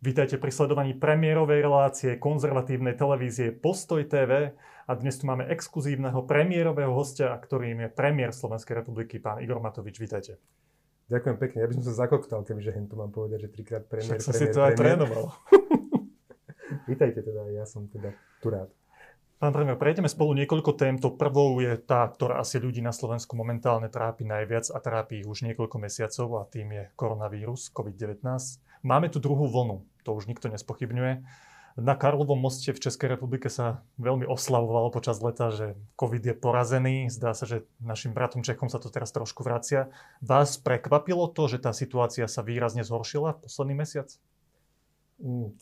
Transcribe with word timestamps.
Vítajte 0.00 0.40
pri 0.40 0.48
sledovaní 0.48 0.96
premiérovej 0.96 1.60
relácie 1.60 2.16
konzervatívnej 2.16 2.96
televízie 2.96 3.52
Postoj 3.52 4.00
TV 4.08 4.56
a 4.88 4.92
dnes 4.96 5.20
tu 5.20 5.28
máme 5.28 5.44
exkluzívneho 5.52 6.24
premiérového 6.24 6.88
hostia, 6.88 7.36
ktorým 7.36 7.84
je 7.84 7.88
premiér 7.92 8.32
Slovenskej 8.32 8.80
republiky, 8.80 9.20
pán 9.20 9.44
Igor 9.44 9.60
Matovič. 9.60 10.00
Vítajte. 10.00 10.40
Ďakujem 11.12 11.36
pekne. 11.36 11.58
Ja 11.60 11.68
by 11.68 11.74
som 11.76 11.84
sa 11.84 12.08
zakoktal, 12.08 12.40
kebyže 12.48 12.72
hen 12.72 12.88
to 12.88 12.96
mám 12.96 13.12
povedať, 13.12 13.44
že 13.44 13.48
trikrát 13.52 13.84
premiér, 13.84 14.16
Však 14.16 14.24
som 14.24 14.32
si 14.32 14.48
to 14.48 14.64
aj 14.64 14.72
premiér. 14.72 15.04
trénoval. 15.04 15.24
Vítajte 16.96 17.20
teda, 17.20 17.42
ja 17.52 17.68
som 17.68 17.84
teda 17.92 18.16
tu 18.40 18.48
rád. 18.48 18.72
Pán 19.36 19.52
premiér, 19.52 19.76
prejdeme 19.76 20.08
spolu 20.08 20.32
niekoľko 20.32 20.80
tém. 20.80 20.96
To 20.96 21.12
prvou 21.12 21.60
je 21.60 21.76
tá, 21.76 22.08
ktorá 22.08 22.40
asi 22.40 22.56
ľudí 22.56 22.80
na 22.80 22.96
Slovensku 22.96 23.36
momentálne 23.36 23.92
trápi 23.92 24.24
najviac 24.24 24.72
a 24.72 24.80
trápi 24.80 25.20
ich 25.20 25.28
už 25.28 25.44
niekoľko 25.44 25.76
mesiacov 25.76 26.40
a 26.40 26.48
tým 26.48 26.72
je 26.72 26.82
koronavírus 26.96 27.68
COVID-19. 27.68 28.24
Máme 28.80 29.12
tu 29.12 29.20
druhú 29.20 29.46
vlnu, 29.48 29.84
to 30.04 30.16
už 30.16 30.26
nikto 30.26 30.48
nespochybňuje. 30.48 31.24
Na 31.78 31.94
Karlovom 31.94 32.36
moste 32.36 32.74
v 32.74 32.82
Českej 32.82 33.14
republike 33.14 33.46
sa 33.46 33.86
veľmi 33.96 34.26
oslavovalo 34.26 34.90
počas 34.90 35.22
leta, 35.22 35.54
že 35.54 35.78
COVID 35.94 36.22
je 36.26 36.34
porazený. 36.34 36.96
Zdá 37.08 37.30
sa, 37.32 37.46
že 37.46 37.62
našim 37.78 38.10
bratom 38.10 38.42
Čechom 38.42 38.66
sa 38.66 38.82
to 38.82 38.90
teraz 38.90 39.14
trošku 39.14 39.46
vracia. 39.46 39.88
Vás 40.18 40.58
prekvapilo 40.58 41.30
to, 41.30 41.46
že 41.46 41.62
tá 41.62 41.70
situácia 41.70 42.26
sa 42.26 42.42
výrazne 42.42 42.82
zhoršila 42.82 43.38
v 43.38 43.42
posledný 43.46 43.74
mesiac? 43.86 44.10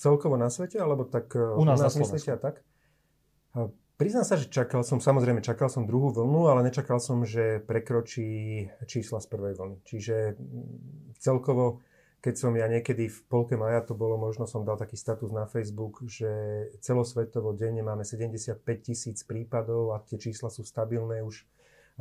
Celkovo 0.01 0.41
na 0.41 0.49
svete, 0.49 0.80
alebo 0.80 1.05
tak 1.05 1.35
e, 1.37 1.43
U 1.59 1.66
nás 1.66 1.83
na 1.83 1.91
myslíte 1.93 2.30
a 2.35 2.39
tak? 2.41 2.65
A 3.53 3.69
Priznám 3.99 4.23
sa, 4.23 4.39
že 4.39 4.47
čakal 4.47 4.87
som, 4.87 5.03
samozrejme 5.03 5.43
čakal 5.43 5.66
som 5.66 5.83
druhú 5.83 6.15
vlnu, 6.15 6.47
ale 6.47 6.63
nečakal 6.63 7.03
som, 7.03 7.27
že 7.27 7.59
prekročí 7.66 8.71
čísla 8.87 9.19
z 9.19 9.27
prvej 9.27 9.59
vlny. 9.59 9.77
Čiže 9.83 10.39
mm, 10.39 11.19
celkovo, 11.19 11.82
keď 12.19 12.35
som 12.35 12.52
ja 12.59 12.66
niekedy 12.66 13.07
v 13.07 13.21
polke 13.30 13.55
maja, 13.55 13.79
to 13.79 13.95
bolo 13.95 14.19
možno, 14.19 14.51
som 14.51 14.66
dal 14.66 14.74
taký 14.74 14.99
status 14.99 15.30
na 15.30 15.47
Facebook, 15.47 16.02
že 16.02 16.27
celosvetovo 16.83 17.55
denne 17.55 17.87
máme 17.87 18.02
75 18.02 18.59
tisíc 18.83 19.23
prípadov 19.23 19.95
a 19.95 20.02
tie 20.02 20.19
čísla 20.19 20.51
sú 20.51 20.66
stabilné 20.66 21.23
už 21.23 21.47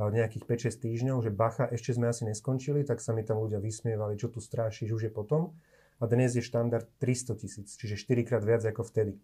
a, 0.01 0.09
nejakých 0.09 0.73
5-6 0.73 0.85
týždňov, 0.89 1.17
že 1.21 1.29
bacha, 1.29 1.69
ešte 1.69 1.93
sme 1.93 2.09
asi 2.09 2.25
neskončili, 2.25 2.81
tak 2.81 2.97
sa 2.97 3.13
mi 3.13 3.21
tam 3.21 3.37
ľudia 3.45 3.61
vysmievali, 3.61 4.17
čo 4.17 4.33
tu 4.33 4.41
strášiš, 4.41 4.89
už 4.89 5.03
je 5.09 5.11
potom. 5.13 5.53
A 5.97 6.05
dnes 6.05 6.33
je 6.33 6.45
štandard 6.45 6.85
300 7.01 7.41
tisíc, 7.41 7.67
čiže 7.77 7.97
4 7.97 8.25
krát 8.25 8.43
viac 8.45 8.65
ako 8.65 8.85
vtedy. 8.85 9.17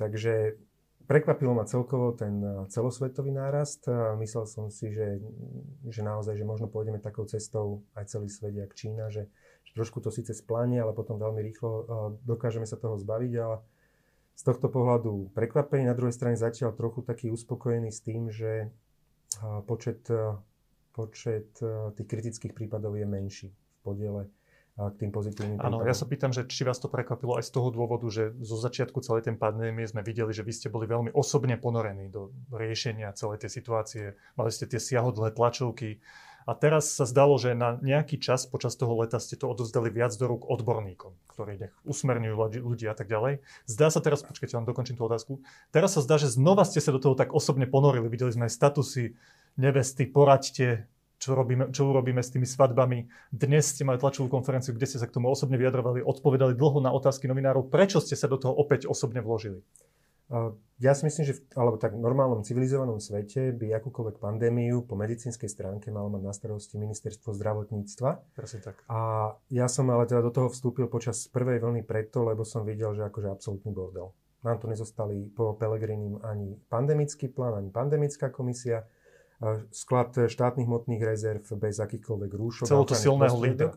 Takže 0.00 0.56
Prekvapilo 1.04 1.52
ma 1.52 1.68
celkovo 1.68 2.16
ten 2.16 2.40
eh, 2.40 2.64
celosvetový 2.72 3.28
nárast. 3.28 3.84
Myslel 4.16 4.48
som 4.48 4.72
si, 4.72 4.88
že, 4.88 5.20
že 5.84 6.00
naozaj, 6.00 6.40
že 6.40 6.48
možno 6.48 6.72
pôjdeme 6.72 6.96
takou 6.96 7.28
cestou 7.28 7.84
aj 7.92 8.08
celý 8.08 8.32
svet, 8.32 8.56
jak 8.56 8.72
Čína, 8.72 9.12
že 9.12 9.28
trošku 9.72 10.04
to 10.04 10.12
síce 10.12 10.36
spláne, 10.36 10.76
ale 10.76 10.92
potom 10.92 11.16
veľmi 11.16 11.40
rýchlo 11.40 11.70
uh, 11.72 11.84
dokážeme 12.28 12.68
sa 12.68 12.76
toho 12.76 13.00
zbaviť. 13.00 13.32
Ale 13.40 13.56
z 14.36 14.42
tohto 14.44 14.68
pohľadu 14.68 15.32
prekvapený. 15.32 15.88
Na 15.88 15.96
druhej 15.96 16.12
strane 16.12 16.36
zatiaľ 16.36 16.76
trochu 16.76 17.00
taký 17.00 17.32
uspokojený 17.32 17.88
s 17.88 18.04
tým, 18.04 18.28
že 18.28 18.68
uh, 19.40 19.64
počet, 19.64 20.04
uh, 20.12 20.36
počet 20.92 21.48
tých 21.96 22.08
kritických 22.10 22.52
prípadov 22.52 22.94
je 23.00 23.06
menší 23.08 23.48
v 23.50 23.78
podiele 23.80 24.22
k 24.74 25.06
tým 25.06 25.14
pozitívnym 25.14 25.62
Áno, 25.62 25.86
ja 25.86 25.94
sa 25.94 26.02
pýtam, 26.02 26.34
že 26.34 26.50
či 26.50 26.66
vás 26.66 26.82
to 26.82 26.90
prekvapilo 26.90 27.38
aj 27.38 27.46
z 27.46 27.54
toho 27.54 27.70
dôvodu, 27.70 28.10
že 28.10 28.34
zo 28.42 28.58
začiatku 28.58 28.98
celej 29.06 29.30
tej 29.30 29.38
pandémie 29.38 29.86
sme 29.86 30.02
videli, 30.02 30.34
že 30.34 30.42
vy 30.42 30.50
ste 30.50 30.66
boli 30.66 30.90
veľmi 30.90 31.14
osobne 31.14 31.54
ponorení 31.54 32.10
do 32.10 32.34
riešenia 32.50 33.14
celej 33.14 33.46
tej 33.46 33.50
situácie. 33.54 34.04
Mali 34.34 34.50
ste 34.50 34.66
tie 34.66 34.82
siahodlé 34.82 35.30
tlačovky. 35.30 36.02
A 36.44 36.52
teraz 36.52 36.92
sa 36.92 37.08
zdalo, 37.08 37.40
že 37.40 37.56
na 37.56 37.80
nejaký 37.80 38.20
čas 38.20 38.44
počas 38.44 38.76
toho 38.76 38.92
leta 39.00 39.16
ste 39.16 39.40
to 39.40 39.48
odovzdali 39.48 39.88
viac 39.88 40.12
do 40.20 40.28
rúk 40.28 40.44
odborníkom, 40.44 41.16
ktorí 41.32 41.56
nech 41.56 41.74
usmerňujú 41.88 42.34
ľudí- 42.60 42.90
a 42.90 42.96
tak 42.96 43.08
ďalej. 43.08 43.40
Zdá 43.64 43.88
sa 43.88 44.04
teraz, 44.04 44.20
počkajte, 44.20 44.52
vám 44.52 44.68
dokončím 44.68 45.00
tú 45.00 45.08
otázku. 45.08 45.40
Teraz 45.72 45.96
sa 45.96 46.04
zdá, 46.04 46.20
že 46.20 46.28
znova 46.28 46.68
ste 46.68 46.84
sa 46.84 46.92
do 46.92 47.00
toho 47.00 47.16
tak 47.16 47.32
osobne 47.32 47.64
ponorili. 47.64 48.12
Videli 48.12 48.36
sme 48.36 48.44
aj 48.44 48.52
statusy 48.52 49.16
nevesty, 49.56 50.04
poraďte, 50.04 50.84
čo, 51.16 51.32
robíme, 51.32 51.72
čo 51.72 51.88
urobíme 51.88 52.20
s 52.20 52.28
tými 52.28 52.44
svadbami. 52.44 53.08
Dnes 53.32 53.72
ste 53.72 53.88
mali 53.88 53.96
tlačovú 53.96 54.28
konferenciu, 54.28 54.76
kde 54.76 54.84
ste 54.84 55.00
sa 55.00 55.08
k 55.08 55.16
tomu 55.16 55.32
osobne 55.32 55.56
vyjadrovali, 55.56 56.04
odpovedali 56.04 56.52
dlho 56.52 56.84
na 56.84 56.92
otázky 56.92 57.24
novinárov. 57.24 57.72
Prečo 57.72 58.04
ste 58.04 58.12
sa 58.12 58.28
do 58.28 58.36
toho 58.36 58.52
opäť 58.52 58.84
osobne 58.84 59.24
vložili? 59.24 59.64
Ja 60.82 60.90
si 60.90 61.06
myslím, 61.06 61.24
že 61.30 61.38
v, 61.38 61.40
alebo 61.54 61.78
tak 61.78 61.94
v 61.94 62.02
normálnom 62.02 62.42
civilizovanom 62.42 62.98
svete 62.98 63.54
by 63.54 63.78
akúkoľvek 63.78 64.18
pandémiu 64.18 64.82
po 64.82 64.98
medicínskej 64.98 65.46
stránke 65.46 65.94
malo 65.94 66.10
mať 66.10 66.22
na 66.26 66.32
starosti 66.34 66.82
ministerstvo 66.82 67.30
zdravotníctva. 67.30 68.34
Presne 68.34 68.58
tak. 68.58 68.82
A 68.90 69.30
ja 69.54 69.70
som 69.70 69.86
ale 69.94 70.10
teda 70.10 70.26
do 70.26 70.34
toho 70.34 70.50
vstúpil 70.50 70.90
počas 70.90 71.30
prvej 71.30 71.62
vlny 71.62 71.86
preto, 71.86 72.26
lebo 72.26 72.42
som 72.42 72.66
videl, 72.66 72.90
že 72.98 73.06
akože 73.06 73.30
absolútny 73.30 73.70
bordel. 73.70 74.10
Nám 74.42 74.60
tu 74.60 74.66
nezostali 74.66 75.30
po 75.30 75.54
Pelegrinim 75.54 76.18
ani 76.26 76.58
pandemický 76.68 77.30
plán, 77.30 77.54
ani 77.54 77.70
pandemická 77.70 78.34
komisia, 78.34 78.82
sklad 79.70 80.26
štátnych 80.26 80.66
hmotných 80.66 81.02
rezerv 81.06 81.42
bez 81.54 81.78
akýchkoľvek 81.78 82.30
rúšok. 82.34 82.66
Celú 82.66 82.82
a 82.82 82.90
to 82.90 82.96
silného 82.98 83.36
lídra. 83.38 83.72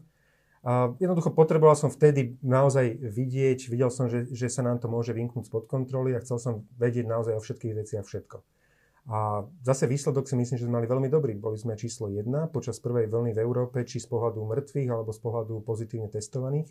A 0.67 0.91
jednoducho 0.99 1.31
potreboval 1.31 1.79
som 1.79 1.87
vtedy 1.87 2.35
naozaj 2.43 2.99
vidieť, 2.99 3.71
videl 3.71 3.87
som, 3.87 4.11
že, 4.11 4.27
že 4.35 4.51
sa 4.51 4.67
nám 4.67 4.83
to 4.83 4.91
môže 4.91 5.15
vymknúť 5.15 5.47
spod 5.47 5.63
kontroly 5.63 6.11
a 6.11 6.19
chcel 6.19 6.43
som 6.43 6.53
vedieť 6.75 7.07
naozaj 7.07 7.39
o 7.39 7.43
všetkých 7.43 7.77
veciach 7.79 8.03
všetko. 8.03 8.43
A 9.07 9.47
zase 9.63 9.87
výsledok 9.87 10.27
si 10.27 10.35
myslím, 10.35 10.59
že 10.59 10.67
sme 10.67 10.83
mali 10.83 10.91
veľmi 10.91 11.07
dobrý. 11.07 11.39
Boli 11.39 11.55
sme 11.55 11.79
číslo 11.79 12.11
1 12.11 12.27
počas 12.51 12.83
prvej 12.83 13.07
vlny 13.07 13.31
v 13.31 13.39
Európe, 13.39 13.87
či 13.87 14.03
z 14.03 14.11
pohľadu 14.11 14.43
mŕtvych, 14.43 14.89
alebo 14.91 15.15
z 15.15 15.19
pohľadu 15.23 15.63
pozitívne 15.63 16.11
testovaných. 16.11 16.67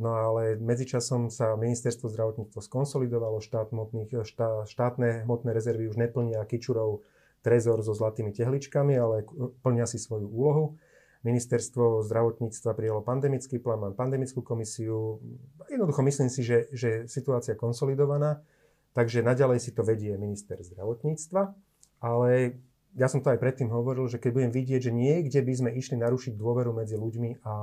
No 0.00 0.16
ale 0.16 0.56
medzičasom 0.56 1.28
sa 1.28 1.52
ministerstvo 1.60 2.08
zdravotníctva 2.08 2.60
skonsolidovalo, 2.64 3.44
štát 3.44 3.76
hmotných, 3.76 4.24
štá, 4.24 4.64
štátne 4.64 5.28
hmotné 5.28 5.52
rezervy 5.52 5.92
už 5.92 6.00
neplnia 6.00 6.40
Kičurov 6.48 7.04
trezor 7.44 7.84
so 7.84 7.92
zlatými 7.92 8.32
tehličkami, 8.32 8.96
ale 8.96 9.28
plnia 9.60 9.84
si 9.84 10.00
svoju 10.00 10.28
úlohu. 10.28 10.80
Ministerstvo 11.26 12.06
zdravotníctva 12.06 12.70
prijalo 12.78 13.02
pandemický 13.02 13.58
plán, 13.58 13.82
mám 13.82 13.98
pandemickú 13.98 14.46
komisiu. 14.46 15.18
Jednoducho 15.66 16.06
myslím 16.06 16.30
si, 16.30 16.46
že, 16.46 16.70
že 16.70 17.10
situácia 17.10 17.58
konsolidovaná, 17.58 18.46
takže 18.94 19.26
naďalej 19.26 19.58
si 19.58 19.70
to 19.74 19.82
vedie 19.82 20.14
minister 20.14 20.54
zdravotníctva, 20.62 21.50
ale 21.98 22.62
ja 22.94 23.10
som 23.10 23.20
to 23.20 23.28
aj 23.28 23.42
predtým 23.42 23.68
hovoril, 23.68 24.06
že 24.06 24.22
keď 24.22 24.30
budem 24.32 24.52
vidieť, 24.54 24.88
že 24.88 24.92
niekde 24.94 25.42
by 25.42 25.52
sme 25.52 25.70
išli 25.74 26.00
narušiť 26.00 26.32
dôveru 26.38 26.72
medzi 26.72 26.96
ľuďmi 26.96 27.44
a 27.44 27.54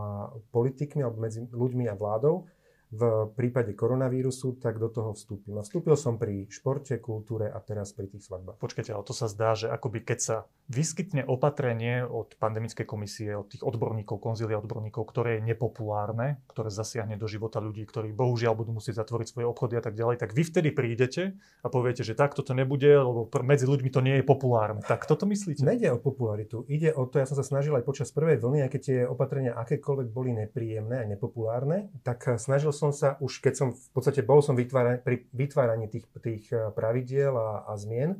politikmi 0.53 1.01
alebo 1.01 1.23
medzi 1.23 1.41
ľuďmi 1.47 1.89
a 1.89 1.97
vládou, 1.97 2.45
v 2.93 3.33
prípade 3.33 3.73
koronavírusu, 3.73 4.61
tak 4.61 4.77
do 4.77 4.85
toho 4.85 5.17
vstúpim. 5.17 5.57
A 5.57 5.65
vstúpil 5.65 5.97
som 5.97 6.21
pri 6.21 6.45
športe, 6.53 7.01
kultúre 7.01 7.49
a 7.49 7.57
teraz 7.57 7.89
pri 7.97 8.05
tých 8.05 8.29
svadbách. 8.29 8.61
Počkajte, 8.61 8.93
ale 8.93 9.01
to 9.01 9.17
sa 9.17 9.25
zdá, 9.25 9.57
že 9.57 9.65
akoby 9.73 10.05
keď 10.05 10.19
sa 10.21 10.37
vyskytne 10.69 11.25
opatrenie 11.25 12.05
od 12.05 12.37
pandemickej 12.37 12.85
komisie, 12.85 13.33
od 13.33 13.49
tých 13.49 13.65
odborníkov, 13.65 14.21
konzília 14.21 14.61
odborníkov, 14.61 15.09
ktoré 15.09 15.41
je 15.41 15.51
nepopulárne, 15.53 16.39
ktoré 16.47 16.69
zasiahne 16.69 17.17
do 17.17 17.25
života 17.25 17.57
ľudí, 17.57 17.83
ktorí 17.83 18.13
bohužiaľ 18.13 18.53
budú 18.53 18.77
musieť 18.77 19.01
zatvoriť 19.03 19.27
svoje 19.27 19.47
obchody 19.49 19.75
a 19.79 19.83
tak 19.83 19.97
ďalej, 19.97 20.21
tak 20.21 20.31
vy 20.37 20.43
vtedy 20.45 20.69
prídete 20.69 21.35
a 21.65 21.67
poviete, 21.67 22.05
že 22.05 22.13
takto 22.13 22.45
to 22.45 22.53
nebude, 22.53 22.87
lebo 22.87 23.25
medzi 23.41 23.65
ľuďmi 23.65 23.89
to 23.89 23.99
nie 24.05 24.21
je 24.21 24.23
populárne. 24.23 24.85
Tak 24.85 25.09
toto 25.09 25.25
myslíte? 25.25 25.65
Nejde 25.65 25.95
o 25.95 25.99
popularitu, 25.99 26.63
ide 26.69 26.93
o 26.93 27.09
to, 27.09 27.17
ja 27.17 27.25
som 27.25 27.35
sa 27.35 27.43
snažil 27.43 27.73
aj 27.73 27.83
počas 27.83 28.13
prvej 28.13 28.37
vlny, 28.39 28.69
keď 28.69 28.81
tie 28.81 28.99
opatrenia 29.03 29.55
akékoľvek 29.57 30.07
boli 30.11 30.31
nepríjemné 30.35 31.03
a 31.03 31.09
nepopulárne, 31.09 31.91
tak 32.03 32.39
snažil 32.39 32.75
som 32.75 32.82
sa 32.91 33.15
už, 33.23 33.39
keď 33.39 33.53
som 33.55 33.67
v 33.71 33.87
podstate 33.95 34.25
bol 34.25 34.43
som 34.43 34.57
vytvára, 34.57 34.99
pri 34.99 35.29
vytváraní 35.31 35.87
tých, 35.87 36.09
tých 36.19 36.49
eh, 36.51 36.73
pravidiel 36.73 37.31
a, 37.37 37.69
a 37.69 37.77
zmien 37.79 38.19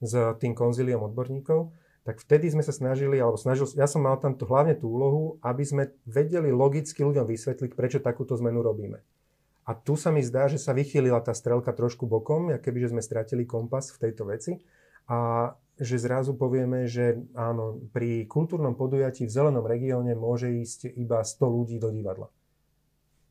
s 0.00 0.16
tým 0.40 0.56
konzíliom 0.56 1.12
odborníkov, 1.12 1.70
tak 2.08 2.24
vtedy 2.24 2.48
sme 2.48 2.64
sa 2.64 2.72
snažili, 2.72 3.20
alebo 3.20 3.36
snažil, 3.36 3.68
ja 3.76 3.84
som 3.84 4.00
mal 4.00 4.16
tam 4.16 4.32
to, 4.32 4.48
hlavne 4.48 4.72
tú 4.72 4.88
úlohu, 4.88 5.36
aby 5.44 5.60
sme 5.60 5.92
vedeli 6.08 6.48
logicky 6.48 7.04
ľuďom 7.04 7.28
vysvetliť, 7.28 7.76
prečo 7.76 8.00
takúto 8.00 8.32
zmenu 8.40 8.64
robíme. 8.64 9.04
A 9.68 9.76
tu 9.76 9.94
sa 9.94 10.08
mi 10.08 10.24
zdá, 10.24 10.48
že 10.48 10.56
sa 10.56 10.72
vychýlila 10.72 11.20
tá 11.20 11.36
strelka 11.36 11.70
trošku 11.70 12.08
bokom, 12.08 12.50
keby 12.58 12.88
že 12.88 12.90
sme 12.96 13.04
stratili 13.04 13.44
kompas 13.44 13.92
v 13.92 14.08
tejto 14.08 14.24
veci. 14.26 14.58
A 15.06 15.52
že 15.80 15.96
zrazu 15.96 16.36
povieme, 16.36 16.84
že 16.90 17.16
áno, 17.32 17.80
pri 17.94 18.28
kultúrnom 18.28 18.76
podujatí 18.76 19.24
v 19.24 19.32
zelenom 19.32 19.64
regióne 19.64 20.12
môže 20.12 20.52
ísť 20.52 20.92
iba 20.92 21.24
100 21.24 21.40
ľudí 21.40 21.76
do 21.80 21.88
divadla. 21.88 22.28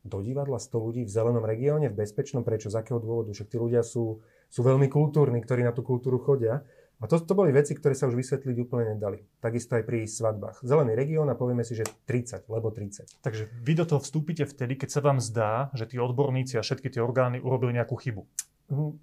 Do 0.04 0.24
divadla 0.24 0.56
100 0.56 0.72
ľudí 0.76 1.02
v 1.04 1.10
zelenom 1.10 1.44
regióne, 1.44 1.92
v 1.92 1.98
bezpečnom, 2.00 2.40
prečo, 2.40 2.72
z 2.72 2.80
akého 2.80 2.96
dôvodu? 2.96 3.32
Však 3.36 3.48
tí 3.52 3.56
ľudia 3.60 3.84
sú, 3.84 4.24
sú 4.48 4.60
veľmi 4.64 4.88
kultúrni, 4.88 5.40
ktorí 5.44 5.64
na 5.66 5.76
tú 5.76 5.84
kultúru 5.84 6.16
chodia. 6.20 6.64
A 7.00 7.08
to, 7.08 7.16
to 7.16 7.32
boli 7.32 7.48
veci, 7.48 7.72
ktoré 7.72 7.96
sa 7.96 8.12
už 8.12 8.16
vysvetliť 8.16 8.56
úplne 8.60 8.96
nedali. 8.96 9.24
Takisto 9.40 9.72
aj 9.72 9.88
pri 9.88 10.04
svadbách. 10.04 10.60
Zelený 10.60 10.92
región 10.92 11.24
a 11.32 11.36
povieme 11.36 11.64
si, 11.64 11.72
že 11.72 11.88
30, 12.04 12.44
lebo 12.52 12.68
30. 12.68 13.24
Takže 13.24 13.48
vy 13.64 13.72
do 13.72 13.88
toho 13.88 14.04
vstúpite 14.04 14.44
vtedy, 14.44 14.76
keď 14.76 14.88
sa 14.92 15.00
vám 15.00 15.16
zdá, 15.16 15.72
že 15.72 15.88
tí 15.88 15.96
odborníci 15.96 16.60
a 16.60 16.62
všetky 16.64 16.92
tie 16.92 17.00
orgány 17.00 17.40
urobili 17.40 17.72
nejakú 17.72 17.96
chybu. 17.96 18.22
Hm, 18.68 19.00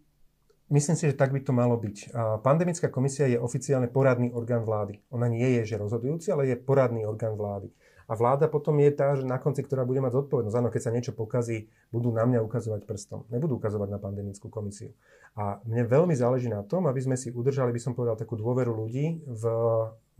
Myslím 0.67 0.99
si, 0.99 1.07
že 1.07 1.15
tak 1.15 1.31
by 1.31 1.39
to 1.39 1.55
malo 1.55 1.79
byť. 1.79 2.11
Pandemická 2.43 2.91
komisia 2.91 3.23
je 3.23 3.39
oficiálne 3.39 3.87
poradný 3.87 4.35
orgán 4.35 4.67
vlády. 4.67 4.99
Ona 5.15 5.31
nie 5.31 5.47
je, 5.59 5.63
že 5.63 5.79
rozhodujúci, 5.79 6.27
ale 6.27 6.51
je 6.51 6.59
poradný 6.59 7.07
orgán 7.07 7.39
vlády. 7.39 7.71
A 8.07 8.15
vláda 8.15 8.47
potom 8.47 8.79
je 8.79 8.87
tá, 8.95 9.19
že 9.19 9.27
na 9.27 9.35
konci, 9.35 9.67
ktorá 9.67 9.83
bude 9.83 9.99
mať 9.99 10.15
zodpovednosť. 10.15 10.55
Áno, 10.55 10.71
keď 10.71 10.81
sa 10.81 10.95
niečo 10.95 11.11
pokazí, 11.11 11.67
budú 11.91 12.15
na 12.15 12.23
mňa 12.23 12.39
ukazovať 12.39 12.87
prstom. 12.87 13.27
Nebudú 13.27 13.59
ukazovať 13.59 13.89
na 13.91 13.99
pandemickú 13.99 14.47
komisiu. 14.47 14.95
A 15.35 15.59
mne 15.67 15.83
veľmi 15.83 16.15
záleží 16.15 16.47
na 16.47 16.63
tom, 16.63 16.87
aby 16.87 17.03
sme 17.03 17.19
si 17.19 17.35
udržali, 17.35 17.75
by 17.75 17.81
som 17.83 17.91
povedal, 17.91 18.15
takú 18.15 18.39
dôveru 18.39 18.71
ľudí 18.71 19.27
v, 19.27 19.43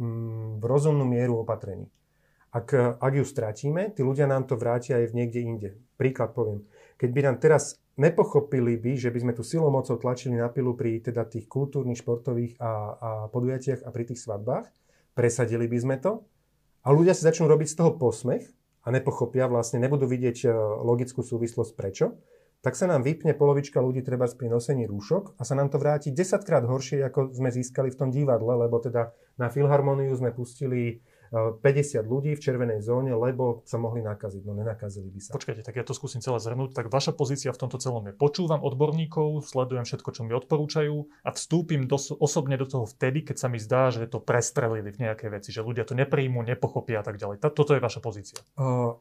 mm, 0.03 0.59
v 0.59 0.63
rozumnú 0.67 1.07
mieru 1.07 1.47
opatrení. 1.47 1.87
Ak, 2.51 2.75
ak 2.75 3.13
ju 3.15 3.23
stratíme, 3.23 3.95
tí 3.95 4.03
ľudia 4.03 4.27
nám 4.27 4.51
to 4.51 4.59
vrátia 4.59 4.99
aj 4.99 5.11
v 5.11 5.17
niekde 5.23 5.39
inde. 5.39 5.69
Príklad 5.95 6.35
poviem. 6.35 6.67
Keď 6.99 7.09
by 7.15 7.21
nám 7.23 7.37
teraz 7.39 7.79
nepochopili 7.95 8.75
by, 8.75 8.99
že 8.99 9.09
by 9.15 9.19
sme 9.23 9.33
tu 9.33 9.47
silou 9.47 9.71
mocou 9.71 9.95
tlačili 9.95 10.35
na 10.35 10.51
pilu 10.51 10.75
pri 10.75 10.99
teda 10.99 11.23
tých 11.23 11.47
kultúrnych, 11.47 12.03
športových 12.03 12.59
a, 12.59 12.71
a 12.99 13.09
podujatiach 13.31 13.83
a 13.83 13.89
pri 13.95 14.03
tých 14.11 14.21
svadbách, 14.21 14.69
presadili 15.17 15.65
by 15.65 15.77
sme 15.81 15.95
to, 15.97 16.23
a 16.87 16.95
ľudia 16.95 17.11
si 17.11 17.27
začnú 17.27 17.51
robiť 17.51 17.67
z 17.67 17.77
toho 17.83 17.91
posmech 17.99 18.47
a 18.87 18.95
nepochopia, 18.95 19.51
vlastne 19.51 19.83
nebudú 19.83 20.07
vidieť 20.07 20.47
e, 20.47 20.55
logickú 20.87 21.19
súvislosť 21.19 21.75
prečo, 21.75 22.15
tak 22.63 22.79
sa 22.79 22.87
nám 22.87 23.03
vypne 23.03 23.35
polovička 23.35 23.83
ľudí 23.83 23.99
treba 24.07 24.23
pri 24.31 24.47
nosení 24.47 24.87
rúšok 24.87 25.35
a 25.35 25.43
sa 25.43 25.53
nám 25.59 25.67
to 25.67 25.83
vráti 25.83 26.15
10 26.15 26.47
krát 26.47 26.63
horšie, 26.63 27.03
ako 27.03 27.35
sme 27.35 27.51
získali 27.51 27.91
v 27.91 27.99
tom 27.99 28.09
divadle, 28.09 28.55
lebo 28.55 28.79
teda 28.79 29.11
na 29.35 29.51
Filharmoniu 29.51 30.15
sme 30.15 30.31
pustili 30.31 31.03
50 31.31 32.05
ľudí 32.07 32.35
v 32.35 32.41
červenej 32.41 32.79
zóne, 32.79 33.13
lebo 33.13 33.63
sa 33.67 33.75
mohli 33.81 34.03
nakaziť. 34.03 34.41
No 34.47 34.55
nenakazili 34.55 35.11
by 35.11 35.19
sa. 35.19 35.31
Počkajte, 35.35 35.63
tak 35.63 35.75
ja 35.75 35.83
to 35.83 35.97
skúsim 35.97 36.23
celé 36.23 36.39
zhrnúť. 36.39 36.73
Tak 36.77 36.87
vaša 36.87 37.11
pozícia 37.13 37.51
v 37.51 37.59
tomto 37.59 37.77
celom 37.79 38.05
je, 38.07 38.13
počúvam 38.15 38.63
odborníkov, 38.63 39.43
sledujem 39.43 39.83
všetko, 39.83 40.09
čo 40.13 40.21
mi 40.23 40.33
odporúčajú 40.35 40.95
a 41.23 41.29
vstúpim 41.35 41.85
do, 41.85 41.99
osobne 42.19 42.55
do 42.55 42.67
toho 42.67 42.87
vtedy, 42.87 43.23
keď 43.27 43.35
sa 43.35 43.47
mi 43.51 43.59
zdá, 43.59 43.91
že 43.91 44.07
to 44.07 44.23
prestrelili 44.23 44.89
v 44.93 45.07
nejaké 45.07 45.27
veci, 45.27 45.51
že 45.51 45.65
ľudia 45.65 45.83
to 45.83 45.97
nepríjmu, 45.97 46.43
nepochopia 46.43 47.01
a 47.01 47.05
tak 47.05 47.19
ďalej. 47.19 47.43
Toto 47.43 47.71
je 47.75 47.81
vaša 47.83 47.99
pozícia. 47.99 48.39
Uh, 48.55 48.95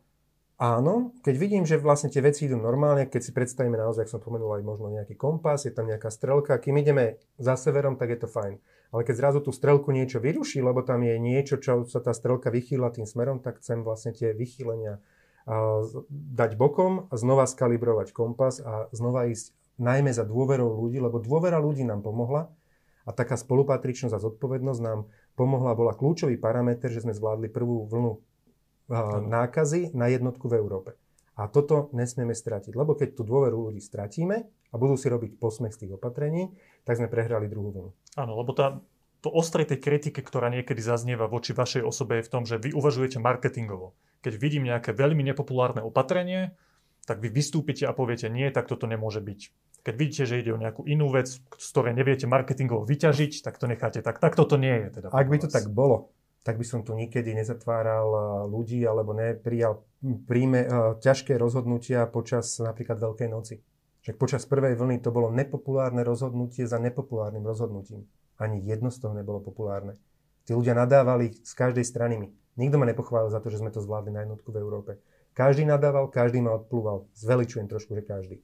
Áno, 0.57 1.13
keď 1.21 1.35
vidím, 1.37 1.65
že 1.69 1.77
vlastne 1.77 2.09
tie 2.09 2.25
veci 2.25 2.49
idú 2.49 2.57
normálne, 2.57 3.05
keď 3.05 3.29
si 3.29 3.37
predstavíme 3.37 3.77
naozaj, 3.77 4.09
ak 4.09 4.13
som 4.17 4.25
spomenul 4.25 4.57
aj 4.57 4.65
možno 4.65 4.89
nejaký 4.89 5.13
kompas, 5.13 5.69
je 5.69 5.73
tam 5.77 5.85
nejaká 5.85 6.09
strelka, 6.09 6.57
kým 6.57 6.81
ideme 6.81 7.21
za 7.37 7.61
severom, 7.61 8.01
tak 8.01 8.17
je 8.17 8.25
to 8.25 8.29
fajn. 8.33 8.57
Ale 8.95 9.03
keď 9.03 9.15
zrazu 9.19 9.39
tú 9.43 9.51
strelku 9.51 9.91
niečo 9.91 10.23
vyruší, 10.23 10.63
lebo 10.63 10.83
tam 10.87 11.03
je 11.03 11.19
niečo, 11.19 11.59
čo 11.59 11.87
sa 11.91 11.99
tá 11.99 12.15
strelka 12.15 12.51
vychýla 12.55 12.95
tým 12.95 13.07
smerom, 13.07 13.43
tak 13.43 13.59
chcem 13.59 13.83
vlastne 13.83 14.15
tie 14.15 14.31
vychýlenia 14.31 15.03
dať 16.11 16.59
bokom 16.59 17.07
znova 17.15 17.47
skalibrovať 17.47 18.11
kompas 18.11 18.59
a 18.59 18.91
znova 18.91 19.31
ísť 19.31 19.55
najmä 19.79 20.11
za 20.11 20.27
dôverou 20.27 20.75
ľudí, 20.75 20.99
lebo 20.99 21.23
dôvera 21.23 21.63
ľudí 21.63 21.87
nám 21.87 22.03
pomohla 22.03 22.51
a 23.07 23.11
taká 23.15 23.39
spolupatričnosť 23.39 24.15
a 24.19 24.25
zodpovednosť 24.27 24.81
nám 24.83 25.07
pomohla, 25.39 25.79
bola 25.79 25.95
kľúčový 25.95 26.35
parameter, 26.35 26.91
že 26.91 27.07
sme 27.07 27.15
zvládli 27.15 27.47
prvú 27.47 27.87
vlnu 27.87 28.19
nákazy 29.31 29.95
na 29.95 30.11
jednotku 30.11 30.51
v 30.51 30.59
Európe. 30.59 30.91
A 31.37 31.53
toto 31.53 31.93
nesmieme 31.93 32.33
stratiť, 32.33 32.73
lebo 32.73 32.97
keď 32.97 33.13
tú 33.13 33.23
dôveru 33.29 33.69
ľudí 33.69 33.85
stratíme 33.85 34.37
a 34.73 34.75
budú 34.81 34.97
si 34.97 35.13
robiť 35.13 35.37
posmech 35.37 35.77
z 35.77 35.85
tých 35.85 35.93
opatrení, 36.01 36.57
tak 36.89 36.97
sme 36.97 37.13
prehrali 37.13 37.45
druhú 37.45 37.69
vlnu. 37.77 37.91
Áno, 38.17 38.33
lebo 38.41 38.57
tá, 38.57 38.81
to 39.21 39.29
ostrej 39.29 39.69
tej 39.69 39.85
kritike, 39.85 40.25
ktorá 40.25 40.49
niekedy 40.49 40.81
zaznieva 40.81 41.29
voči 41.29 41.53
vašej 41.53 41.85
osobe 41.85 42.21
je 42.21 42.27
v 42.27 42.33
tom, 42.33 42.43
že 42.49 42.57
vy 42.57 42.73
uvažujete 42.73 43.21
marketingovo. 43.21 43.93
Keď 44.25 44.33
vidím 44.41 44.65
nejaké 44.65 44.97
veľmi 44.97 45.21
nepopulárne 45.29 45.85
opatrenie, 45.85 46.57
tak 47.05 47.21
vy 47.21 47.29
vystúpite 47.29 47.85
a 47.85 47.93
poviete, 47.93 48.33
nie, 48.33 48.49
tak 48.49 48.67
toto 48.67 48.89
nemôže 48.89 49.21
byť. 49.21 49.41
Keď 49.87 49.95
vidíte, 49.95 50.25
že 50.27 50.43
ide 50.43 50.51
o 50.51 50.59
nejakú 50.59 50.83
inú 50.89 51.07
vec, 51.15 51.31
z 51.39 51.67
ktorej 51.71 51.95
neviete 51.95 52.27
marketingovo 52.27 52.83
vyťažiť, 52.83 53.47
tak 53.47 53.61
to 53.61 53.71
necháte 53.71 54.03
tak. 54.03 54.19
Tak 54.19 54.35
toto 54.35 54.59
nie 54.59 54.75
je. 54.83 54.99
Teda 54.99 55.15
Ak 55.15 55.31
by 55.31 55.39
to 55.39 55.47
tak 55.47 55.71
bolo, 55.71 56.11
tak 56.47 56.63
by 56.63 56.63
som 56.63 56.87
tu 56.87 56.95
nikedy 56.95 57.35
nezatváral 57.35 58.07
eh, 58.07 58.23
ľudí 58.47 58.87
alebo 58.87 59.11
neprijal 59.11 59.83
príjme, 60.15 60.61
uh, 60.63 60.69
ťažké 61.01 61.35
rozhodnutia 61.35 62.07
počas 62.07 62.61
napríklad 62.63 63.01
Veľkej 63.01 63.29
noci. 63.33 63.55
Však 64.07 64.17
počas 64.21 64.47
prvej 64.47 64.79
vlny 64.79 65.03
to 65.03 65.11
bolo 65.11 65.35
nepopulárne 65.35 66.07
rozhodnutie 66.07 66.63
za 66.63 66.79
nepopulárnym 66.79 67.43
rozhodnutím. 67.43 68.07
Ani 68.39 68.63
jedno 68.63 68.95
z 68.95 69.03
toho 69.03 69.17
nebolo 69.17 69.43
populárne. 69.43 69.99
Tí 70.47 70.55
ľudia 70.55 70.79
nadávali 70.79 71.35
z 71.43 71.53
každej 71.59 71.83
strany 71.83 72.15
mi. 72.23 72.29
Nikto 72.55 72.79
ma 72.79 72.87
nepochválil 72.87 73.35
za 73.35 73.43
to, 73.43 73.51
že 73.51 73.59
sme 73.59 73.75
to 73.75 73.83
zvládli 73.83 74.15
na 74.15 74.23
jednotku 74.23 74.55
v 74.55 74.63
Európe. 74.63 75.03
Každý 75.35 75.67
nadával, 75.67 76.07
každý 76.07 76.39
ma 76.39 76.55
odplúval. 76.55 77.11
Zveličujem 77.19 77.67
trošku, 77.67 77.99
že 77.99 78.07
každý. 78.07 78.37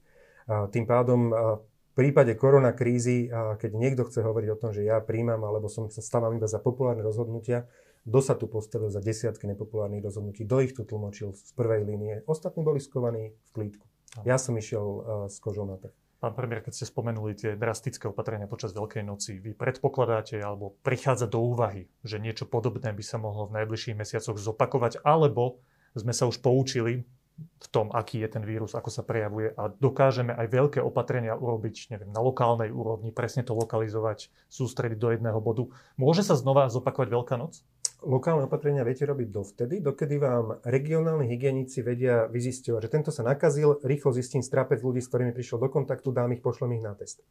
Tým 0.45 0.83
pádom 0.83 1.31
uh, 1.31 1.63
v 1.63 1.93
prípade 1.95 2.33
korona 2.35 2.73
krízy, 2.73 3.29
keď 3.31 3.71
niekto 3.77 4.03
chce 4.09 4.25
hovoriť 4.25 4.49
o 4.51 4.59
tom, 4.59 4.73
že 4.73 4.81
ja 4.81 4.97
príjmam 4.97 5.37
alebo 5.45 5.69
som 5.69 5.93
sa 5.93 6.01
stávam 6.01 6.33
iba 6.33 6.49
za 6.49 6.57
populárne 6.57 7.05
rozhodnutia, 7.05 7.69
kto 8.03 8.19
sa 8.19 8.35
tu 8.35 8.51
postavil 8.51 8.91
za 8.91 8.99
desiatky 8.99 9.47
nepopulárnych 9.47 10.03
rozhodnutí, 10.03 10.43
kto 10.43 10.55
ich 10.63 10.75
tu 10.75 10.83
tlmočil 10.83 11.31
z 11.35 11.51
prvej 11.55 11.87
línie. 11.87 12.13
Ostatní 12.27 12.63
boli 12.63 12.83
skovaní 12.83 13.31
v 13.31 13.49
klídku. 13.55 13.85
Ja 14.27 14.37
som 14.37 14.53
išiel 14.59 14.85
uh, 14.85 15.01
s 15.31 15.41
kožou 15.41 15.65
na 15.65 15.79
trh. 15.79 15.95
Pán 16.23 16.39
premiér, 16.39 16.63
keď 16.63 16.71
ste 16.79 16.87
spomenuli 16.87 17.35
tie 17.35 17.59
drastické 17.59 18.07
opatrenia 18.07 18.47
počas 18.47 18.71
Veľkej 18.71 19.03
noci, 19.03 19.43
vy 19.43 19.51
predpokladáte 19.51 20.39
alebo 20.39 20.79
prichádza 20.79 21.27
do 21.27 21.43
úvahy, 21.43 21.91
že 21.99 22.15
niečo 22.15 22.47
podobné 22.47 22.95
by 22.95 23.03
sa 23.03 23.19
mohlo 23.19 23.51
v 23.51 23.59
najbližších 23.59 23.99
mesiacoch 23.99 24.39
zopakovať, 24.39 25.03
alebo 25.03 25.59
sme 25.91 26.15
sa 26.15 26.23
už 26.23 26.39
poučili 26.39 27.03
v 27.35 27.67
tom, 27.73 27.91
aký 27.91 28.23
je 28.23 28.29
ten 28.29 28.45
vírus, 28.45 28.71
ako 28.71 28.87
sa 28.87 29.03
prejavuje 29.03 29.51
a 29.57 29.67
dokážeme 29.67 30.31
aj 30.31 30.47
veľké 30.47 30.79
opatrenia 30.79 31.35
urobiť 31.35 31.91
neviem, 31.91 32.13
na 32.13 32.21
lokálnej 32.21 32.71
úrovni, 32.71 33.11
presne 33.11 33.43
to 33.43 33.57
lokalizovať, 33.57 34.31
sústrediť 34.47 34.95
do 35.01 35.09
jedného 35.11 35.39
bodu. 35.43 35.67
Môže 35.99 36.23
sa 36.23 36.39
znova 36.39 36.69
zopakovať 36.71 37.09
Veľká 37.09 37.35
noc? 37.35 37.65
Lokálne 38.03 38.45
opatrenia 38.45 38.83
viete 38.83 39.07
robiť 39.07 39.27
dovtedy, 39.31 39.75
dokedy 39.79 40.15
vám 40.19 40.59
regionálni 40.67 41.27
hygienici 41.27 41.81
vedia 41.81 42.27
vyzisťovať, 42.27 42.81
že 42.83 42.93
tento 42.93 43.11
sa 43.11 43.23
nakazil, 43.23 43.79
rýchlo 43.81 44.11
zistím 44.13 44.43
strapec 44.43 44.83
ľudí, 44.83 44.99
s 44.99 45.09
ktorými 45.09 45.33
prišiel 45.33 45.59
do 45.59 45.71
kontaktu, 45.71 46.11
dám 46.11 46.35
ich, 46.35 46.43
pošlem 46.43 46.77
ich 46.77 46.83
na 46.83 46.93
test. 46.93 47.23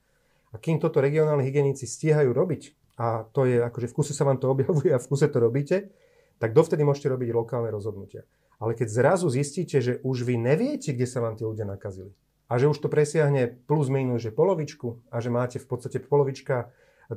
A 0.52 0.60
kým 0.60 0.80
toto 0.80 1.00
regionálni 1.00 1.44
hygienici 1.44 1.88
stíhajú 1.88 2.32
robiť, 2.32 2.62
a 3.00 3.24
to 3.24 3.48
je 3.48 3.60
akože 3.64 3.88
v 3.88 3.96
kuse 3.96 4.12
sa 4.12 4.28
vám 4.28 4.36
to 4.40 4.50
objavuje 4.54 4.92
a 4.92 5.00
v 5.00 5.08
kuse 5.08 5.28
to 5.28 5.38
robíte, 5.40 5.92
tak 6.40 6.52
dovtedy 6.52 6.82
môžete 6.82 7.08
robiť 7.12 7.28
lokálne 7.32 7.70
rozhodnutia. 7.70 8.26
Ale 8.58 8.74
keď 8.74 8.88
zrazu 8.90 9.30
zistíte, 9.30 9.78
že 9.82 9.98
už 10.02 10.26
vy 10.26 10.38
neviete, 10.38 10.94
kde 10.94 11.06
sa 11.06 11.22
vám 11.22 11.38
tí 11.38 11.46
ľudia 11.46 11.66
nakazili, 11.66 12.14
a 12.52 12.60
že 12.60 12.68
už 12.68 12.84
to 12.84 12.92
presiahne 12.92 13.64
plus 13.64 13.88
minus, 13.88 14.20
že 14.20 14.34
polovičku 14.34 15.08
a 15.08 15.24
že 15.24 15.32
máte 15.32 15.56
v 15.56 15.64
podstate 15.64 16.04
polovička 16.04 16.68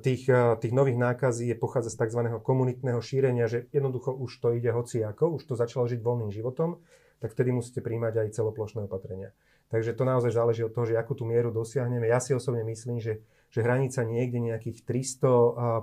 tých, 0.01 0.27
eh, 0.29 0.55
tých 0.59 0.73
nových 0.73 0.99
nákazí 0.99 1.47
je 1.47 1.57
pochádza 1.57 1.93
z 1.93 2.07
tzv. 2.07 2.21
komunitného 2.43 2.99
šírenia, 2.99 3.47
že 3.47 3.69
jednoducho 3.71 4.11
už 4.11 4.31
to 4.41 4.53
ide 4.57 4.71
hociako, 4.71 5.35
už 5.39 5.43
to 5.45 5.53
začalo 5.55 5.87
žiť 5.87 5.99
voľným 6.01 6.31
životom, 6.33 6.81
tak 7.19 7.31
vtedy 7.31 7.55
musíte 7.55 7.79
príjmať 7.79 8.27
aj 8.27 8.35
celoplošné 8.35 8.85
opatrenia. 8.85 9.31
Takže 9.69 9.97
to 9.97 10.05
naozaj 10.05 10.29
záleží 10.29 10.61
od 10.61 10.73
toho, 10.73 10.85
že 10.85 10.99
akú 10.99 11.17
tú 11.17 11.25
mieru 11.25 11.49
dosiahneme. 11.49 12.05
Ja 12.05 12.21
si 12.21 12.37
osobne 12.37 12.61
myslím, 12.69 13.01
že, 13.01 13.25
že 13.49 13.65
hranica 13.65 14.05
niekde 14.05 14.39
nejakých 14.41 14.85
300 14.85 15.25
eh, 15.25 15.35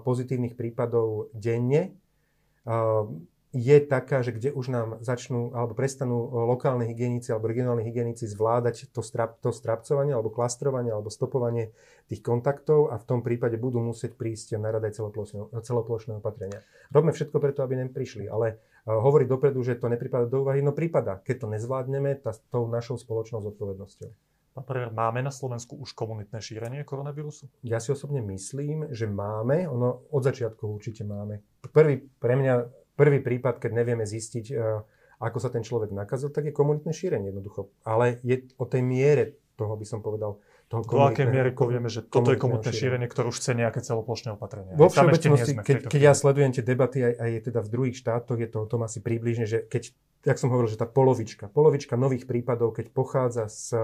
pozitívnych 0.02 0.54
prípadov 0.54 1.32
denne 1.34 1.96
eh, 2.64 3.04
je 3.52 3.76
taká, 3.84 4.24
že 4.24 4.32
kde 4.32 4.48
už 4.56 4.72
nám 4.72 4.88
začnú 5.04 5.52
alebo 5.52 5.76
prestanú 5.76 6.24
lokálne 6.48 6.88
hygienici 6.88 7.28
alebo 7.30 7.52
regionálni 7.52 7.84
hygienici 7.84 8.24
zvládať 8.24 8.88
to, 8.88 9.04
strap, 9.04 9.44
to 9.44 9.52
strapcovanie 9.52 10.16
alebo 10.16 10.32
klastrovanie 10.32 10.88
alebo 10.88 11.12
stopovanie 11.12 11.76
tých 12.08 12.24
kontaktov 12.24 12.88
a 12.88 12.96
v 12.96 13.04
tom 13.04 13.20
prípade 13.20 13.60
budú 13.60 13.84
musieť 13.84 14.16
prísť 14.16 14.56
na 14.56 14.72
rada 14.72 14.88
aj 14.88 14.96
celoplošné 15.62 16.16
opatrenia. 16.16 16.64
Robme 16.88 17.12
všetko 17.12 17.36
preto, 17.44 17.60
aby 17.60 17.76
nem 17.76 17.92
prišli, 17.92 18.24
ale 18.24 18.56
hovoriť 18.88 19.28
dopredu, 19.28 19.60
že 19.60 19.76
to 19.76 19.92
nepripada 19.92 20.26
do 20.26 20.42
úvahy, 20.42 20.64
no 20.64 20.72
prípada. 20.72 21.20
Keď 21.20 21.44
to 21.44 21.46
nezvládneme, 21.52 22.24
tá, 22.24 22.32
tou 22.50 22.66
našou 22.66 22.96
spoločnou 22.96 23.44
zodpovednosťou. 23.44 24.10
Pán 24.52 24.68
premiér, 24.68 24.92
máme 24.92 25.24
na 25.24 25.32
Slovensku 25.32 25.80
už 25.80 25.96
komunitné 25.96 26.36
šírenie 26.36 26.84
koronavírusu? 26.84 27.48
Ja 27.64 27.80
si 27.80 27.88
osobne 27.88 28.20
myslím, 28.20 28.92
že 28.92 29.08
máme. 29.08 29.64
Ono 29.64 30.12
od 30.12 30.20
začiatku 30.20 30.68
určite 30.68 31.08
máme. 31.08 31.40
Prvý 31.72 32.04
pre 32.20 32.36
mňa 32.36 32.81
prvý 32.94 33.18
prípad, 33.24 33.58
keď 33.62 33.70
nevieme 33.72 34.04
zistiť, 34.04 34.46
e, 34.52 34.54
ako 35.22 35.38
sa 35.38 35.48
ten 35.48 35.62
človek 35.62 35.94
nakazil, 35.94 36.34
tak 36.34 36.50
je 36.50 36.54
komunitné 36.54 36.90
šírenie 36.90 37.30
jednoducho. 37.30 37.70
Ale 37.86 38.18
je 38.26 38.50
o 38.58 38.66
tej 38.66 38.82
miere 38.82 39.38
toho, 39.54 39.78
by 39.78 39.86
som 39.86 40.02
povedal, 40.02 40.42
toho 40.72 40.88
Do 40.88 41.04
akej 41.04 41.28
miery 41.28 41.52
povieme, 41.52 41.92
že 41.92 42.00
toto 42.00 42.32
je 42.32 42.40
komunitné 42.40 42.72
šírenie, 42.72 43.04
ktoré 43.04 43.28
už 43.28 43.36
chce 43.44 43.52
nejaké 43.52 43.84
celoplošné 43.84 44.40
opatrenie. 44.40 44.72
Vo 44.72 44.88
všeobecnosti, 44.88 45.52
keď, 45.60 45.92
keď 45.92 46.00
ja 46.00 46.12
sledujem 46.16 46.56
tie 46.56 46.64
debaty 46.64 47.04
aj, 47.04 47.14
aj 47.20 47.30
teda 47.52 47.60
v 47.60 47.68
druhých 47.68 47.96
štátoch, 48.00 48.40
je 48.40 48.48
to 48.48 48.64
o 48.64 48.66
tom 48.66 48.80
asi 48.80 49.04
približne, 49.04 49.44
že 49.44 49.68
keď, 49.68 49.92
jak 50.24 50.40
som 50.40 50.48
hovoril, 50.48 50.72
že 50.72 50.80
tá 50.80 50.88
polovička, 50.88 51.52
polovička 51.52 52.00
nových 52.00 52.24
prípadov, 52.24 52.72
keď 52.72 52.88
pochádza 52.88 53.52
z 53.52 53.76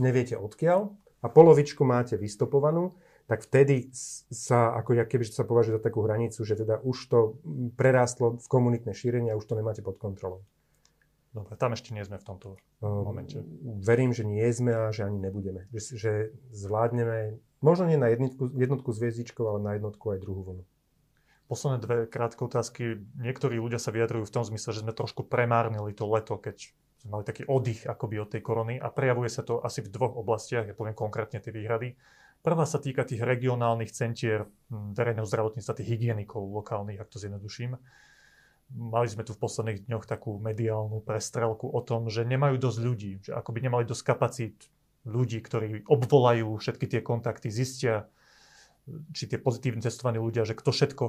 neviete 0.00 0.40
odkiaľ 0.40 0.88
a 1.20 1.26
polovičku 1.28 1.84
máte 1.84 2.16
vystopovanú, 2.16 2.96
tak 3.28 3.44
vtedy 3.44 3.92
sa, 4.32 4.72
ako 4.72 4.96
ja 4.96 5.04
keby 5.04 5.28
sa 5.28 5.44
považuje 5.44 5.76
za 5.76 5.84
takú 5.84 6.00
hranicu, 6.00 6.40
že 6.48 6.56
teda 6.56 6.80
už 6.80 6.96
to 7.12 7.18
prerástlo 7.76 8.40
v 8.40 8.46
komunitné 8.48 8.96
šírenie 8.96 9.36
a 9.36 9.38
už 9.38 9.44
to 9.44 9.52
nemáte 9.52 9.84
pod 9.84 10.00
kontrolou. 10.00 10.48
Dobre, 11.36 11.60
tam 11.60 11.76
ešte 11.76 11.92
nie 11.92 12.00
sme 12.08 12.16
v 12.16 12.24
tomto 12.24 12.56
uh, 12.56 12.88
momente. 13.04 13.36
Verím, 13.84 14.16
že 14.16 14.24
nie 14.24 14.48
sme 14.48 14.72
a 14.72 14.88
že 14.96 15.04
ani 15.04 15.20
nebudeme. 15.20 15.68
Že, 15.76 15.80
že 16.00 16.12
zvládneme, 16.56 17.36
možno 17.60 17.84
nie 17.84 18.00
na 18.00 18.08
jednotku, 18.08 18.48
jednotku 18.56 18.96
s 18.96 18.98
hviezdičkou, 19.04 19.44
ale 19.44 19.60
na 19.60 19.72
jednotku 19.76 20.08
aj 20.08 20.24
druhú 20.24 20.40
vlnu. 20.48 20.64
Posledné 21.52 21.78
dve 21.84 21.96
krátke 22.08 22.40
otázky. 22.40 23.04
Niektorí 23.20 23.60
ľudia 23.60 23.76
sa 23.76 23.92
vyjadrujú 23.92 24.24
v 24.24 24.34
tom 24.40 24.44
zmysle, 24.44 24.72
že 24.72 24.80
sme 24.80 24.96
trošku 24.96 25.28
premárnili 25.28 25.92
to 25.92 26.08
leto, 26.08 26.40
keď 26.40 26.72
sme 27.04 27.08
mali 27.20 27.24
taký 27.28 27.44
oddych 27.44 27.84
akoby 27.84 28.16
od 28.24 28.28
tej 28.32 28.40
korony 28.40 28.80
a 28.80 28.88
prejavuje 28.88 29.28
sa 29.28 29.44
to 29.44 29.60
asi 29.60 29.84
v 29.84 29.92
dvoch 29.92 30.16
oblastiach, 30.16 30.64
ja 30.64 30.74
poviem 30.76 30.96
konkrétne 30.96 31.44
tie 31.44 31.52
výhrady. 31.52 31.92
Prvá 32.38 32.64
sa 32.64 32.78
týka 32.78 33.02
tých 33.02 33.20
regionálnych 33.20 33.90
centier 33.90 34.46
hm, 34.70 34.94
verejného 34.94 35.26
zdravotníctva, 35.26 35.78
tých 35.78 35.90
hygienikov 35.90 36.46
lokálnych, 36.46 37.02
ak 37.02 37.10
to 37.10 37.18
zjednoduším. 37.18 37.76
Mali 38.68 39.08
sme 39.08 39.24
tu 39.24 39.32
v 39.32 39.40
posledných 39.40 39.88
dňoch 39.88 40.04
takú 40.04 40.36
mediálnu 40.36 41.00
prestrelku 41.00 41.72
o 41.72 41.80
tom, 41.80 42.12
že 42.12 42.28
nemajú 42.28 42.60
dosť 42.60 42.78
ľudí, 42.84 43.12
že 43.24 43.32
akoby 43.32 43.64
nemali 43.64 43.88
dosť 43.88 44.04
kapacít 44.04 44.68
ľudí, 45.08 45.40
ktorí 45.40 45.88
obvolajú 45.88 46.60
všetky 46.60 46.84
tie 46.84 47.00
kontakty, 47.00 47.48
zistia, 47.48 48.12
či 49.12 49.28
tie 49.28 49.36
pozitívne 49.36 49.84
testovaní 49.84 50.16
ľudia, 50.20 50.48
že 50.48 50.56
kto 50.56 50.72
všetko 50.72 51.04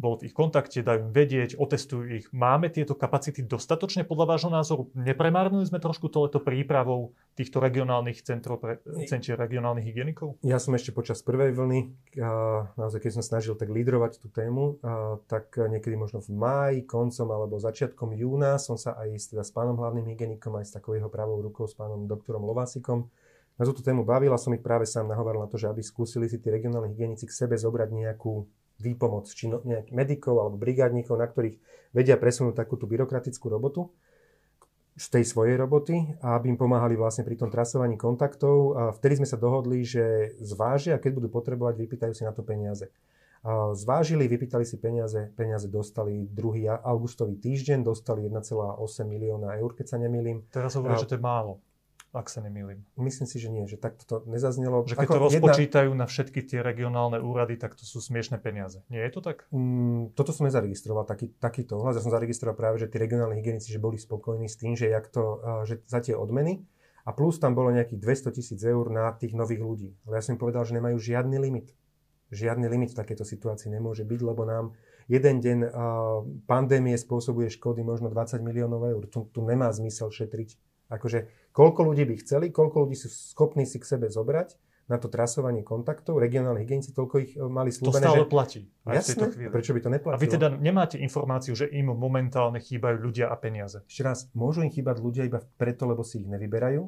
bol 0.00 0.16
v 0.16 0.30
ich 0.30 0.34
kontakte, 0.34 0.80
dajú 0.80 1.10
im 1.10 1.12
vedieť, 1.12 1.60
otestujú 1.60 2.08
ich. 2.08 2.26
Máme 2.32 2.72
tieto 2.72 2.96
kapacity 2.96 3.44
dostatočne 3.44 4.06
podľa 4.06 4.36
vášho 4.36 4.50
názoru? 4.50 4.82
Nepremárnili 4.96 5.66
sme 5.68 5.82
trošku 5.82 6.08
tohleto 6.08 6.40
prípravou 6.40 7.12
týchto 7.36 7.60
regionálnych 7.60 8.24
centrov, 8.24 8.62
pre, 8.62 8.80
centier 9.10 9.36
regionálnych 9.36 9.84
hygienikov? 9.84 10.40
Ja 10.40 10.56
som 10.56 10.72
ešte 10.72 10.94
počas 10.94 11.20
prvej 11.20 11.52
vlny, 11.52 11.80
naozaj 12.80 13.02
keď 13.02 13.12
som 13.20 13.24
snažil 13.26 13.58
tak 13.60 13.68
lídrovať 13.68 14.24
tú 14.24 14.32
tému, 14.32 14.80
tak 15.28 15.52
niekedy 15.58 16.00
možno 16.00 16.24
v 16.24 16.32
máji, 16.32 16.78
koncom 16.88 17.28
alebo 17.28 17.60
začiatkom 17.60 18.16
júna 18.16 18.56
som 18.56 18.80
sa 18.80 18.96
aj 18.96 19.36
teda 19.36 19.44
s 19.44 19.52
pánom 19.52 19.76
hlavným 19.76 20.08
hygienikom, 20.16 20.56
aj 20.56 20.64
s 20.70 20.72
takou 20.72 20.96
jeho 20.96 21.12
pravou 21.12 21.44
rukou, 21.44 21.68
s 21.68 21.76
pánom 21.76 22.08
doktorom 22.08 22.40
Lovásikom, 22.46 23.10
na 23.60 23.68
túto 23.68 23.84
tému 23.84 24.08
bavila 24.08 24.40
som 24.40 24.56
ich 24.56 24.64
práve 24.64 24.88
sám 24.88 25.12
nahovoril 25.12 25.44
na 25.44 25.50
to, 25.52 25.60
že 25.60 25.68
aby 25.68 25.84
skúsili 25.84 26.32
si 26.32 26.40
tí 26.40 26.48
regionálni 26.48 26.96
hygienici 26.96 27.28
k 27.28 27.36
sebe 27.44 27.60
zobrať 27.60 27.92
nejakú 27.92 28.48
výpomoc, 28.80 29.28
či 29.28 29.52
no, 29.52 29.60
nejakých 29.60 29.92
medikov 29.92 30.40
alebo 30.40 30.56
brigádnikov, 30.56 31.20
na 31.20 31.28
ktorých 31.28 31.60
vedia 31.92 32.16
presunúť 32.16 32.56
takúto 32.56 32.88
byrokratickú 32.88 33.52
robotu 33.52 33.92
z 34.96 35.06
tej 35.12 35.28
svojej 35.28 35.60
roboty 35.60 36.16
a 36.24 36.40
aby 36.40 36.56
im 36.56 36.56
pomáhali 36.56 36.96
vlastne 36.96 37.20
pri 37.20 37.36
tom 37.36 37.52
trasovaní 37.52 38.00
kontaktov. 38.00 38.80
A 38.80 38.82
vtedy 38.96 39.20
sme 39.20 39.28
sa 39.28 39.36
dohodli, 39.36 39.84
že 39.84 40.32
zvážia 40.40 40.96
a 40.96 41.02
keď 41.02 41.20
budú 41.20 41.28
potrebovať, 41.28 41.76
vypýtajú 41.84 42.12
si 42.16 42.24
na 42.24 42.32
to 42.32 42.40
peniaze. 42.40 42.88
A 43.44 43.76
zvážili, 43.76 44.24
vypýtali 44.24 44.64
si 44.64 44.80
peniaze, 44.80 45.36
peniaze 45.36 45.68
dostali 45.68 46.24
2. 46.32 46.80
augustový 46.80 47.36
týždeň, 47.36 47.84
dostali 47.84 48.24
1,8 48.24 48.80
milióna 49.04 49.60
eur, 49.60 49.76
keď 49.76 49.86
sa 49.92 49.96
nemýlim. 50.00 50.48
Teraz 50.48 50.80
hovorí, 50.80 50.96
že 50.96 51.08
to 51.08 51.20
je 51.20 51.24
málo 51.24 51.60
ak 52.10 52.26
sa 52.26 52.42
nemýlim. 52.42 52.82
Myslím 52.98 53.30
si, 53.30 53.38
že 53.38 53.46
nie, 53.54 53.70
že 53.70 53.78
takto 53.78 54.02
to 54.02 54.16
nezaznelo. 54.26 54.82
Že 54.82 54.98
keď 54.98 55.06
Ako 55.06 55.14
to 55.14 55.24
rozpočítajú 55.30 55.90
jedna... 55.94 56.02
na 56.02 56.06
všetky 56.10 56.42
tie 56.42 56.58
regionálne 56.58 57.22
úrady, 57.22 57.54
tak 57.54 57.78
to 57.78 57.86
sú 57.86 58.02
smiešne 58.02 58.42
peniaze. 58.42 58.82
Nie 58.90 59.06
je 59.06 59.14
to 59.14 59.20
tak? 59.22 59.46
Mm, 59.54 60.10
toto 60.18 60.34
som 60.34 60.50
nezaregistroval, 60.50 61.06
taký, 61.06 61.30
takýto 61.38 61.78
ohľad. 61.78 61.98
Ja 61.98 62.02
som 62.02 62.10
zaregistroval 62.10 62.58
práve, 62.58 62.82
že 62.82 62.90
tí 62.90 62.98
regionálni 62.98 63.38
hygienici 63.38 63.70
že 63.70 63.78
boli 63.78 63.94
spokojní 63.94 64.50
s 64.50 64.58
tým, 64.58 64.74
že, 64.74 64.90
jak 64.90 65.06
to, 65.06 65.38
že 65.62 65.86
za 65.86 66.02
tie 66.02 66.18
odmeny 66.18 66.66
a 67.06 67.14
plus 67.14 67.38
tam 67.38 67.54
bolo 67.54 67.70
nejakých 67.70 68.02
200 68.02 68.36
tisíc 68.36 68.60
eur 68.66 68.90
na 68.90 69.14
tých 69.14 69.38
nových 69.38 69.62
ľudí. 69.62 69.90
Ale 70.10 70.18
ja 70.18 70.22
som 70.26 70.34
im 70.34 70.42
povedal, 70.42 70.66
že 70.66 70.74
nemajú 70.74 70.98
žiadny 70.98 71.38
limit. 71.38 71.70
Žiadny 72.34 72.66
limit 72.66 72.90
v 72.94 73.00
takejto 73.06 73.22
situácii 73.22 73.70
nemôže 73.70 74.02
byť, 74.02 74.20
lebo 74.22 74.42
nám 74.46 74.74
jeden 75.06 75.38
deň 75.38 75.58
pandémie 76.46 76.94
spôsobuje 76.98 77.50
škody 77.50 77.86
možno 77.86 78.10
20 78.10 78.42
miliónov 78.42 78.82
eur. 78.86 79.02
Tu, 79.06 79.26
tu 79.30 79.40
nemá 79.42 79.70
zmysel 79.70 80.10
šetriť 80.10 80.58
Akože 80.90 81.30
koľko 81.50 81.80
ľudí 81.92 82.04
by 82.06 82.14
chceli, 82.22 82.46
koľko 82.50 82.86
ľudí 82.86 82.96
sú 82.96 83.08
schopní 83.10 83.66
si 83.66 83.78
k 83.78 83.86
sebe 83.86 84.06
zobrať 84.10 84.58
na 84.90 84.98
to 84.98 85.06
trasovanie 85.06 85.62
kontaktov, 85.62 86.18
regionálne 86.18 86.66
hygienici, 86.66 86.90
toľko 86.90 87.16
ich 87.22 87.38
e, 87.38 87.46
mali 87.46 87.70
slúbené. 87.70 88.02
To 88.02 88.10
stále 88.10 88.26
že... 88.26 88.26
platí. 88.26 88.60
Jasné, 88.82 89.30
prečo 89.54 89.70
by 89.70 89.80
to 89.86 89.90
neplatilo? 89.94 90.18
A 90.18 90.22
vy 90.22 90.26
teda 90.26 90.50
nemáte 90.50 90.98
informáciu, 90.98 91.54
že 91.54 91.70
im 91.70 91.94
momentálne 91.94 92.58
chýbajú 92.58 92.98
ľudia 92.98 93.30
a 93.30 93.38
peniaze? 93.38 93.86
Ešte 93.86 94.02
raz, 94.02 94.26
môžu 94.34 94.66
im 94.66 94.70
chýbať 94.74 94.98
ľudia 94.98 95.30
iba 95.30 95.38
preto, 95.54 95.86
lebo 95.86 96.02
si 96.02 96.26
ich 96.26 96.26
nevyberajú, 96.26 96.82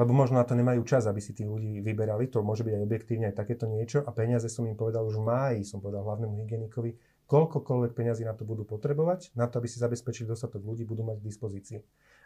lebo 0.00 0.10
možno 0.16 0.40
na 0.40 0.48
to 0.48 0.56
nemajú 0.56 0.80
čas, 0.88 1.04
aby 1.04 1.20
si 1.20 1.36
tých 1.36 1.44
ľudí 1.44 1.84
vyberali, 1.84 2.24
to 2.32 2.40
môže 2.40 2.64
byť 2.64 2.72
aj 2.72 2.82
objektívne 2.88 3.28
aj 3.28 3.36
takéto 3.36 3.68
niečo 3.68 4.00
a 4.00 4.10
peniaze 4.16 4.48
som 4.48 4.64
im 4.64 4.72
povedal 4.72 5.04
už 5.04 5.20
v 5.20 5.28
máji, 5.28 5.60
som 5.68 5.84
povedal 5.84 6.08
hlavnému 6.08 6.40
hygienikovi, 6.40 6.96
koľkokoľvek 7.28 7.92
peniazy 7.92 8.24
na 8.24 8.32
to 8.32 8.48
budú 8.48 8.64
potrebovať, 8.64 9.36
na 9.36 9.44
to, 9.44 9.60
aby 9.60 9.68
si 9.68 9.76
zabezpečili 9.76 10.24
dostatok 10.24 10.64
ľudí, 10.64 10.88
budú 10.88 11.04
mať 11.04 11.20
k 11.20 11.28
dispozícii. 11.28 11.78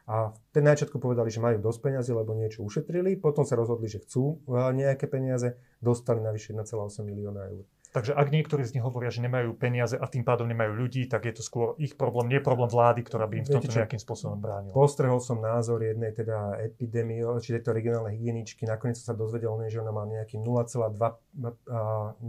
A 0.06 0.30
ten 0.54 0.62
najčiatku 0.62 1.02
povedali, 1.02 1.34
že 1.34 1.42
majú 1.42 1.58
dosť 1.58 1.80
peniazy, 1.82 2.14
lebo 2.14 2.30
niečo 2.30 2.62
ušetrili, 2.62 3.18
potom 3.18 3.42
sa 3.42 3.58
rozhodli, 3.58 3.90
že 3.90 4.06
chcú 4.06 4.38
e, 4.46 4.54
nejaké 4.70 5.10
peniaze, 5.10 5.58
dostali 5.82 6.22
navyše 6.22 6.54
1,8 6.54 7.02
milióna 7.02 7.42
eur. 7.50 7.66
Takže 7.96 8.12
ak 8.12 8.28
niektorí 8.28 8.60
z 8.68 8.76
nich 8.76 8.84
hovoria, 8.84 9.08
že 9.08 9.24
nemajú 9.24 9.56
peniaze 9.56 9.96
a 9.96 10.04
tým 10.04 10.20
pádom 10.20 10.44
nemajú 10.44 10.76
ľudí, 10.76 11.08
tak 11.08 11.24
je 11.24 11.40
to 11.40 11.42
skôr 11.42 11.72
ich 11.80 11.96
problém, 11.96 12.28
nie 12.28 12.44
problém 12.44 12.68
vlády, 12.68 13.00
ktorá 13.00 13.24
by 13.24 13.40
im 13.40 13.46
v 13.48 13.56
tomto 13.56 13.72
nejakým 13.72 13.96
spôsobom 13.96 14.36
bránila. 14.36 14.76
Postrehol 14.76 15.16
som 15.16 15.40
názor 15.40 15.80
jednej 15.80 16.12
teda 16.12 16.60
epidémie, 16.60 17.24
či 17.40 17.56
tejto 17.56 17.72
regionálnej 17.72 18.20
hygieničky. 18.20 18.68
Nakoniec 18.68 19.00
som 19.00 19.10
sa 19.10 19.16
dozvedel, 19.16 19.48
že 19.72 19.80
ona 19.80 19.96
má 19.96 20.04
nejaký 20.04 20.36
0,2, 20.36 20.92
0,2 21.40 22.20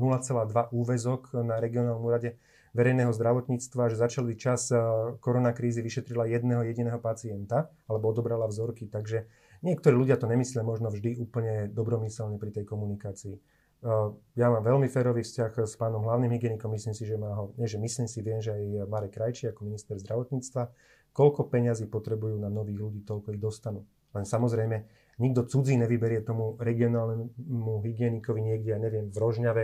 úvezok 0.71 1.35
na 1.43 1.59
regionálnom 1.59 1.99
úrade 1.99 2.39
verejného 2.77 3.09
zdravotníctva, 3.09 3.89
že 3.89 3.97
začali 3.97 4.37
čas 4.37 4.69
eh, 4.69 4.77
koronakrízy 5.17 5.81
vyšetrila 5.81 6.29
jedného 6.29 6.61
jediného 6.61 7.01
pacienta 7.01 7.73
alebo 7.89 8.13
odobrala 8.13 8.45
vzorky, 8.45 8.85
takže 8.85 9.25
niektorí 9.65 9.97
ľudia 9.97 10.21
to 10.21 10.29
nemyslia 10.29 10.61
možno 10.61 10.93
vždy 10.93 11.17
úplne 11.17 11.73
dobromyselne 11.73 12.37
pri 12.37 12.53
tej 12.53 12.69
komunikácii. 12.69 13.33
Eh, 13.33 14.07
ja 14.37 14.47
mám 14.53 14.61
veľmi 14.61 14.85
férový 14.85 15.25
vzťah 15.25 15.65
s 15.65 15.73
pánom 15.73 16.05
hlavným 16.05 16.37
hygienikom, 16.37 16.69
myslím 16.77 16.93
si, 16.93 17.09
že 17.09 17.17
má 17.17 17.33
ho, 17.33 17.57
nie 17.57 17.65
že 17.65 17.81
myslím 17.81 18.05
si, 18.05 18.21
viem, 18.21 18.37
že 18.37 18.53
aj 18.53 18.85
Marek 18.85 19.17
Krajči 19.17 19.49
ako 19.49 19.65
minister 19.65 19.97
zdravotníctva, 19.97 20.69
koľko 21.17 21.49
peňazí 21.49 21.89
potrebujú 21.89 22.37
na 22.37 22.53
nových 22.53 22.77
ľudí, 22.77 23.01
toľko 23.01 23.33
ich 23.33 23.41
dostanú. 23.41 23.81
Len 24.13 24.21
samozrejme, 24.21 24.85
nikto 25.17 25.49
cudzí 25.49 25.73
nevyberie 25.81 26.21
tomu 26.21 26.53
regionálnemu 26.61 27.73
hygienikovi 27.81 28.39
niekde, 28.45 28.69
ja 28.69 28.79
neviem, 28.79 29.09
v 29.09 29.17
Rožňave 29.17 29.63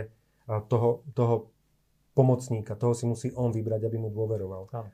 toho, 0.68 1.06
toho 1.16 1.53
pomocníka. 2.14 2.78
Toho 2.78 2.94
si 2.94 3.04
musí 3.04 3.28
on 3.34 3.50
vybrať, 3.50 3.90
aby 3.90 3.98
mu 3.98 4.08
dôveroval. 4.08 4.70
Áno. 4.72 4.90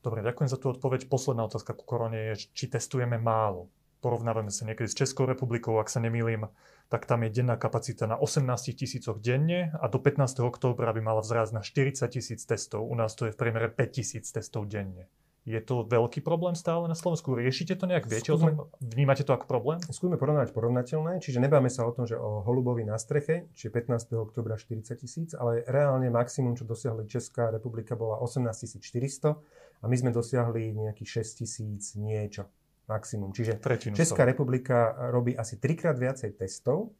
Dobre, 0.00 0.24
ďakujem 0.26 0.50
za 0.50 0.58
tú 0.58 0.72
odpoveď. 0.74 1.06
Posledná 1.06 1.46
otázka 1.46 1.76
ku 1.76 1.84
korone 1.86 2.34
je, 2.34 2.50
či 2.52 2.66
testujeme 2.66 3.16
málo. 3.16 3.70
Porovnávame 4.00 4.48
sa 4.48 4.64
niekedy 4.64 4.88
s 4.88 4.96
Českou 4.96 5.28
republikou, 5.28 5.76
ak 5.76 5.92
sa 5.92 6.00
nemýlim, 6.00 6.48
tak 6.88 7.04
tam 7.04 7.20
je 7.20 7.30
denná 7.30 7.60
kapacita 7.60 8.08
na 8.08 8.16
18 8.16 8.48
tisícoch 8.72 9.20
denne 9.20 9.76
a 9.76 9.86
do 9.92 10.00
15. 10.00 10.40
októbra 10.40 10.90
by 10.96 11.04
mala 11.04 11.20
vzrásť 11.20 11.52
na 11.52 11.62
40 11.62 12.08
tisíc 12.08 12.40
testov. 12.48 12.88
U 12.88 12.96
nás 12.96 13.12
to 13.12 13.28
je 13.28 13.36
v 13.36 13.38
priemere 13.38 13.68
5 13.68 13.92
tisíc 13.92 14.24
testov 14.32 14.72
denne. 14.72 15.06
Je 15.50 15.58
to 15.58 15.82
veľký 15.82 16.22
problém 16.22 16.54
stále 16.54 16.86
na 16.86 16.94
Slovensku? 16.94 17.34
Riešite 17.34 17.74
to 17.74 17.90
nejak? 17.90 18.06
Viete 18.06 18.30
Skúsme, 18.30 18.54
o 18.54 18.70
tom? 18.70 18.78
Vnímate 18.78 19.26
to 19.26 19.34
ako 19.34 19.50
problém? 19.50 19.82
Skúsme 19.90 20.14
porovnať 20.14 20.54
porovnateľné. 20.54 21.18
Čiže 21.18 21.42
nebáme 21.42 21.66
sa 21.66 21.82
o 21.82 21.90
tom, 21.90 22.06
že 22.06 22.14
o 22.14 22.46
Holubovi 22.46 22.86
na 22.86 22.94
streche, 23.02 23.50
čiže 23.58 23.74
15. 23.74 24.14
oktobra 24.14 24.54
40 24.54 24.94
tisíc, 24.94 25.34
ale 25.34 25.66
reálne 25.66 26.06
maximum, 26.06 26.54
čo 26.54 26.62
dosiahli 26.62 27.10
Česká 27.10 27.50
republika, 27.50 27.98
bola 27.98 28.22
18 28.22 28.78
400 28.78 29.82
a 29.82 29.84
my 29.90 29.96
sme 29.98 30.14
dosiahli 30.14 30.70
nejakých 30.70 31.26
6 31.26 31.40
tisíc 31.42 31.98
niečo. 31.98 32.46
Maximum. 32.86 33.30
Čiže 33.30 33.62
Tretinu 33.62 33.94
Česká 33.94 34.26
toho. 34.26 34.30
republika 34.34 34.94
robí 35.14 35.38
asi 35.38 35.62
trikrát 35.62 35.94
viacej 35.94 36.34
testov, 36.34 36.90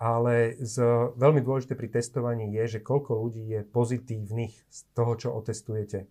ale 0.00 0.56
z, 0.64 0.80
veľmi 1.20 1.44
dôležité 1.44 1.76
pri 1.76 1.92
testovaní 1.92 2.48
je, 2.56 2.76
že 2.76 2.80
koľko 2.80 3.20
ľudí 3.20 3.44
je 3.52 3.60
pozitívnych 3.68 4.56
z 4.64 4.78
toho, 4.96 5.12
čo 5.20 5.28
otestujete. 5.36 6.08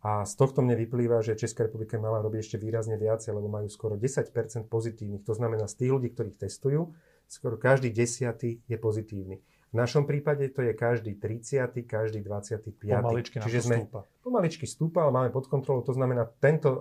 A 0.00 0.24
z 0.24 0.32
tohto 0.32 0.64
mne 0.64 0.80
vyplýva, 0.80 1.20
že 1.20 1.36
Česká 1.36 1.68
republika 1.68 2.00
mala 2.00 2.24
robiť 2.24 2.40
ešte 2.40 2.56
výrazne 2.56 2.96
viacej, 2.96 3.36
lebo 3.36 3.52
majú 3.52 3.68
skoro 3.68 4.00
10% 4.00 4.32
pozitívnych. 4.64 5.28
To 5.28 5.36
znamená, 5.36 5.68
z 5.68 5.84
tých 5.84 5.90
ľudí, 5.92 6.08
ktorých 6.16 6.40
testujú, 6.40 6.96
skoro 7.28 7.60
každý 7.60 7.92
desiatý 7.92 8.64
je 8.64 8.76
pozitívny. 8.80 9.44
V 9.70 9.76
našom 9.76 10.08
prípade 10.08 10.50
to 10.50 10.66
je 10.66 10.72
každý 10.74 11.14
30., 11.14 11.86
každý 11.86 12.24
25. 12.26 12.80
Pomaličky 12.80 13.36
Čiže 13.38 13.60
sme, 13.62 13.76
stúpa. 13.84 14.00
Pomaličky 14.24 14.66
stúpa, 14.66 14.98
ale 15.06 15.12
máme 15.14 15.30
pod 15.30 15.46
kontrolou. 15.46 15.86
To 15.86 15.94
znamená, 15.94 16.26
tento, 16.42 16.70
e, 16.74 16.78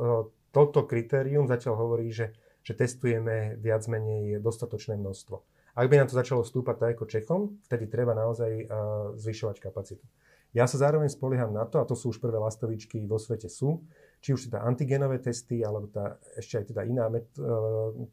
toto 0.49 0.89
kritérium 0.89 1.45
zatiaľ 1.45 1.75
hovorí, 1.75 2.09
že, 2.09 2.33
že 2.65 2.73
testujeme 2.73 3.59
viac 3.61 3.85
menej 3.85 4.41
dostatočné 4.41 4.97
množstvo. 4.97 5.37
Ak 5.77 5.85
by 5.85 6.01
nám 6.01 6.09
to 6.09 6.17
začalo 6.17 6.41
stúpať 6.41 6.75
tak 6.75 6.89
ako 6.97 7.05
Čechom, 7.05 7.41
vtedy 7.69 7.87
treba 7.87 8.11
naozaj 8.11 8.51
uh, 8.67 9.15
zvyšovať 9.15 9.63
kapacitu. 9.63 10.03
Ja 10.49 10.65
sa 10.65 10.81
zároveň 10.81 11.13
spolieham 11.13 11.53
na 11.53 11.61
to, 11.69 11.77
a 11.77 11.85
to 11.85 11.93
sú 11.93 12.09
už 12.09 12.17
prvé 12.17 12.41
lastovičky 12.41 13.05
vo 13.05 13.21
svete 13.21 13.45
sú, 13.45 13.85
či 14.17 14.33
už 14.33 14.49
teda 14.49 14.65
antigenové 14.65 15.21
testy, 15.21 15.61
alebo 15.61 15.85
tá, 15.85 16.17
ešte 16.33 16.57
aj 16.57 16.65
teda 16.73 16.81
iná 16.89 17.05
met, 17.05 17.29
e, 17.37 17.45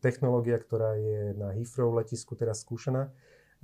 technológia, 0.05 0.61
ktorá 0.61 1.01
je 1.01 1.33
na 1.33 1.57
Heathrow 1.57 1.97
letisku 1.97 2.37
teraz 2.37 2.61
skúšaná, 2.61 3.09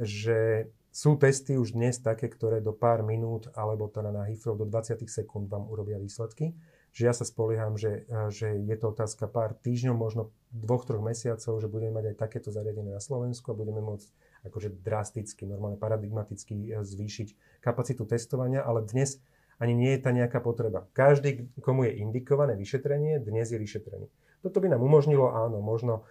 že 0.00 0.72
sú 0.88 1.20
testy 1.20 1.60
už 1.60 1.76
dnes 1.76 2.00
také, 2.00 2.32
ktoré 2.32 2.64
do 2.64 2.72
pár 2.72 3.04
minút, 3.04 3.52
alebo 3.52 3.92
teda 3.92 4.08
na 4.08 4.24
Heathrow 4.24 4.56
do 4.56 4.64
20 4.64 5.04
sekúnd 5.04 5.52
vám 5.52 5.68
urobia 5.68 6.00
výsledky. 6.00 6.56
Že 6.92 7.02
ja 7.08 7.12
sa 7.16 7.24
spolieham, 7.28 7.76
že, 7.76 8.08
e, 8.08 8.32
že 8.32 8.56
je 8.56 8.76
to 8.80 8.96
otázka 8.96 9.28
pár 9.28 9.52
týždňov, 9.52 9.94
možno 10.00 10.32
dvoch, 10.48 10.88
troch 10.88 11.04
mesiacov, 11.04 11.60
že 11.60 11.68
budeme 11.68 12.00
mať 12.00 12.16
aj 12.16 12.16
takéto 12.16 12.48
zariadenie 12.48 12.96
na 12.96 13.04
Slovensku 13.04 13.52
a 13.52 13.58
budeme 13.60 13.84
môcť 13.84 14.08
akože 14.42 14.82
drasticky, 14.82 15.46
normálne 15.46 15.78
paradigmaticky 15.78 16.54
e, 16.70 16.82
zvýšiť 16.82 17.60
kapacitu 17.62 18.02
testovania, 18.04 18.62
ale 18.62 18.82
dnes 18.82 19.22
ani 19.62 19.78
nie 19.78 19.94
je 19.94 20.00
tá 20.02 20.10
nejaká 20.10 20.42
potreba. 20.42 20.90
Každý, 20.90 21.46
komu 21.62 21.86
je 21.86 22.02
indikované 22.02 22.58
vyšetrenie, 22.58 23.22
dnes 23.22 23.46
je 23.54 23.58
vyšetrený. 23.62 24.10
Toto 24.42 24.58
by 24.58 24.74
nám 24.74 24.82
umožnilo, 24.82 25.30
áno, 25.30 25.62
možno 25.62 26.02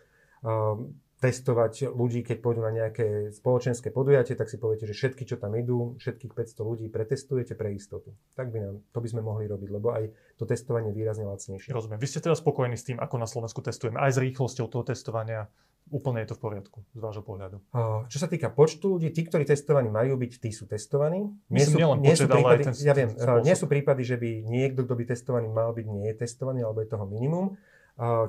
uh, 0.47 0.79
testovať 1.21 1.93
ľudí, 1.93 2.25
keď 2.25 2.41
pôjdu 2.41 2.65
na 2.65 2.73
nejaké 2.73 3.29
spoločenské 3.29 3.93
podujatie, 3.93 4.33
tak 4.33 4.49
si 4.49 4.57
poviete, 4.57 4.89
že 4.89 4.97
všetky, 4.97 5.29
čo 5.29 5.37
tam 5.37 5.53
idú, 5.53 5.93
všetkých 6.01 6.33
500 6.33 6.65
ľudí 6.65 6.85
pretestujete 6.89 7.53
pre 7.53 7.77
istotu. 7.77 8.17
Tak 8.33 8.49
by 8.49 8.57
nám, 8.57 8.75
to 8.89 8.99
by 9.03 9.07
sme 9.07 9.21
mohli 9.21 9.45
robiť, 9.45 9.69
lebo 9.69 9.93
aj 9.93 10.09
to 10.41 10.49
testovanie 10.49 10.89
výrazne 10.89 11.29
lacnejšie. 11.29 11.69
Rozumiem. 11.69 12.01
Vy 12.01 12.09
ste 12.09 12.25
teda 12.25 12.33
spokojní 12.33 12.73
s 12.73 12.89
tým, 12.89 12.97
ako 12.97 13.21
na 13.21 13.29
Slovensku 13.29 13.61
testujeme, 13.61 14.01
aj 14.01 14.17
s 14.17 14.19
rýchlosťou 14.23 14.65
toho 14.65 14.81
testovania. 14.81 15.45
Úplne 15.91 16.23
je 16.23 16.31
to 16.31 16.35
v 16.39 16.41
poriadku 16.47 16.79
z 16.95 16.99
vášho 17.03 17.19
pohľadu. 17.19 17.59
Čo 18.07 18.17
sa 18.17 18.31
týka 18.31 18.47
počtu 18.47 18.95
ľudí, 18.95 19.11
tí, 19.11 19.27
ktorí 19.27 19.43
testovaní 19.43 19.91
majú 19.91 20.15
byť, 20.15 20.31
tí 20.39 20.55
sú 20.55 20.63
testovaní. 20.63 21.27
Nie 21.51 21.67
sú, 21.67 21.75
nielen 21.75 21.99
nie 21.99 22.15
počet, 22.15 22.25
sú 22.25 22.27
prípady, 22.31 22.61
ten 22.63 22.75
ja 22.79 22.95
viem, 22.95 23.11
nie 23.43 23.55
sú 23.59 23.65
prípady, 23.67 24.01
že 24.07 24.15
by 24.15 24.47
niekto, 24.47 24.87
kto 24.87 24.95
by 24.95 25.03
testovaný 25.03 25.51
mal 25.51 25.75
byť, 25.75 25.85
nie 25.91 26.07
je 26.07 26.15
testovaný, 26.15 26.63
alebo 26.63 26.79
je 26.79 26.87
toho 26.87 27.03
minimum. 27.03 27.59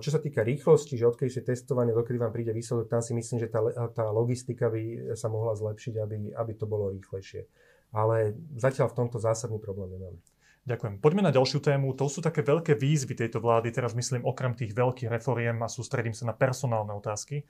Čo 0.02 0.10
sa 0.10 0.18
týka 0.18 0.42
rýchlosti, 0.42 0.98
že 0.98 1.06
odkedy 1.06 1.30
ste 1.30 1.42
testovaní, 1.46 1.94
dokedy 1.94 2.18
vám 2.18 2.34
príde 2.34 2.50
výsledok, 2.50 2.90
tam 2.90 3.00
si 3.00 3.14
myslím, 3.14 3.46
že 3.46 3.48
tá, 3.48 3.62
tá 3.94 4.10
logistika 4.10 4.66
by 4.66 5.14
sa 5.14 5.30
mohla 5.30 5.54
zlepšiť, 5.54 5.94
aby, 6.02 6.34
aby 6.34 6.52
to 6.58 6.66
bolo 6.66 6.90
rýchlejšie. 6.90 7.46
Ale 7.94 8.34
zatiaľ 8.58 8.90
v 8.90 8.98
tomto 9.06 9.22
zásadný 9.22 9.62
problém 9.62 9.94
nemáme. 9.96 10.18
Ďakujem. 10.62 11.02
Poďme 11.02 11.26
na 11.26 11.34
ďalšiu 11.34 11.58
tému. 11.58 11.90
To 11.98 12.06
sú 12.06 12.22
také 12.22 12.46
veľké 12.46 12.78
výzvy 12.78 13.18
tejto 13.18 13.42
vlády. 13.42 13.74
Teraz 13.74 13.98
myslím 13.98 14.22
okrem 14.22 14.54
tých 14.54 14.70
veľkých 14.70 15.10
reforiem 15.10 15.58
a 15.58 15.66
sústredím 15.66 16.14
sa 16.14 16.30
na 16.30 16.38
personálne 16.38 16.94
otázky. 16.94 17.42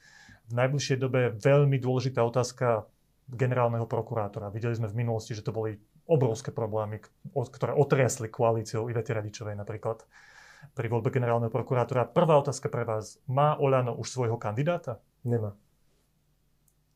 V 0.49 0.52
najbližšej 0.57 0.97
dobe 0.97 1.37
veľmi 1.37 1.76
dôležitá 1.76 2.25
otázka 2.25 2.88
generálneho 3.28 3.85
prokurátora. 3.85 4.49
Videli 4.49 4.81
sme 4.81 4.88
v 4.88 5.04
minulosti, 5.04 5.37
že 5.37 5.45
to 5.45 5.52
boli 5.52 5.76
obrovské 6.09 6.57
problémy, 6.57 7.04
ktoré 7.37 7.76
otriasli 7.76 8.33
koalíciou 8.33 8.88
Ivety 8.88 9.12
Radičovej 9.12 9.61
napríklad 9.61 10.09
pri 10.73 10.88
voľbe 10.88 11.12
generálneho 11.12 11.52
prokurátora. 11.52 12.09
Prvá 12.09 12.40
otázka 12.40 12.73
pre 12.73 12.88
vás. 12.88 13.21
Má 13.28 13.61
Olano 13.61 13.92
už 13.92 14.09
svojho 14.09 14.40
kandidáta? 14.40 15.04
Nemá. 15.21 15.52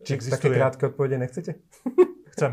Či 0.01 0.17
existuje... 0.17 0.49
Také 0.49 0.61
krátke 0.65 0.83
odpovede 0.89 1.21
nechcete? 1.21 1.61
Chcem. 2.37 2.53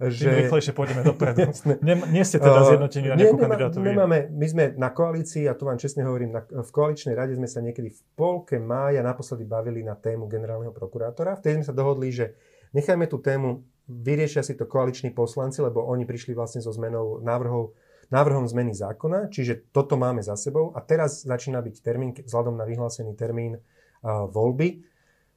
Že... 0.00 0.24
Tým 0.24 0.38
rýchlejšie 0.48 0.72
pôjdeme 0.72 1.04
dopredu. 1.04 1.52
Nie, 1.84 2.00
nie 2.08 2.24
ste 2.24 2.40
teda 2.40 2.64
zjednotení 2.64 3.12
na 3.12 3.16
nejakú 3.20 3.36
nemá, 3.36 3.44
kandidatúru? 3.44 3.84
Nemáme. 3.84 4.18
My 4.32 4.46
sme 4.48 4.64
na 4.80 4.88
koalícii, 4.88 5.44
a 5.44 5.52
tu 5.52 5.68
vám 5.68 5.76
čestne 5.76 6.08
hovorím, 6.08 6.32
na, 6.32 6.48
v 6.48 6.70
koaličnej 6.72 7.12
rade 7.12 7.36
sme 7.36 7.44
sa 7.44 7.60
niekedy 7.60 7.92
v 7.92 8.00
polke 8.16 8.56
mája 8.56 9.04
naposledy 9.04 9.44
bavili 9.44 9.84
na 9.84 10.00
tému 10.00 10.32
generálneho 10.32 10.72
prokurátora. 10.72 11.36
Vtedy 11.36 11.60
sme 11.60 11.66
sa 11.68 11.76
dohodli, 11.76 12.08
že 12.08 12.40
nechajme 12.72 13.04
tú 13.04 13.20
tému, 13.20 13.68
vyriešia 13.84 14.40
si 14.40 14.56
to 14.56 14.64
koaliční 14.64 15.12
poslanci, 15.12 15.60
lebo 15.60 15.84
oni 15.84 16.08
prišli 16.08 16.32
vlastne 16.32 16.64
so 16.64 16.72
zmenou 16.72 17.20
návrhov 17.20 17.76
návrhom 18.08 18.48
zmeny 18.48 18.72
zákona, 18.72 19.28
čiže 19.28 19.68
toto 19.68 20.00
máme 20.00 20.24
za 20.24 20.32
sebou 20.32 20.72
a 20.72 20.80
teraz 20.80 21.28
začína 21.28 21.60
byť 21.60 21.74
termín, 21.84 22.16
vzhľadom 22.16 22.56
na 22.56 22.64
vyhlásený 22.64 23.12
termín 23.12 23.60
voľby, 24.04 24.80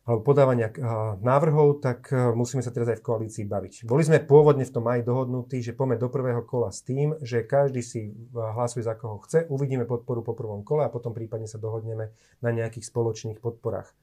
alebo 0.02 0.26
podávania 0.26 0.74
návrhov, 1.22 1.78
tak 1.78 2.10
musíme 2.34 2.66
sa 2.66 2.74
teraz 2.74 2.90
aj 2.90 3.00
v 3.00 3.06
koalícii 3.06 3.46
baviť. 3.46 3.86
Boli 3.86 4.02
sme 4.02 4.18
pôvodne 4.18 4.66
v 4.66 4.74
tom 4.74 4.90
aj 4.90 5.06
dohodnutí, 5.06 5.62
že 5.62 5.78
poďme 5.78 6.02
do 6.02 6.10
prvého 6.10 6.42
kola 6.42 6.74
s 6.74 6.82
tým, 6.82 7.14
že 7.22 7.46
každý 7.46 7.86
si 7.86 8.10
hlasuje 8.34 8.82
za 8.82 8.98
koho 8.98 9.22
chce, 9.22 9.46
uvidíme 9.54 9.86
podporu 9.86 10.26
po 10.26 10.34
prvom 10.34 10.66
kole 10.66 10.82
a 10.82 10.90
potom 10.90 11.14
prípadne 11.14 11.46
sa 11.46 11.62
dohodneme 11.62 12.10
na 12.42 12.50
nejakých 12.50 12.90
spoločných 12.90 13.38
podporách. 13.38 13.94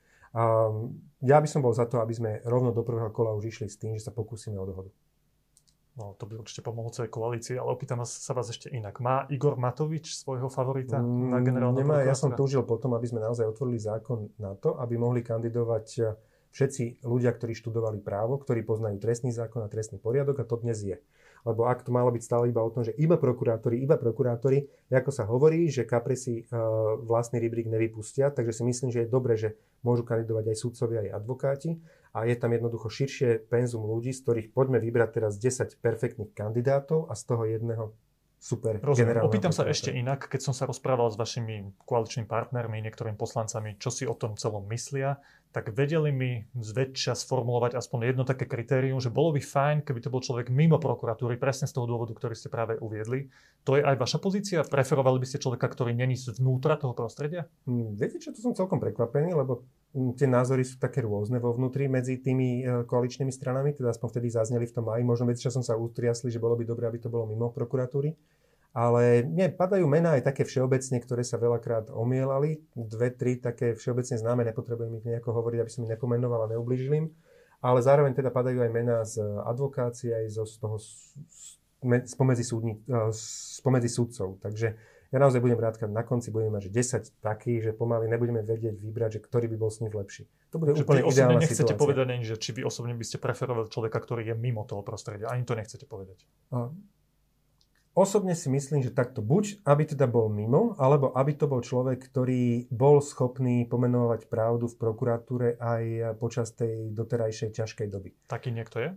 Ja 1.25 1.41
by 1.41 1.49
som 1.51 1.65
bol 1.65 1.75
za 1.75 1.89
to, 1.89 1.99
aby 1.99 2.15
sme 2.15 2.31
rovno 2.47 2.71
do 2.71 2.87
prvého 2.87 3.11
kola 3.11 3.35
už 3.35 3.51
išli 3.51 3.67
s 3.67 3.81
tým, 3.81 3.99
že 3.99 4.07
sa 4.07 4.15
pokúsime 4.15 4.61
o 4.61 4.69
dohodu. 4.69 4.93
No, 5.99 6.15
to 6.15 6.31
by 6.31 6.39
určite 6.39 6.63
pomohlo 6.63 6.95
celej 6.95 7.11
koalícii, 7.11 7.59
ale 7.59 7.75
opýtam 7.75 7.99
sa 8.07 8.31
vás 8.31 8.47
ešte 8.55 8.71
inak. 8.71 9.03
Má 9.03 9.27
Igor 9.35 9.59
Matovič 9.59 10.15
svojho 10.15 10.47
favorita 10.47 11.03
mm, 11.03 11.35
na 11.35 11.39
generálneho 11.43 11.83
Nemá, 11.83 12.07
ja 12.07 12.15
som 12.15 12.31
túžil 12.39 12.63
potom, 12.63 12.95
aby 12.95 13.11
sme 13.11 13.19
naozaj 13.19 13.51
otvorili 13.51 13.83
zákon 13.83 14.31
na 14.39 14.55
to, 14.55 14.79
aby 14.79 14.95
mohli 14.95 15.27
kandidovať 15.27 15.87
eh, 15.99 16.15
všetci 16.55 17.03
ľudia, 17.03 17.35
ktorí 17.35 17.51
študovali 17.51 17.99
právo, 17.99 18.39
ktorí 18.39 18.63
poznajú 18.63 19.03
trestný 19.03 19.35
zákon 19.35 19.67
a 19.67 19.69
trestný 19.69 19.99
poriadok 19.99 20.39
a 20.39 20.47
to 20.47 20.63
dnes 20.63 20.79
je. 20.87 21.03
Lebo 21.43 21.67
ak 21.67 21.83
to 21.83 21.91
malo 21.91 22.15
byť 22.15 22.23
stále 22.23 22.47
iba 22.47 22.63
o 22.63 22.71
tom, 22.71 22.87
že 22.87 22.95
iba 22.95 23.19
prokurátori, 23.19 23.83
iba 23.83 23.99
prokurátori, 23.99 24.71
ako 24.91 25.11
sa 25.11 25.27
hovorí, 25.27 25.71
že 25.71 25.87
kapre 25.87 26.19
si 26.19 26.43
uh, 26.43 26.99
vlastný 26.99 27.39
rybrík 27.39 27.71
nevypustia, 27.71 28.35
takže 28.35 28.59
si 28.59 28.63
myslím, 28.67 28.91
že 28.91 29.07
je 29.07 29.09
dobre, 29.09 29.39
že 29.39 29.55
môžu 29.87 30.03
kandidovať 30.03 30.51
aj 30.51 30.57
sudcovia, 30.59 31.07
aj 31.07 31.15
advokáti 31.23 31.79
a 32.19 32.27
je 32.27 32.35
tam 32.35 32.51
jednoducho 32.51 32.91
širšie 32.91 33.47
penzum 33.47 33.87
ľudí, 33.87 34.11
z 34.11 34.27
ktorých 34.27 34.49
poďme 34.51 34.83
vybrať 34.83 35.23
teraz 35.23 35.39
10 35.39 35.79
perfektných 35.79 36.35
kandidátov 36.35 37.07
a 37.07 37.15
z 37.15 37.23
toho 37.23 37.47
jedného 37.47 37.95
super 38.39 38.79
Rozumiem. 38.79 39.23
Opýtam 39.23 39.51
sa 39.51 39.67
ešte 39.67 39.91
inak, 39.91 40.31
keď 40.31 40.51
som 40.51 40.55
sa 40.55 40.67
rozprával 40.67 41.11
s 41.11 41.19
vašimi 41.19 41.75
koaličnými 41.83 42.27
partnermi, 42.27 42.79
niektorými 42.87 43.19
poslancami, 43.19 43.79
čo 43.83 43.91
si 43.91 44.07
o 44.07 44.15
tom 44.15 44.39
celom 44.39 44.67
myslia, 44.71 45.19
tak 45.51 45.75
vedeli 45.75 46.13
mi 46.13 46.47
zväčša 46.55 47.19
sformulovať 47.19 47.75
aspoň 47.75 48.15
jedno 48.15 48.23
také 48.23 48.45
kritérium, 48.47 49.01
že 49.03 49.11
bolo 49.11 49.35
by 49.35 49.43
fajn, 49.43 49.77
keby 49.83 49.99
to 50.05 50.13
bol 50.13 50.23
človek 50.23 50.53
mimo 50.53 50.77
prokuratúry, 50.79 51.41
presne 51.41 51.67
z 51.67 51.75
toho 51.75 51.89
dôvodu, 51.89 52.15
ktorý 52.15 52.37
ste 52.37 52.53
práve 52.53 52.77
uviedli. 52.79 53.33
To 53.67 53.75
je 53.75 53.83
aj 53.83 53.97
vaša 53.97 54.19
pozícia? 54.21 54.61
Preferovali 54.63 55.19
by 55.19 55.27
ste 55.27 55.43
človeka, 55.43 55.67
ktorý 55.67 55.97
není 55.97 56.15
zvnútra 56.15 56.77
toho 56.79 56.93
prostredia? 56.93 57.49
Hmm, 57.65 57.97
viete 57.97 58.21
čo, 58.21 58.31
to 58.31 58.45
som 58.45 58.53
celkom 58.53 58.79
prekvapený, 58.79 59.35
lebo 59.35 59.65
tie 59.93 60.29
názory 60.29 60.69
sú 60.69 60.77
také 60.77 61.01
rôzne 61.01 61.41
vo 61.41 61.57
vnútri 61.57 61.89
medzi 61.89 62.21
tými 62.21 62.61
e, 62.61 62.63
koaličnými 62.85 63.33
stranami, 63.33 63.73
teda 63.73 63.91
aspoň 63.97 64.09
vtedy 64.13 64.29
zazneli 64.29 64.69
v 64.69 64.75
tom 64.77 64.87
aj. 64.93 65.01
Možno 65.01 65.25
medzi 65.25 65.49
som 65.49 65.65
sa 65.65 65.81
utriasli, 65.81 66.29
že 66.29 66.43
bolo 66.43 66.61
by 66.61 66.65
dobré, 66.69 66.85
aby 66.87 67.01
to 67.01 67.09
bolo 67.09 67.25
mimo 67.25 67.49
prokuratúry. 67.49 68.13
Ale 68.77 69.25
nie, 69.25 69.49
padajú 69.49 69.89
mená 69.89 70.21
aj 70.21 70.29
také 70.29 70.45
všeobecne, 70.45 71.01
ktoré 71.01 71.25
sa 71.25 71.41
veľakrát 71.41 71.89
omielali. 71.89 72.61
Dve, 72.77 73.11
tri 73.11 73.41
také 73.41 73.73
všeobecne 73.73 74.21
známe, 74.21 74.45
nepotrebujem 74.45 75.01
ich 75.01 75.09
nejako 75.09 75.35
hovoriť, 75.41 75.59
aby 75.65 75.71
som 75.73 75.83
ich 75.89 75.93
nepomenoval 75.97 76.47
a 76.47 76.53
neublížil 76.53 76.93
im. 76.93 77.07
Ale 77.59 77.83
zároveň 77.83 78.15
teda 78.15 78.31
padajú 78.31 78.63
aj 78.63 78.71
mená 78.71 79.03
z 79.03 79.25
advokácie, 79.25 80.15
aj 80.15 80.27
zo, 80.31 80.45
z 80.47 80.55
toho 80.63 80.77
spomedzi, 82.07 82.45
súdni, 82.45 82.79
e, 82.87 83.09
spomedzi 83.59 83.89
súdcov. 83.89 84.39
Takže 84.45 84.77
ja 85.09 85.19
naozaj 85.19 85.41
budem 85.41 85.57
rád, 85.57 85.81
keď 85.81 85.89
na 85.89 86.05
konci 86.05 86.29
budeme 86.29 86.61
mať 86.61 86.69
že 86.69 87.11
10 87.11 87.25
takých, 87.25 87.61
že 87.65 87.71
pomaly 87.73 88.13
nebudeme 88.13 88.45
vedieť 88.45 88.77
vybrať, 88.77 89.11
že 89.17 89.21
ktorý 89.25 89.47
by 89.49 89.57
bol 89.57 89.73
s 89.73 89.81
nich 89.81 89.95
lepší. 89.97 90.29
To 90.53 90.61
bude 90.61 90.77
že 90.77 90.85
úplne 90.85 91.09
ideálna 91.09 91.41
nechcete 91.41 91.65
situácia. 91.65 91.81
povedať, 91.81 92.07
že 92.29 92.35
či 92.37 92.51
vy 92.53 92.63
osobne 92.69 92.93
by 92.93 93.05
ste 93.09 93.17
preferovali 93.17 93.73
človeka, 93.73 93.97
ktorý 94.05 94.23
je 94.29 94.37
mimo 94.37 94.69
toho 94.69 94.85
prostredia. 94.85 95.33
Ani 95.33 95.49
to 95.49 95.57
nechcete 95.57 95.89
povedať. 95.89 96.29
Osobne 97.99 98.39
si 98.39 98.47
myslím, 98.47 98.79
že 98.79 98.95
takto 98.95 99.27
buď, 99.27 99.65
aby 99.67 99.83
teda 99.83 100.07
bol 100.07 100.31
mimo, 100.31 100.79
alebo 100.79 101.11
aby 101.19 101.35
to 101.35 101.51
bol 101.51 101.59
človek, 101.59 101.99
ktorý 101.99 102.71
bol 102.71 103.03
schopný 103.03 103.67
pomenovať 103.67 104.31
pravdu 104.31 104.71
v 104.71 104.79
prokuratúre 104.79 105.59
aj 105.59 106.15
počas 106.23 106.55
tej 106.55 106.95
doterajšej 106.95 107.59
ťažkej 107.59 107.89
doby. 107.91 108.15
Taký 108.31 108.55
niekto 108.55 108.79
je? 108.79 108.89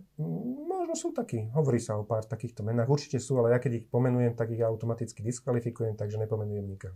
Možno 0.92 1.08
sú 1.08 1.16
takí. 1.16 1.48
Hovorí 1.56 1.80
sa 1.80 1.96
o 1.96 2.04
pár 2.04 2.28
takýchto 2.28 2.60
menách. 2.60 2.84
Určite 2.84 3.16
sú, 3.16 3.40
ale 3.40 3.56
ja 3.56 3.58
keď 3.64 3.80
ich 3.80 3.86
pomenujem, 3.88 4.36
tak 4.36 4.52
ich 4.52 4.60
automaticky 4.60 5.24
diskvalifikujem, 5.24 5.96
takže 5.96 6.20
nepomenujem 6.20 6.68
nikoho. 6.68 6.92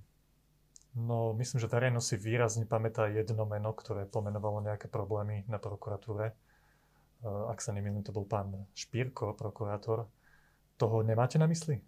No, 1.00 1.32
myslím, 1.32 1.64
že 1.64 1.72
verejnosť 1.72 2.04
si 2.04 2.16
výrazne 2.20 2.68
pamätá 2.68 3.08
jedno 3.08 3.48
meno, 3.48 3.72
ktoré 3.72 4.04
pomenovalo 4.04 4.60
nejaké 4.60 4.92
problémy 4.92 5.48
na 5.48 5.56
prokuratúre. 5.56 6.36
Ak 7.24 7.64
sa 7.64 7.72
nemýlim, 7.72 8.04
to 8.04 8.12
bol 8.12 8.28
pán 8.28 8.68
Špírko, 8.76 9.32
prokurátor. 9.32 10.12
Toho 10.76 11.00
nemáte 11.00 11.40
na 11.40 11.48
mysli? 11.48 11.80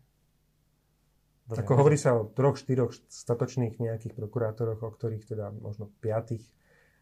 Ako 1.52 1.76
hovorí 1.76 2.00
sa 2.00 2.16
o 2.16 2.24
troch, 2.32 2.56
štyroch 2.56 2.96
statočných 3.12 3.76
nejakých 3.76 4.16
prokurátoroch, 4.16 4.80
o 4.80 4.88
ktorých 4.96 5.28
teda 5.28 5.52
možno 5.52 5.92
piatých, 6.00 6.48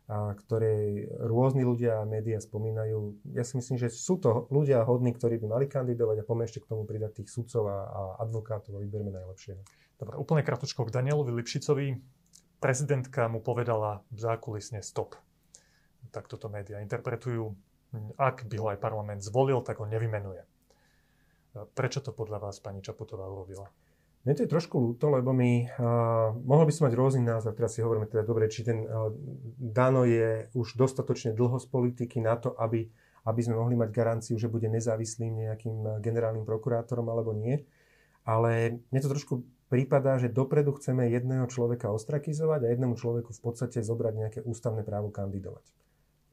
a 0.07 0.39
ktoré 0.39 1.03
rôzni 1.19 1.67
ľudia 1.67 1.99
a 1.99 2.07
médiá 2.07 2.39
spomínajú. 2.39 3.27
Ja 3.35 3.43
si 3.43 3.59
myslím, 3.59 3.75
že 3.75 3.91
sú 3.91 4.23
to 4.23 4.47
ľudia 4.55 4.87
hodní, 4.87 5.11
ktorí 5.11 5.43
by 5.43 5.47
mali 5.51 5.67
kandidovať 5.67 6.23
a 6.23 6.27
poďme 6.27 6.47
ešte 6.47 6.63
k 6.63 6.71
tomu 6.71 6.87
pridať 6.87 7.23
tých 7.23 7.35
sudcov 7.35 7.67
a, 7.67 7.79
a 7.91 8.01
advokátov 8.23 8.79
a 8.79 8.83
vyberme 8.87 9.11
najlepšieho. 9.11 9.59
Dobre, 9.99 10.15
úplne 10.15 10.47
krátko 10.47 10.87
k 10.87 10.95
Danielovi 10.95 11.35
Lipšicovi. 11.35 11.99
Prezidentka 12.63 13.27
mu 13.27 13.43
povedala 13.43 14.07
zákulisne 14.15 14.79
stop. 14.79 15.19
Tak 16.15 16.31
toto 16.31 16.47
médiá 16.47 16.79
interpretujú. 16.79 17.59
Ak 18.15 18.47
by 18.47 18.57
ho 18.63 18.67
aj 18.71 18.79
parlament 18.79 19.27
zvolil, 19.27 19.59
tak 19.67 19.83
ho 19.83 19.91
nevymenuje. 19.91 20.47
Prečo 21.75 22.05
to 22.05 22.15
podľa 22.15 22.47
vás 22.47 22.63
pani 22.63 22.79
Čaputová 22.79 23.27
urobila? 23.27 23.67
Mne 24.27 24.35
to 24.35 24.43
je 24.43 24.51
trošku 24.51 24.75
ľúto, 24.83 25.07
lebo 25.15 25.31
my, 25.31 25.71
uh, 25.79 26.35
mohol 26.35 26.67
by 26.67 26.73
som 26.75 26.91
mať 26.91 26.99
rôzny 26.99 27.23
názor, 27.23 27.55
teraz 27.55 27.79
si 27.79 27.81
hovoríme 27.87 28.11
teda 28.11 28.27
dobre, 28.27 28.51
či 28.51 28.67
ten 28.67 28.83
uh, 28.83 29.15
Dano 29.55 30.03
je 30.03 30.51
už 30.51 30.75
dostatočne 30.75 31.31
dlho 31.31 31.63
z 31.63 31.67
politiky 31.71 32.19
na 32.19 32.35
to, 32.35 32.51
aby, 32.59 32.91
aby 33.23 33.41
sme 33.41 33.55
mohli 33.55 33.79
mať 33.79 33.95
garanciu, 33.95 34.35
že 34.35 34.51
bude 34.51 34.67
nezávislým 34.67 35.47
nejakým 35.47 36.03
generálnym 36.03 36.43
prokurátorom 36.43 37.07
alebo 37.07 37.39
nie. 37.39 37.63
Ale 38.27 38.83
mne 38.91 39.01
to 39.07 39.15
trošku 39.15 39.47
prípada, 39.71 40.19
že 40.19 40.31
dopredu 40.31 40.75
chceme 40.75 41.07
jedného 41.11 41.47
človeka 41.47 41.91
ostrakizovať 41.95 42.67
a 42.67 42.71
jednému 42.75 42.99
človeku 42.99 43.31
v 43.31 43.41
podstate 43.43 43.79
zobrať 43.83 44.15
nejaké 44.15 44.41
ústavné 44.43 44.83
právo 44.83 45.15
kandidovať. 45.15 45.63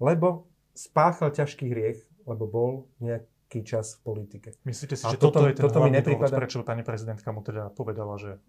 Lebo 0.01 0.49
spáchal 0.73 1.29
ťažký 1.29 1.69
hriech, 1.69 2.01
lebo 2.25 2.49
bol 2.49 2.71
nejak, 2.97 3.29
ťažký 3.53 3.59
čas 3.69 4.01
v 4.01 4.09
politike. 4.09 4.49
Myslíte 4.65 4.97
si, 4.97 5.05
a 5.05 5.13
že 5.13 5.21
toto, 5.21 5.37
toto 5.37 5.45
je 5.45 5.53
ten 5.53 5.63
toto 5.69 5.79
mi 5.85 5.93
nepripada... 5.93 6.33
dôvod, 6.33 6.41
prečo 6.41 6.57
pani 6.65 6.81
prezidentka 6.81 7.29
mu 7.29 7.45
teda 7.45 7.69
povedala, 7.69 8.17
že 8.17 8.41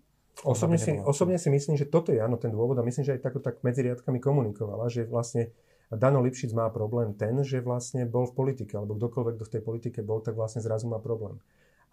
Osobne 0.43 0.83
si, 0.83 0.91
osobne 0.99 1.39
si 1.39 1.47
myslím, 1.47 1.79
že 1.79 1.87
toto 1.87 2.11
je 2.11 2.19
áno 2.19 2.35
ten 2.35 2.51
dôvod 2.51 2.75
a 2.75 2.83
myslím, 2.83 3.07
že 3.07 3.15
aj 3.15 3.23
tako 3.23 3.39
tak 3.39 3.63
medzi 3.63 3.87
riadkami 3.87 4.19
komunikovala, 4.19 4.91
že 4.91 5.07
vlastne 5.07 5.55
Dano 5.95 6.19
Lipšic 6.27 6.51
má 6.59 6.67
problém 6.75 7.15
ten, 7.15 7.39
že 7.47 7.63
vlastne 7.63 8.03
bol 8.03 8.27
v 8.27 8.35
politike, 8.35 8.75
alebo 8.75 8.99
kdokoľvek, 8.99 9.35
kto 9.39 9.45
v 9.47 9.53
tej 9.55 9.63
politike 9.63 10.01
bol, 10.03 10.19
tak 10.27 10.35
vlastne 10.35 10.59
zrazu 10.59 10.91
má 10.91 10.99
problém. 10.99 11.39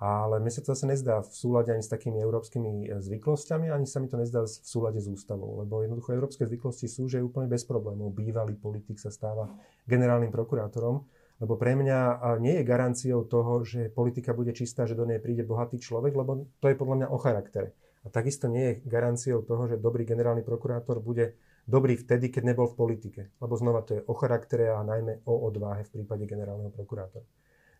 Ale 0.01 0.41
mne 0.41 0.49
sa 0.49 0.65
to 0.65 0.73
zase 0.73 0.89
nezdá 0.89 1.21
v 1.21 1.29
súlade 1.29 1.69
ani 1.69 1.85
s 1.85 1.93
takými 1.93 2.17
európskymi 2.17 2.89
e, 2.89 2.97
zvyklosťami, 3.05 3.69
ani 3.69 3.85
sa 3.85 4.01
mi 4.01 4.09
to 4.09 4.17
nezdá 4.17 4.41
v 4.41 4.49
súlade 4.49 4.97
s 4.97 5.05
ústavou. 5.05 5.61
Lebo 5.61 5.85
jednoducho 5.85 6.17
európske 6.17 6.41
zvyklosti 6.41 6.89
sú, 6.89 7.05
že 7.05 7.21
úplne 7.21 7.45
bez 7.45 7.61
problémov 7.69 8.09
bývalý 8.09 8.57
politik 8.57 8.97
sa 8.97 9.13
stáva 9.13 9.53
generálnym 9.85 10.33
prokurátorom. 10.33 11.05
Lebo 11.41 11.57
pre 11.57 11.73
mňa 11.73 12.21
nie 12.37 12.61
je 12.61 12.69
garanciou 12.69 13.25
toho, 13.25 13.65
že 13.65 13.89
politika 13.89 14.29
bude 14.37 14.53
čistá, 14.53 14.85
že 14.85 14.93
do 14.93 15.09
nej 15.09 15.17
príde 15.17 15.41
bohatý 15.41 15.81
človek, 15.81 16.13
lebo 16.13 16.45
to 16.61 16.69
je 16.69 16.77
podľa 16.77 16.95
mňa 17.01 17.07
o 17.09 17.17
charaktere. 17.17 17.73
A 18.05 18.13
takisto 18.13 18.45
nie 18.45 18.61
je 18.61 18.73
garanciou 18.85 19.41
toho, 19.41 19.65
že 19.65 19.81
dobrý 19.81 20.05
generálny 20.05 20.45
prokurátor 20.45 21.01
bude 21.01 21.33
dobrý 21.65 21.97
vtedy, 21.97 22.29
keď 22.29 22.53
nebol 22.53 22.69
v 22.69 22.77
politike. 22.77 23.21
Lebo 23.41 23.57
znova 23.57 23.81
to 23.81 23.97
je 23.97 24.05
o 24.05 24.13
charaktere 24.13 24.69
a 24.69 24.85
najmä 24.85 25.25
o 25.25 25.49
odváhe 25.49 25.81
v 25.85 26.01
prípade 26.01 26.29
generálneho 26.29 26.69
prokurátora. 26.69 27.25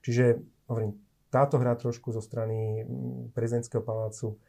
Čiže 0.02 0.42
hovorím, 0.66 0.98
táto 1.30 1.62
hra 1.62 1.78
trošku 1.78 2.10
zo 2.12 2.22
strany 2.22 2.82
mm, 2.82 3.32
prezidentského 3.38 3.86
palácu 3.86 4.42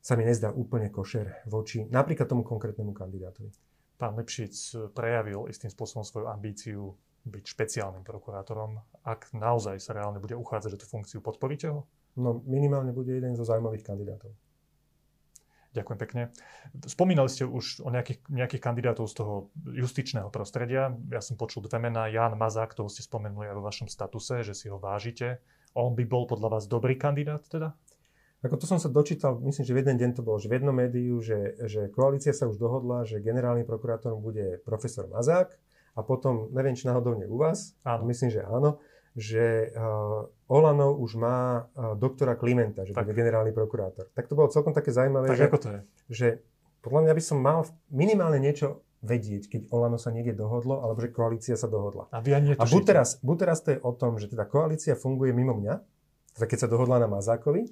sa 0.00 0.16
mi 0.16 0.24
nezdá 0.24 0.48
úplne 0.48 0.88
košer 0.88 1.44
voči 1.44 1.84
napríklad 1.84 2.24
tomu 2.24 2.40
konkrétnemu 2.40 2.96
kandidátovi. 2.96 3.52
Pán 4.00 4.16
Lipšic 4.16 4.88
prejavil 4.96 5.44
istým 5.52 5.68
spôsobom 5.68 6.00
svoju 6.08 6.26
ambíciu 6.32 6.96
byť 7.24 7.44
špeciálnym 7.44 8.04
prokurátorom. 8.04 8.80
Ak 9.04 9.32
naozaj 9.36 9.80
sa 9.80 9.92
reálne 9.96 10.20
bude 10.20 10.36
uchádzať 10.36 10.76
o 10.76 10.80
tú 10.80 10.86
funkciu, 10.88 11.18
podporíte 11.20 11.68
ho? 11.68 11.84
No 12.16 12.40
minimálne 12.44 12.90
bude 12.90 13.16
jeden 13.16 13.36
zo 13.36 13.44
zaujímavých 13.46 13.86
kandidátov. 13.86 14.32
Ďakujem 15.70 15.98
pekne. 16.02 16.22
Spomínali 16.82 17.30
ste 17.30 17.46
už 17.46 17.86
o 17.86 17.94
nejakých, 17.94 18.26
nejakých 18.26 18.62
kandidátov 18.62 19.06
z 19.06 19.14
toho 19.22 19.34
justičného 19.70 20.26
prostredia. 20.26 20.90
Ja 21.14 21.22
som 21.22 21.38
počul 21.38 21.62
dve 21.62 21.78
mená. 21.78 22.10
Jan 22.10 22.34
Mazák, 22.34 22.74
toho 22.74 22.90
ste 22.90 23.06
spomenuli 23.06 23.46
aj 23.46 23.54
vo 23.54 23.62
vašom 23.62 23.86
statuse, 23.86 24.42
že 24.42 24.50
si 24.50 24.66
ho 24.66 24.82
vážite. 24.82 25.38
On 25.78 25.94
by 25.94 26.02
bol 26.10 26.26
podľa 26.26 26.58
vás 26.58 26.64
dobrý 26.66 26.98
kandidát 26.98 27.46
teda? 27.46 27.78
Ako 28.40 28.56
to 28.56 28.66
som 28.66 28.80
sa 28.80 28.88
dočítal, 28.88 29.36
myslím, 29.44 29.68
že 29.68 29.76
v 29.76 29.80
jeden 29.84 29.96
deň 30.00 30.10
to 30.16 30.24
bolo, 30.24 30.40
že 30.40 30.48
v 30.48 30.56
jednom 30.58 30.72
médiu, 30.72 31.20
že, 31.20 31.60
že 31.68 31.92
koalícia 31.92 32.32
sa 32.32 32.48
už 32.48 32.56
dohodla, 32.56 33.04
že 33.04 33.20
generálnym 33.20 33.68
prokurátorom 33.68 34.24
bude 34.24 34.64
profesor 34.64 35.06
Mazák 35.12 35.54
a 35.94 36.00
potom, 36.06 36.48
neviem, 36.54 36.76
či 36.78 36.86
náhodou 36.86 37.18
nie 37.18 37.26
u 37.26 37.40
vás, 37.40 37.74
áno. 37.82 38.06
myslím, 38.06 38.30
že 38.30 38.40
áno, 38.46 38.78
že 39.18 39.74
uh, 39.74 40.30
Olano 40.46 40.94
už 40.94 41.18
má 41.18 41.66
uh, 41.66 41.98
doktora 41.98 42.38
Klimenta, 42.38 42.86
že 42.86 42.94
tak. 42.94 43.10
bude 43.10 43.18
generálny 43.18 43.50
prokurátor. 43.50 44.06
Tak 44.14 44.30
to 44.30 44.38
bolo 44.38 44.52
celkom 44.54 44.70
také 44.70 44.94
zaujímavé, 44.94 45.34
tak 45.34 45.38
že, 45.38 45.46
ako 45.50 45.58
to 45.58 45.68
je? 45.68 45.80
že 46.10 46.28
podľa 46.80 47.00
mňa 47.10 47.12
by 47.18 47.22
som 47.22 47.38
mal 47.42 47.66
minimálne 47.90 48.38
niečo 48.38 48.86
vedieť, 49.00 49.48
keď 49.48 49.62
Olano 49.72 49.96
sa 49.96 50.12
niekde 50.12 50.36
dohodlo, 50.36 50.84
alebo 50.84 51.00
že 51.00 51.08
koalícia 51.08 51.56
sa 51.56 51.66
dohodla. 51.66 52.12
A 52.12 52.20
vy 52.20 52.36
ani 52.36 52.52
A 52.54 52.64
buď 52.68 52.82
teraz, 52.84 53.16
buď 53.24 53.36
teraz 53.48 53.58
to 53.64 53.72
je 53.74 53.78
o 53.80 53.92
tom, 53.96 54.20
že 54.20 54.28
teda 54.28 54.44
koalícia 54.44 54.92
funguje 54.92 55.32
mimo 55.32 55.56
mňa, 55.56 55.74
teda 56.36 56.46
keď 56.46 56.58
sa 56.60 56.68
dohodla 56.68 57.00
na 57.00 57.08
Mazákovi, 57.08 57.64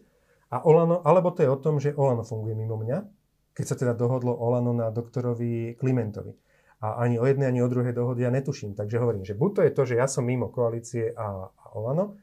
a 0.48 0.64
Olano, 0.64 1.04
alebo 1.04 1.28
to 1.36 1.44
je 1.44 1.50
o 1.52 1.60
tom, 1.60 1.76
že 1.76 1.92
Olano 1.92 2.24
funguje 2.24 2.56
mimo 2.56 2.80
mňa, 2.80 3.04
keď 3.52 3.64
sa 3.68 3.76
teda 3.76 3.92
dohodlo 3.92 4.32
Olano 4.32 4.72
na 4.72 4.88
doktorovi 4.88 5.76
Klimentovi. 5.76 6.32
A 6.78 7.02
ani 7.02 7.18
o 7.18 7.26
jednej, 7.26 7.50
ani 7.50 7.60
o 7.62 7.68
druhej 7.70 7.90
dohody 7.90 8.22
ja 8.22 8.30
netuším. 8.30 8.78
Takže 8.78 9.02
hovorím, 9.02 9.26
že 9.26 9.34
buď 9.34 9.50
to 9.50 9.60
je 9.66 9.72
to, 9.74 9.82
že 9.82 9.94
ja 9.98 10.06
som 10.06 10.22
mimo 10.22 10.46
koalície 10.46 11.10
a, 11.10 11.50
a 11.50 11.64
Olano, 11.74 12.14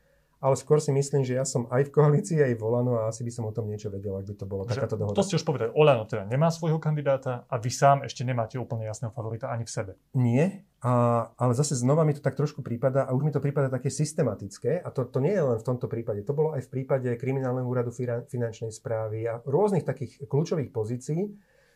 ale 0.45 0.53
skôr 0.59 0.77
si 0.77 0.93
myslím, 0.93 1.25
že 1.25 1.33
ja 1.33 1.41
som 1.41 1.65
aj 1.73 1.89
v 1.89 1.91
koalícii, 1.95 2.37
aj 2.37 2.53
v 2.53 2.61
Olano 2.61 3.01
a 3.01 3.09
asi 3.09 3.25
by 3.25 3.31
som 3.33 3.49
o 3.49 3.55
tom 3.55 3.65
niečo 3.65 3.89
vedel, 3.89 4.13
ak 4.19 4.29
by 4.29 4.35
to 4.37 4.45
bolo 4.45 4.67
že, 4.67 4.77
takáto 4.77 4.93
dohoda. 4.93 5.17
To 5.17 5.25
ste 5.25 5.41
už 5.41 5.45
povedali, 5.47 5.73
Olano 5.73 6.05
teda 6.05 6.29
nemá 6.29 6.53
svojho 6.53 6.77
kandidáta 6.77 7.49
a 7.49 7.55
vy 7.57 7.71
sám 7.73 8.05
ešte 8.05 8.21
nemáte 8.21 8.61
úplne 8.61 8.85
jasného 8.85 9.09
favorita 9.09 9.49
ani 9.49 9.65
v 9.65 9.71
sebe. 9.73 9.91
Nie, 10.13 10.67
a, 10.85 11.33
ale 11.33 11.57
zase 11.57 11.73
znova 11.79 12.05
mi 12.05 12.13
to 12.13 12.21
tak 12.21 12.37
trošku 12.37 12.61
prípada 12.61 13.07
a 13.07 13.15
už 13.17 13.25
mi 13.25 13.31
to 13.33 13.41
prípada 13.41 13.73
také 13.73 13.89
systematické 13.89 14.85
a 14.85 14.87
to, 14.93 15.09
to 15.09 15.17
nie 15.17 15.33
je 15.33 15.41
len 15.41 15.57
v 15.57 15.65
tomto 15.65 15.89
prípade, 15.89 16.21
to 16.27 16.37
bolo 16.37 16.53
aj 16.53 16.67
v 16.67 16.69
prípade 16.69 17.09
kriminálneho 17.17 17.65
úradu 17.65 17.89
finančnej 18.29 18.69
správy 18.69 19.25
a 19.25 19.41
rôznych 19.49 19.87
takých 19.87 20.29
kľúčových 20.29 20.69
pozícií, 20.69 21.31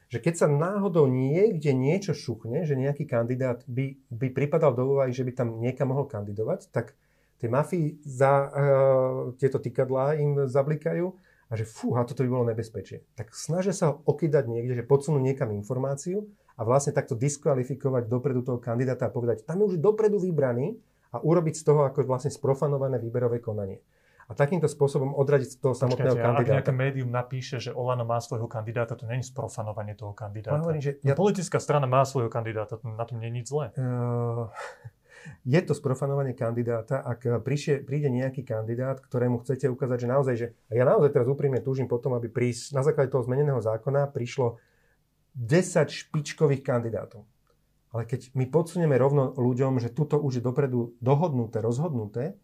že 0.10 0.18
keď 0.18 0.34
sa 0.36 0.48
náhodou 0.50 1.06
niekde 1.06 1.70
niečo 1.70 2.18
šuchne, 2.18 2.66
že 2.66 2.74
nejaký 2.74 3.06
kandidát 3.06 3.62
by, 3.70 3.94
by 4.10 4.28
pripadal 4.34 4.74
do 4.74 4.98
úvahy, 4.98 5.14
že 5.14 5.22
by 5.22 5.38
tam 5.38 5.62
niekam 5.62 5.94
mohol 5.94 6.10
kandidovať, 6.10 6.74
tak 6.74 6.98
tej 7.38 7.50
mafii 7.54 8.02
za 8.04 8.32
uh, 8.34 8.50
tieto 9.38 9.62
tykadlá 9.62 10.18
im 10.18 10.50
zablikajú 10.50 11.14
a 11.50 11.54
že 11.54 11.64
fúha, 11.64 12.04
toto 12.04 12.26
by 12.26 12.30
bolo 12.30 12.50
nebezpečie. 12.50 13.06
Tak 13.16 13.32
snažia 13.38 13.72
sa 13.72 13.94
ho 13.94 14.02
okydať 14.04 14.50
niekde, 14.50 14.82
že 14.82 14.84
podsunú 14.84 15.22
niekam 15.22 15.54
informáciu 15.54 16.26
a 16.58 16.66
vlastne 16.66 16.92
takto 16.92 17.16
diskvalifikovať 17.16 18.10
dopredu 18.10 18.44
toho 18.44 18.60
kandidáta 18.60 19.08
a 19.08 19.14
povedať, 19.14 19.46
tam 19.46 19.62
je 19.64 19.74
už 19.74 19.76
dopredu 19.80 20.20
vybraný 20.20 20.76
a 21.14 21.22
urobiť 21.22 21.56
z 21.58 21.64
toho 21.64 21.86
ako 21.86 22.06
vlastne 22.06 22.34
sprofanované 22.34 22.98
výberové 22.98 23.40
konanie 23.40 23.82
a 24.30 24.38
takýmto 24.38 24.70
spôsobom 24.70 25.18
odradiť 25.18 25.58
toho 25.58 25.74
samotného 25.74 26.14
Počkajte, 26.14 26.22
kandidáta. 26.22 26.54
Ak 26.54 26.58
nejaké 26.62 26.74
médium 26.78 27.10
napíše, 27.10 27.58
že 27.58 27.74
Olano 27.74 28.06
má 28.06 28.22
svojho 28.22 28.46
kandidáta, 28.46 28.94
to 28.94 29.10
není 29.10 29.26
sprofanovanie 29.26 29.98
toho 29.98 30.14
kandidáta. 30.14 30.62
Hovorím, 30.62 30.86
že 30.86 31.02
ja... 31.02 31.18
Politická 31.18 31.58
strana 31.58 31.90
má 31.90 32.06
svojho 32.06 32.30
kandidáta, 32.30 32.78
na 32.86 33.10
tom 33.10 33.18
nie 33.18 33.34
je 33.34 33.36
nič 33.42 33.46
zlé. 33.50 33.74
Uh, 33.74 34.54
je 35.58 35.60
to 35.66 35.74
sprofanovanie 35.74 36.38
kandidáta, 36.38 37.02
ak 37.02 37.42
príšie, 37.42 37.82
príde 37.82 38.14
nejaký 38.14 38.46
kandidát, 38.46 39.02
ktorému 39.02 39.42
chcete 39.42 39.66
ukázať, 39.66 40.06
že 40.06 40.08
naozaj, 40.08 40.36
že 40.38 40.48
a 40.70 40.78
ja 40.78 40.86
naozaj 40.86 41.10
teraz 41.10 41.26
úprimne 41.26 41.58
túžim 41.66 41.90
potom, 41.90 42.14
aby 42.14 42.30
prís, 42.30 42.70
na 42.70 42.86
základe 42.86 43.10
toho 43.10 43.26
zmeneného 43.26 43.58
zákona 43.58 44.14
prišlo 44.14 44.62
10 45.34 45.90
špičkových 45.90 46.62
kandidátov. 46.62 47.26
Ale 47.90 48.06
keď 48.06 48.30
my 48.38 48.46
podsunieme 48.54 48.94
rovno 48.94 49.34
ľuďom, 49.34 49.82
že 49.82 49.90
tuto 49.90 50.22
už 50.22 50.38
je 50.38 50.44
dopredu 50.46 50.94
dohodnuté, 51.02 51.58
rozhodnuté, 51.58 52.38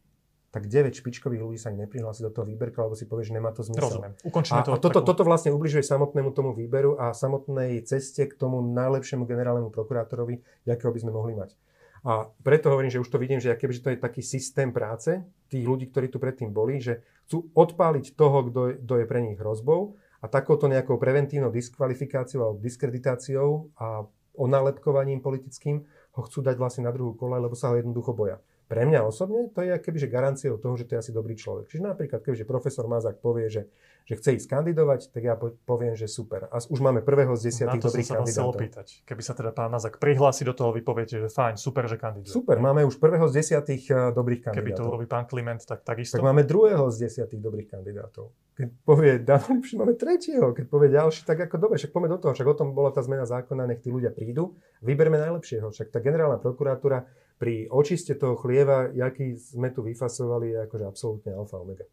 tak 0.55 0.71
9 0.71 0.95
špičkových 0.95 1.43
ľudí 1.43 1.59
sa 1.59 1.67
neprihlási 1.75 2.23
do 2.23 2.31
toho 2.31 2.47
výberka, 2.47 2.79
lebo 2.79 2.95
si 2.95 3.03
povie, 3.03 3.27
že 3.27 3.35
nemá 3.35 3.51
to 3.51 3.59
zmysel. 3.59 3.91
Rozumiem. 3.91 4.15
Ukončíme 4.23 4.59
a, 4.59 4.63
to. 4.63 4.71
A 4.71 4.79
toto, 4.79 5.03
takú... 5.03 5.11
toto 5.11 5.27
vlastne 5.27 5.51
ubližuje 5.51 5.83
samotnému 5.83 6.31
tomu 6.31 6.55
výberu 6.55 6.95
a 6.95 7.11
samotnej 7.11 7.83
ceste 7.83 8.23
k 8.23 8.39
tomu 8.39 8.63
najlepšiemu 8.63 9.27
generálnemu 9.27 9.67
prokurátorovi, 9.67 10.39
akého 10.63 10.95
by 10.95 10.99
sme 11.03 11.11
mohli 11.11 11.35
mať. 11.35 11.59
A 12.07 12.31
preto 12.39 12.71
hovorím, 12.71 12.87
že 12.87 13.03
už 13.03 13.11
to 13.11 13.19
vidím, 13.19 13.43
že 13.43 13.51
kebyže 13.51 13.83
to 13.83 13.91
je 13.91 13.99
taký 13.99 14.23
systém 14.23 14.71
práce 14.71 15.11
tých 15.51 15.65
ľudí, 15.67 15.91
ktorí 15.91 16.07
tu 16.07 16.23
predtým 16.23 16.55
boli, 16.55 16.79
že 16.79 17.03
chcú 17.27 17.51
odpáliť 17.51 18.15
toho, 18.15 18.47
kto 18.47 18.61
je, 18.71 18.73
kto 18.79 18.93
je 19.03 19.05
pre 19.11 19.19
nich 19.19 19.35
hrozbou 19.35 19.99
a 20.23 20.31
takouto 20.31 20.71
nejakou 20.71 20.95
preventívnou 20.95 21.51
diskvalifikáciou 21.51 22.47
alebo 22.47 22.63
diskreditáciou 22.63 23.75
a 23.75 24.07
onálepkovaním 24.39 25.19
politickým 25.19 25.83
ho 26.15 26.21
chcú 26.23 26.39
dať 26.39 26.55
vlastne 26.55 26.87
na 26.87 26.95
druhú 26.95 27.11
kolaj, 27.11 27.43
lebo 27.43 27.59
sa 27.59 27.73
ho 27.73 27.75
jednoducho 27.75 28.15
boja. 28.15 28.39
Pre 28.65 28.81
mňa 28.81 29.05
osobne 29.05 29.45
to 29.53 29.61
je 29.61 29.77
kebyže 29.77 30.09
garanciou 30.09 30.57
toho, 30.57 30.73
že 30.73 30.89
to 30.89 30.97
je 30.97 30.99
asi 31.05 31.11
dobrý 31.13 31.37
človek. 31.37 31.69
Čiže 31.69 31.85
napríklad, 31.85 32.25
kebyže 32.25 32.49
profesor 32.49 32.89
Mazák 32.89 33.21
povie, 33.21 33.45
že, 33.45 33.69
že 34.09 34.17
chce 34.17 34.41
ísť 34.41 34.47
kandidovať, 34.49 35.13
tak 35.13 35.21
ja 35.21 35.37
poviem, 35.37 35.93
že 35.93 36.09
super. 36.09 36.49
A 36.49 36.57
už 36.57 36.81
máme 36.81 37.05
prvého 37.05 37.37
z 37.37 37.53
desiatých 37.53 37.77
dobrých 37.85 38.09
kandidátov. 38.09 38.25
Na 38.25 38.25
to 38.25 38.33
som 38.33 38.41
sa 38.41 38.49
opýtať. 38.49 38.87
Keby 39.05 39.21
sa 39.21 39.33
teda 39.37 39.53
pán 39.53 39.69
Mazák 39.69 40.01
prihlási 40.01 40.49
do 40.49 40.57
toho, 40.57 40.73
vy 40.73 40.81
poviete, 40.81 41.21
že 41.21 41.29
fajn, 41.29 41.61
super, 41.61 41.85
že 41.85 42.01
kandiduje. 42.01 42.33
Super, 42.33 42.57
máme 42.57 42.81
už 42.89 42.97
prvého 42.97 43.29
z 43.29 43.45
desiatých 43.45 43.83
eh, 43.93 43.95
dobrých 44.09 44.49
kandidátov. 44.49 44.65
Keby 44.65 44.71
to 44.73 44.93
robí 44.97 45.05
pán 45.05 45.29
Kliment, 45.29 45.61
tak 45.61 45.85
takisto. 45.85 46.17
Tak 46.17 46.25
máme 46.25 46.41
druhého 46.41 46.89
z 46.89 47.05
desiatých 47.05 47.41
dobrých 47.45 47.69
kandidátov. 47.69 48.33
Keď 48.55 48.67
povie 48.81 49.19
Dano 49.27 49.61
máme 49.61 49.93
tretieho. 49.93 50.57
Keď 50.57 50.65
povie 50.71 50.89
ďalší, 50.89 51.21
tak 51.21 51.37
ako 51.45 51.69
dobre, 51.69 51.77
však 51.77 51.93
poďme 51.93 52.09
do 52.15 52.17
toho. 52.17 52.31
Však 52.33 52.47
o 52.49 52.55
tom 52.57 52.73
bola 52.73 52.89
tá 52.89 53.05
zmena 53.05 53.29
zákona, 53.29 53.69
nech 53.69 53.85
tí 53.85 53.93
ľudia 53.93 54.09
prídu. 54.09 54.57
Vyberme 54.81 55.21
najlepšieho. 55.21 55.69
Však 55.69 55.93
tá 55.93 56.01
generálna 56.01 56.41
prokuratúra 56.41 57.05
pri 57.35 57.67
očiste 57.67 58.15
toho 58.15 58.39
chlieva, 58.39 58.87
jaký 58.95 59.35
sme 59.35 59.71
tu 59.71 59.83
vyfasovali, 59.83 60.55
je 60.55 60.57
akože 60.65 60.85
absolútne 60.87 61.31
alfa 61.35 61.59
omega. 61.59 61.85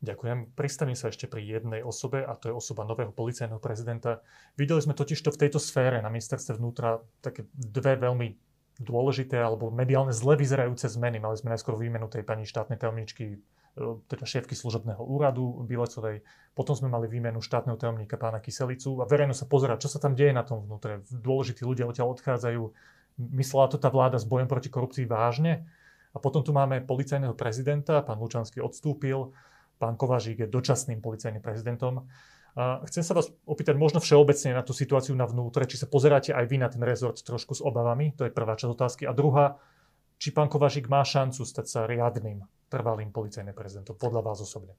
Ďakujem. 0.00 0.56
Pristavím 0.56 0.96
sa 0.96 1.12
ešte 1.12 1.28
pri 1.28 1.44
jednej 1.44 1.84
osobe 1.84 2.24
a 2.24 2.32
to 2.32 2.48
je 2.48 2.56
osoba 2.56 2.88
nového 2.88 3.12
policajného 3.12 3.60
prezidenta. 3.60 4.24
Videli 4.56 4.80
sme 4.80 4.96
totiž 4.96 5.20
to 5.20 5.28
v 5.28 5.40
tejto 5.44 5.60
sfére 5.60 6.00
na 6.00 6.08
ministerstve 6.08 6.56
vnútra 6.56 7.04
také 7.20 7.44
dve 7.52 8.00
veľmi 8.00 8.32
dôležité 8.80 9.36
alebo 9.36 9.68
mediálne 9.68 10.16
zle 10.16 10.40
vyzerajúce 10.40 10.88
zmeny. 10.88 11.20
Mali 11.20 11.36
sme 11.36 11.52
najskôr 11.52 11.76
výmenu 11.76 12.08
tej 12.08 12.24
pani 12.24 12.48
štátnej 12.48 12.80
tajomničky, 12.80 13.24
e, 13.36 13.38
teda 14.08 14.24
šéfky 14.24 14.56
služobného 14.56 15.04
úradu 15.04 15.68
Bilecovej. 15.68 16.24
Potom 16.56 16.72
sme 16.72 16.88
mali 16.88 17.04
výmenu 17.04 17.44
štátneho 17.44 17.76
tajomníka 17.76 18.16
pána 18.16 18.40
Kyselicu 18.40 19.04
a 19.04 19.04
verejno 19.04 19.36
sa 19.36 19.44
pozera, 19.44 19.76
čo 19.76 19.92
sa 19.92 20.00
tam 20.00 20.16
deje 20.16 20.32
na 20.32 20.48
tom 20.48 20.64
vnútre. 20.64 21.04
Dôležití 21.12 21.60
ľudia 21.60 21.84
odtiaľ 21.84 22.16
odchádzajú 22.16 22.62
myslela 23.36 23.68
to 23.68 23.76
tá 23.76 23.92
vláda 23.92 24.16
s 24.16 24.24
bojom 24.24 24.48
proti 24.48 24.72
korupcii 24.72 25.04
vážne. 25.04 25.68
A 26.10 26.18
potom 26.18 26.42
tu 26.42 26.50
máme 26.50 26.82
policajného 26.82 27.36
prezidenta, 27.38 28.02
pán 28.02 28.18
Lučanský 28.18 28.58
odstúpil, 28.58 29.30
pán 29.78 29.94
Kovažík 29.94 30.42
je 30.42 30.48
dočasným 30.50 30.98
policajným 30.98 31.44
prezidentom. 31.44 32.08
A 32.58 32.82
chcem 32.90 33.06
sa 33.06 33.14
vás 33.14 33.30
opýtať 33.46 33.78
možno 33.78 34.02
všeobecne 34.02 34.58
na 34.58 34.66
tú 34.66 34.74
situáciu 34.74 35.14
na 35.14 35.22
vnútre, 35.22 35.70
či 35.70 35.78
sa 35.78 35.86
pozeráte 35.86 36.34
aj 36.34 36.50
vy 36.50 36.56
na 36.58 36.66
ten 36.66 36.82
rezort 36.82 37.14
trošku 37.22 37.54
s 37.54 37.62
obavami, 37.62 38.10
to 38.18 38.26
je 38.26 38.34
prvá 38.34 38.58
časť 38.58 38.70
otázky. 38.74 39.02
A 39.06 39.14
druhá, 39.14 39.62
či 40.18 40.34
pán 40.34 40.50
Kovažík 40.50 40.90
má 40.90 41.06
šancu 41.06 41.46
stať 41.46 41.66
sa 41.70 41.80
riadným 41.86 42.42
trvalým 42.66 43.14
policajným 43.14 43.54
prezidentom, 43.54 43.94
podľa 43.94 44.26
vás 44.26 44.42
osobne? 44.42 44.74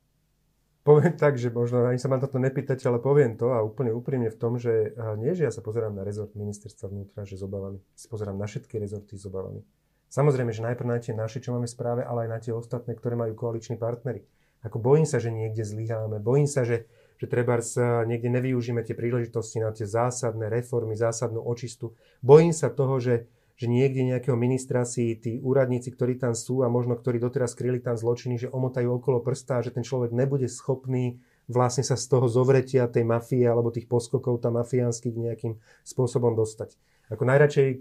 Poviem 0.81 1.13
tak, 1.13 1.37
že 1.37 1.53
možno 1.53 1.85
ani 1.85 2.01
sa 2.01 2.09
ma 2.09 2.17
toto 2.17 2.41
nepýtate, 2.41 2.81
ale 2.89 2.97
poviem 2.97 3.37
to 3.37 3.53
a 3.53 3.61
úplne 3.61 3.93
úprimne 3.93 4.33
v 4.33 4.39
tom, 4.41 4.57
že 4.57 4.97
nie, 5.21 5.37
že 5.37 5.45
ja 5.45 5.53
sa 5.53 5.61
pozerám 5.61 5.93
na 5.93 6.01
rezort 6.01 6.33
ministerstva 6.33 6.89
vnútra, 6.89 7.21
že 7.21 7.37
s 7.37 7.45
obavami. 7.45 7.77
Si 7.93 8.09
pozerám 8.09 8.33
na 8.33 8.49
všetky 8.49 8.81
rezorty 8.81 9.13
s 9.13 9.29
obavami. 9.29 9.61
Samozrejme, 10.09 10.49
že 10.49 10.65
najprv 10.65 10.89
na 10.89 10.97
tie 10.97 11.13
naše, 11.13 11.37
čo 11.37 11.53
máme 11.53 11.69
správe, 11.69 12.01
ale 12.01 12.25
aj 12.25 12.29
na 12.33 12.39
tie 12.41 12.51
ostatné, 12.51 12.97
ktoré 12.97 13.13
majú 13.13 13.37
koaliční 13.37 13.77
partnery. 13.77 14.25
Ako 14.65 14.81
bojím 14.81 15.05
sa, 15.05 15.21
že 15.21 15.29
niekde 15.29 15.61
zlyháme, 15.61 16.17
bojím 16.17 16.49
sa, 16.49 16.65
že, 16.65 16.89
že 17.21 17.29
treba 17.29 17.61
niekde 18.09 18.29
nevyužíme 18.33 18.81
tie 18.81 18.97
príležitosti 18.97 19.61
na 19.61 19.69
tie 19.69 19.85
zásadné 19.85 20.49
reformy, 20.49 20.97
zásadnú 20.97 21.45
očistu. 21.45 21.93
Bojím 22.25 22.57
sa 22.57 22.73
toho, 22.73 22.97
že, 22.97 23.29
že 23.61 23.69
niekde 23.69 24.01
nejakého 24.01 24.33
ministra 24.33 24.81
si 24.89 25.13
tí 25.21 25.37
úradníci, 25.37 25.93
ktorí 25.93 26.17
tam 26.17 26.33
sú 26.33 26.65
a 26.65 26.73
možno 26.73 26.97
ktorí 26.97 27.21
doteraz 27.21 27.53
kryli 27.53 27.77
tam 27.77 27.93
zločiny, 27.93 28.41
že 28.41 28.49
omotajú 28.49 28.97
okolo 28.97 29.21
prsta 29.21 29.61
a 29.61 29.63
že 29.63 29.69
ten 29.69 29.85
človek 29.85 30.09
nebude 30.09 30.49
schopný 30.49 31.21
vlastne 31.45 31.85
sa 31.85 31.93
z 31.93 32.09
toho 32.09 32.25
zovretia 32.25 32.89
tej 32.89 33.05
mafie 33.05 33.45
alebo 33.45 33.69
tých 33.69 33.85
poskokov 33.85 34.41
tam 34.41 34.57
mafiánskych 34.57 35.13
nejakým 35.13 35.61
spôsobom 35.85 36.33
dostať. 36.33 36.73
Ako 37.13 37.21
najradšej 37.21 37.67
e, 37.69 37.77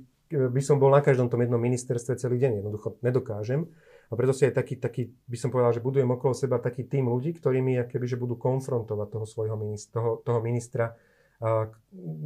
by 0.53 0.61
som 0.61 0.77
bol 0.77 0.93
na 0.93 1.01
každom 1.01 1.33
tom 1.33 1.41
jednom 1.41 1.57
ministerstve 1.57 2.21
celý 2.21 2.37
deň, 2.37 2.61
jednoducho 2.61 3.01
nedokážem. 3.01 3.65
A 4.11 4.19
preto 4.19 4.37
si 4.37 4.45
aj 4.45 4.59
taký, 4.59 4.75
taký, 4.77 5.03
by 5.31 5.39
som 5.39 5.49
povedal, 5.49 5.71
že 5.71 5.81
budujem 5.81 6.11
okolo 6.13 6.37
seba 6.37 6.61
taký 6.61 6.85
tým 6.85 7.09
ľudí, 7.09 7.41
ktorí 7.41 7.63
mi 7.65 7.79
keby, 7.79 8.05
že 8.05 8.21
budú 8.21 8.37
konfrontovať 8.37 9.09
toho 9.17 9.25
svojho 9.25 9.57
ministra, 9.57 9.97
toho, 9.97 10.11
toho 10.21 10.45
ministra 10.45 10.93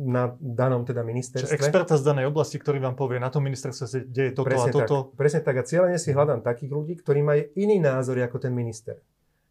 na 0.04 0.34
danom 0.42 0.82
teda 0.82 1.06
ministerstve. 1.06 1.46
Čiže 1.46 1.56
experta 1.56 1.94
z 1.94 2.02
danej 2.02 2.34
oblasti, 2.34 2.58
ktorý 2.58 2.82
vám 2.82 2.98
povie, 2.98 3.22
na 3.22 3.30
tom 3.30 3.46
ministerstve 3.46 3.84
sa 3.86 3.98
deje 4.02 4.34
toto 4.34 4.50
presne 4.50 4.70
a 4.70 4.74
toto. 4.74 4.96
Tak, 5.08 5.14
presne 5.14 5.40
tak. 5.46 5.56
A 5.56 5.62
cieľene 5.62 5.98
si 6.02 6.10
hľadám 6.10 6.42
takých 6.42 6.72
ľudí, 6.74 6.94
ktorí 6.98 7.22
majú 7.22 7.42
iný 7.54 7.78
názor 7.78 8.18
ako 8.18 8.42
ten 8.42 8.50
minister. 8.50 8.98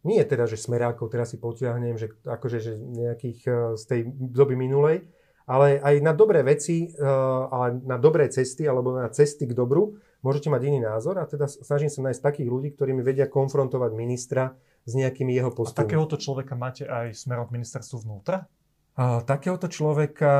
Nie 0.04 0.28
teda, 0.28 0.44
že 0.44 0.60
smerákov 0.60 1.08
teraz 1.08 1.32
si 1.32 1.40
potiahnem, 1.40 1.96
že 1.96 2.12
akože 2.28 2.58
že 2.60 2.76
nejakých 2.76 3.40
e, 3.48 3.52
z 3.80 3.84
tej 3.88 4.00
doby 4.12 4.52
minulej, 4.52 5.08
ale 5.48 5.80
aj 5.80 5.94
na 6.04 6.12
dobré 6.12 6.44
veci, 6.44 6.92
e, 6.92 7.08
ale 7.48 7.80
na 7.88 7.96
dobré 7.96 8.28
cesty 8.28 8.68
alebo 8.68 8.92
na 9.00 9.08
cesty 9.08 9.48
k 9.48 9.56
dobru 9.56 9.96
môžete 10.20 10.52
mať 10.52 10.60
iný 10.68 10.84
názor 10.84 11.16
a 11.16 11.24
teda 11.24 11.48
snažím 11.48 11.88
sa 11.88 12.04
nájsť 12.04 12.20
takých 12.20 12.48
ľudí, 12.52 12.76
ktorí 12.76 12.92
mi 12.92 13.00
vedia 13.00 13.24
konfrontovať 13.32 13.96
ministra 13.96 14.52
s 14.84 14.92
nejakými 14.92 15.32
jeho 15.32 15.48
postupmi. 15.48 15.80
A 15.80 15.82
takéhoto 15.88 16.20
človeka 16.20 16.52
máte 16.52 16.84
aj 16.84 17.16
smerom 17.16 17.48
k 17.48 17.56
ministerstvu 17.56 18.04
vnútra? 18.04 18.44
Takéhoto 18.94 19.66
človeka, 19.66 20.30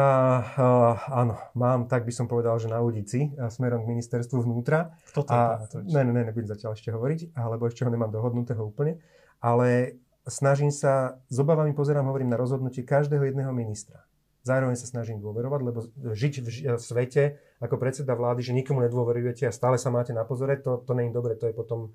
áno, 1.10 1.34
mám, 1.58 1.90
tak 1.90 2.06
by 2.06 2.14
som 2.14 2.30
povedal, 2.30 2.54
že 2.62 2.70
na 2.70 2.78
ulici 2.78 3.34
smerom 3.34 3.82
k 3.82 3.90
ministerstvu 3.90 4.46
vnútra. 4.46 4.94
Kto 5.10 5.26
to 5.26 5.82
je? 5.82 5.90
Ne, 5.90 6.06
ne, 6.06 6.12
ne, 6.14 6.22
nebudem 6.30 6.46
zatiaľ 6.46 6.78
ešte 6.78 6.94
hovoriť, 6.94 7.34
alebo 7.34 7.66
ešte 7.66 7.82
ho 7.82 7.90
nemám 7.90 8.14
dohodnutého 8.14 8.62
úplne. 8.62 9.02
Ale 9.42 9.98
snažím 10.30 10.70
sa, 10.70 11.18
s 11.26 11.36
obavami 11.42 11.74
pozerám, 11.74 12.06
hovorím 12.06 12.30
na 12.30 12.38
rozhodnutie 12.38 12.86
každého 12.86 13.26
jedného 13.26 13.50
ministra. 13.50 14.06
Zároveň 14.46 14.78
sa 14.78 14.86
snažím 14.86 15.18
dôverovať, 15.18 15.60
lebo 15.66 15.90
žiť 16.14 16.34
v, 16.38 16.78
v 16.78 16.82
svete 16.82 17.42
ako 17.58 17.74
predseda 17.74 18.14
vlády, 18.14 18.46
že 18.46 18.54
nikomu 18.54 18.86
nedôverujete 18.86 19.50
a 19.50 19.56
stále 19.56 19.82
sa 19.82 19.90
máte 19.90 20.14
na 20.14 20.22
pozore, 20.22 20.54
to, 20.62 20.78
to 20.78 20.94
je 20.94 21.10
dobre, 21.10 21.34
to 21.34 21.50
je 21.50 21.54
potom 21.58 21.90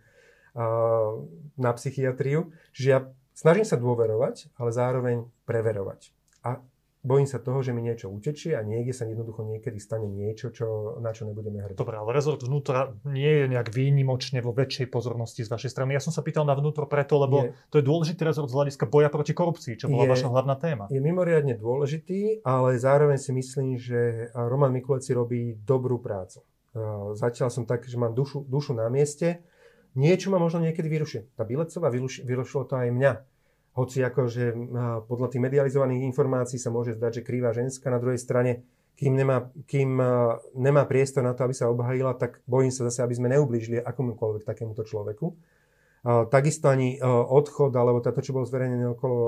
uh, 0.59 1.23
na 1.55 1.71
psychiatriu. 1.71 2.51
Čiže 2.75 2.87
ja 2.91 3.07
snažím 3.31 3.63
sa 3.63 3.79
dôverovať, 3.79 4.51
ale 4.59 4.75
zároveň 4.75 5.23
preverovať 5.47 6.18
a 6.43 6.63
bojím 6.99 7.23
sa 7.31 7.39
toho, 7.39 7.63
že 7.63 7.71
mi 7.71 7.79
niečo 7.79 8.11
utečie 8.11 8.59
a 8.59 8.61
niekde 8.61 8.91
sa 8.91 9.07
jednoducho 9.07 9.47
niekedy 9.47 9.79
stane 9.79 10.11
niečo, 10.11 10.51
čo, 10.51 10.99
na 10.99 11.15
čo 11.15 11.23
nebudeme 11.23 11.63
hrdiť. 11.63 11.79
Dobre, 11.79 11.95
ale 11.95 12.11
rezort 12.11 12.43
vnútra 12.43 12.91
nie 13.07 13.39
je 13.39 13.45
nejak 13.47 13.71
výnimočne 13.71 14.43
vo 14.43 14.51
väčšej 14.51 14.91
pozornosti 14.91 15.47
z 15.47 15.49
vašej 15.49 15.71
strany. 15.71 15.95
Ja 15.95 16.03
som 16.03 16.11
sa 16.11 16.19
pýtal 16.19 16.43
na 16.43 16.59
vnútro 16.59 16.91
preto, 16.91 17.15
lebo 17.23 17.47
je, 17.47 17.55
to 17.71 17.79
je 17.79 17.87
dôležitý 17.87 18.27
rezort 18.27 18.51
z 18.51 18.55
hľadiska 18.59 18.91
boja 18.91 19.07
proti 19.07 19.31
korupcii, 19.31 19.79
čo 19.79 19.87
bola 19.87 20.11
je, 20.11 20.11
vaša 20.11 20.27
hlavná 20.27 20.59
téma. 20.59 20.91
Je 20.91 20.99
mimoriadne 20.99 21.55
dôležitý, 21.55 22.43
ale 22.43 22.75
zároveň 22.75 23.15
si 23.15 23.31
myslím, 23.31 23.79
že 23.79 24.27
Roman 24.35 24.75
Mikuleci 24.75 25.15
robí 25.15 25.55
dobrú 25.55 26.03
prácu. 26.03 26.43
Zatiaľ 27.15 27.47
som 27.47 27.63
tak, 27.63 27.87
že 27.87 27.95
mám 27.95 28.11
dušu, 28.11 28.43
dušu 28.43 28.75
na 28.75 28.91
mieste. 28.91 29.39
Niečo 29.95 30.29
ma 30.29 30.37
možno 30.37 30.61
niekedy 30.61 30.85
vyrušuje. 30.85 31.33
Tá 31.33 31.47
Bilecová 31.47 31.89
vyrušilo 31.89 32.67
to 32.67 32.75
aj 32.75 32.91
mňa 32.93 33.11
hoci 33.79 34.03
akože 34.03 34.75
podľa 35.07 35.27
tých 35.31 35.43
medializovaných 35.47 36.03
informácií 36.11 36.59
sa 36.59 36.67
môže 36.67 36.99
zdať, 36.99 37.23
že 37.23 37.25
krýva 37.25 37.55
ženská, 37.55 37.87
na 37.87 38.03
druhej 38.03 38.19
strane, 38.19 38.67
kým 38.99 39.15
nemá, 39.15 39.47
kým 39.63 39.95
nemá 40.59 40.83
priestor 40.83 41.23
na 41.23 41.31
to, 41.31 41.47
aby 41.47 41.55
sa 41.55 41.71
obhajila, 41.71 42.19
tak 42.19 42.43
bojím 42.43 42.75
sa 42.75 42.83
zase, 42.91 42.99
aby 42.99 43.15
sme 43.15 43.31
neublížili 43.31 43.79
akomukoľvek 43.79 44.43
takémuto 44.43 44.83
človeku. 44.83 45.31
Takisto 46.31 46.71
ani 46.71 46.95
odchod, 47.03 47.75
alebo 47.75 47.99
to, 47.99 48.11
čo 48.11 48.31
bolo 48.31 48.47
zverejnené 48.47 48.87
okolo 48.95 49.19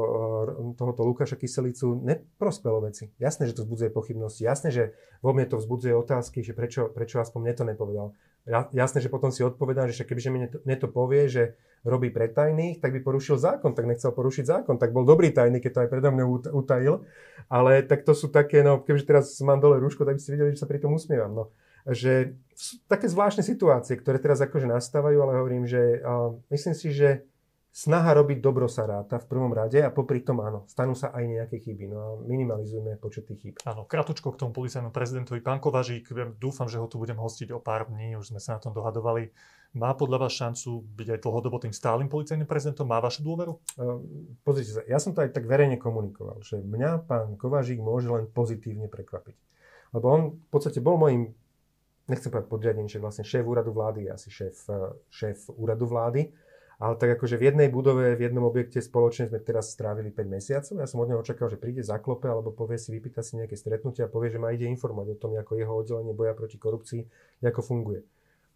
tohoto 0.79 1.03
Lukáša 1.03 1.35
Kyselicu, 1.35 1.99
neprospelo 1.99 2.79
veci. 2.83 3.11
Jasné, 3.19 3.51
že 3.51 3.59
to 3.59 3.67
vzbudzuje 3.67 3.91
pochybnosti. 3.91 4.47
Jasné, 4.47 4.71
že 4.71 4.83
vo 5.19 5.35
mne 5.35 5.51
to 5.51 5.59
vzbudzuje 5.59 5.91
otázky, 5.91 6.43
že 6.43 6.55
prečo, 6.55 6.87
prečo 6.87 7.19
aspoň 7.19 7.39
mne 7.43 7.55
to 7.55 7.63
nepovedal. 7.67 8.07
Jasné, 8.49 9.05
že 9.05 9.13
potom 9.13 9.29
si 9.29 9.45
odpovedám, 9.45 9.93
že 9.93 10.01
kebyže 10.01 10.33
mne 10.33 10.47
to, 10.49 10.57
mne 10.65 10.77
to 10.81 10.89
povie, 10.89 11.29
že 11.29 11.53
robí 11.85 12.09
pre 12.09 12.25
tajných, 12.25 12.81
tak 12.81 12.93
by 12.93 12.99
porušil 13.05 13.37
zákon, 13.37 13.77
tak 13.77 13.85
nechcel 13.85 14.09
porušiť 14.13 14.45
zákon, 14.45 14.81
tak 14.81 14.93
bol 14.93 15.05
dobrý 15.05 15.29
tajný, 15.29 15.61
keď 15.61 15.71
to 15.73 15.81
aj 15.85 15.89
predo 15.93 16.09
mňou 16.09 16.49
utajil. 16.49 17.05
Ale 17.49 17.85
tak 17.85 18.01
to 18.01 18.17
sú 18.17 18.33
také, 18.33 18.65
no 18.65 18.81
kebyže 18.81 19.05
teraz 19.05 19.25
mám 19.45 19.61
dole 19.61 19.77
rúško, 19.77 20.05
tak 20.05 20.17
by 20.17 20.21
ste 20.21 20.33
videli, 20.33 20.53
že 20.57 20.61
sa 20.61 20.69
pri 20.69 20.81
tom 20.81 20.97
usmievam. 20.97 21.33
No 21.33 21.43
že 21.89 22.37
sú 22.53 22.77
také 22.85 23.09
zvláštne 23.09 23.41
situácie, 23.41 23.97
ktoré 23.97 24.21
teraz 24.21 24.37
akože 24.37 24.69
nastávajú, 24.69 25.17
ale 25.17 25.41
hovorím, 25.41 25.65
že 25.65 25.97
uh, 25.97 26.37
myslím 26.53 26.77
si, 26.77 26.93
že 26.93 27.25
snaha 27.71 28.11
robiť 28.11 28.43
dobro 28.43 28.67
sa 28.67 28.83
ráta 28.83 29.15
v 29.15 29.25
prvom 29.31 29.55
rade 29.55 29.79
a 29.79 29.89
popri 29.89 30.19
tom 30.19 30.43
áno, 30.43 30.67
stanú 30.67 30.91
sa 30.91 31.15
aj 31.15 31.23
nejaké 31.23 31.57
chyby. 31.63 31.87
No 31.87 31.97
a 31.97 32.07
minimalizujeme 32.27 32.99
počet 32.99 33.31
tých 33.31 33.39
chýb. 33.39 33.55
Áno, 33.63 33.87
kratučko 33.87 34.35
k 34.35 34.39
tomu 34.43 34.51
policajnému 34.51 34.91
prezidentovi. 34.91 35.39
Pán 35.39 35.63
Kovažík, 35.63 36.11
dúfam, 36.35 36.67
že 36.67 36.77
ho 36.77 36.85
tu 36.91 36.99
budem 36.99 37.15
hostiť 37.15 37.55
o 37.55 37.63
pár 37.63 37.87
dní, 37.87 38.19
už 38.19 38.35
sme 38.35 38.43
sa 38.43 38.59
na 38.59 38.61
tom 38.61 38.75
dohadovali. 38.75 39.31
Má 39.71 39.95
podľa 39.95 40.27
vás 40.27 40.35
šancu 40.35 40.83
byť 40.83 41.07
aj 41.15 41.19
dlhodobo 41.23 41.55
tým 41.63 41.71
stálym 41.71 42.11
policajným 42.11 42.43
prezidentom? 42.43 42.83
Má 42.91 42.99
vašu 42.99 43.23
dôveru? 43.23 43.55
Uh, 43.79 44.03
pozrite 44.43 44.75
sa, 44.75 44.83
ja 44.83 44.99
som 44.99 45.15
to 45.15 45.23
aj 45.23 45.31
tak 45.31 45.47
verejne 45.47 45.79
komunikoval, 45.79 46.43
že 46.43 46.59
mňa 46.59 47.07
pán 47.07 47.39
Kovažík 47.39 47.79
môže 47.79 48.11
len 48.11 48.27
pozitívne 48.27 48.91
prekvapiť. 48.91 49.39
Lebo 49.95 50.05
on 50.11 50.21
v 50.35 50.47
podstate 50.51 50.83
bol 50.83 50.99
môjim 50.99 51.31
nechcem 52.11 52.27
povedať 52.27 52.75
že 52.91 52.99
vlastne 52.99 53.23
šéf 53.23 53.47
úradu 53.47 53.71
vlády 53.71 54.07
je 54.07 54.11
asi 54.11 54.29
šéf, 54.29 54.55
eh, 54.67 54.91
šéf 55.07 55.37
úradu 55.55 55.87
vlády, 55.87 56.27
ale 56.81 56.97
tak 56.97 57.13
akože 57.21 57.37
v 57.37 57.53
jednej 57.53 57.69
budove, 57.69 58.17
v 58.17 58.25
jednom 58.25 58.49
objekte 58.49 58.81
spoločne 58.81 59.29
sme 59.29 59.37
teraz 59.37 59.69
strávili 59.69 60.09
5 60.09 60.25
mesiacov. 60.25 60.73
Ja 60.81 60.89
som 60.89 60.97
od 60.97 61.07
neho 61.13 61.21
očakal, 61.21 61.45
že 61.53 61.61
príde 61.61 61.85
zaklope 61.85 62.25
alebo 62.25 62.49
povie 62.49 62.81
si, 62.81 62.89
vypýta 62.89 63.21
si 63.21 63.37
nejaké 63.37 63.53
stretnutie 63.53 64.01
a 64.01 64.09
povie, 64.09 64.33
že 64.33 64.41
ma 64.41 64.49
ide 64.49 64.65
informovať 64.65 65.07
o 65.13 65.19
tom, 65.21 65.37
ako 65.37 65.61
jeho 65.61 65.73
oddelenie 65.77 66.17
boja 66.17 66.33
proti 66.33 66.57
korupcii, 66.57 67.01
ako 67.45 67.61
funguje 67.61 68.01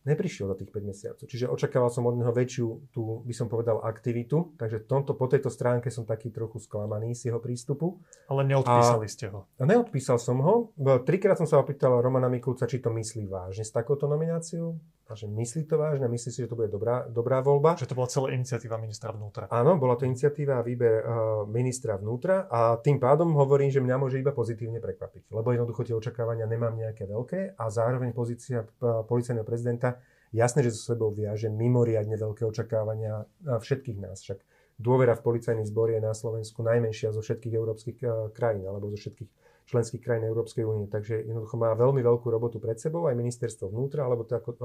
neprišiel 0.05 0.45
za 0.47 0.55
tých 0.55 0.69
5 0.69 0.85
mesiacov. 0.85 1.25
Čiže 1.25 1.49
očakával 1.49 1.89
som 1.89 2.05
od 2.05 2.15
neho 2.15 2.29
väčšiu, 2.29 2.93
tú, 2.93 3.25
by 3.25 3.33
som 3.33 3.49
povedal, 3.49 3.81
aktivitu. 3.81 4.53
Takže 4.55 4.85
tomto, 4.85 5.17
po 5.17 5.25
tejto 5.25 5.49
stránke 5.49 5.89
som 5.89 6.05
taký 6.05 6.29
trochu 6.29 6.61
sklamaný 6.61 7.17
z 7.17 7.33
jeho 7.33 7.41
prístupu. 7.41 7.97
Ale 8.29 8.45
neodpísali 8.45 9.09
a, 9.09 9.11
ste 9.11 9.33
ho. 9.33 9.49
A 9.57 9.65
neodpísal 9.65 10.21
som 10.21 10.37
ho. 10.45 10.69
Trikrát 11.03 11.41
som 11.41 11.49
sa 11.49 11.57
opýtal 11.57 11.97
Romana 11.99 12.29
Mikulca, 12.29 12.69
či 12.69 12.79
to 12.79 12.93
myslí 12.93 13.25
vážne 13.25 13.65
s 13.65 13.73
takouto 13.73 14.05
nomináciou. 14.05 14.77
A 15.05 15.13
že 15.13 15.29
myslí 15.29 15.69
to 15.69 15.77
vážne, 15.77 16.09
myslí 16.09 16.29
si, 16.33 16.41
že 16.41 16.49
to 16.49 16.57
bude 16.57 16.73
dobrá, 16.73 17.05
dobrá 17.05 17.37
voľba. 17.37 17.77
Že 17.77 17.93
to 17.93 17.97
bola 17.97 18.09
celá 18.09 18.33
iniciatíva 18.33 18.81
ministra 18.81 19.13
vnútra. 19.13 19.45
Áno, 19.53 19.77
bola 19.77 19.93
to 19.93 20.09
iniciatíva 20.09 20.57
a 20.57 20.65
výber 20.65 21.05
uh, 21.05 21.05
ministra 21.45 21.93
vnútra 22.01 22.49
a 22.49 22.81
tým 22.81 22.97
pádom 22.97 23.37
hovorím, 23.37 23.69
že 23.69 23.85
mňa 23.85 24.01
môže 24.01 24.17
iba 24.17 24.33
pozitívne 24.33 24.81
prekvapiť. 24.81 25.29
Lebo 25.29 25.53
jednoducho 25.53 25.85
tie 25.85 25.93
očakávania 25.93 26.49
nemám 26.49 26.73
nejaké 26.73 27.05
veľké 27.05 27.53
a 27.53 27.63
zároveň 27.69 28.17
pozícia 28.17 28.65
uh, 28.65 29.05
policajného 29.05 29.45
prezidenta 29.45 30.01
jasné, 30.33 30.65
že 30.65 30.73
so 30.73 30.97
sebou 30.97 31.13
viaže 31.13 31.53
mimoriadne 31.53 32.17
veľké 32.17 32.41
očakávania 32.41 33.29
uh, 33.29 33.61
všetkých 33.61 34.01
nás. 34.01 34.25
Však 34.25 34.41
dôvera 34.81 35.13
v 35.13 35.21
policajný 35.21 35.69
zbor 35.69 35.93
je 35.93 36.01
na 36.01 36.17
Slovensku 36.17 36.65
najmenšia 36.65 37.13
zo 37.13 37.21
všetkých 37.21 37.53
európskych 37.53 37.97
uh, 38.01 38.33
krajín 38.33 38.65
alebo 38.65 38.89
zo 38.89 38.97
všetkých 38.97 39.29
členských 39.65 40.01
krajín 40.01 40.29
Európskej 40.29 40.61
únie. 40.61 40.85
Takže 40.85 41.25
jednoducho 41.25 41.57
má 41.57 41.73
veľmi 41.73 42.05
veľkú 42.05 42.29
robotu 42.29 42.61
pred 42.61 42.77
sebou 42.77 43.09
aj 43.09 43.17
ministerstvo 43.17 43.73
vnútra, 43.73 44.05
alebo 44.05 44.21
to 44.21 44.37
ako 44.37 44.49
uh, 44.53 44.59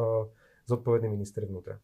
zodpovedný 0.68 1.08
minister 1.08 1.48
vnútra. 1.48 1.80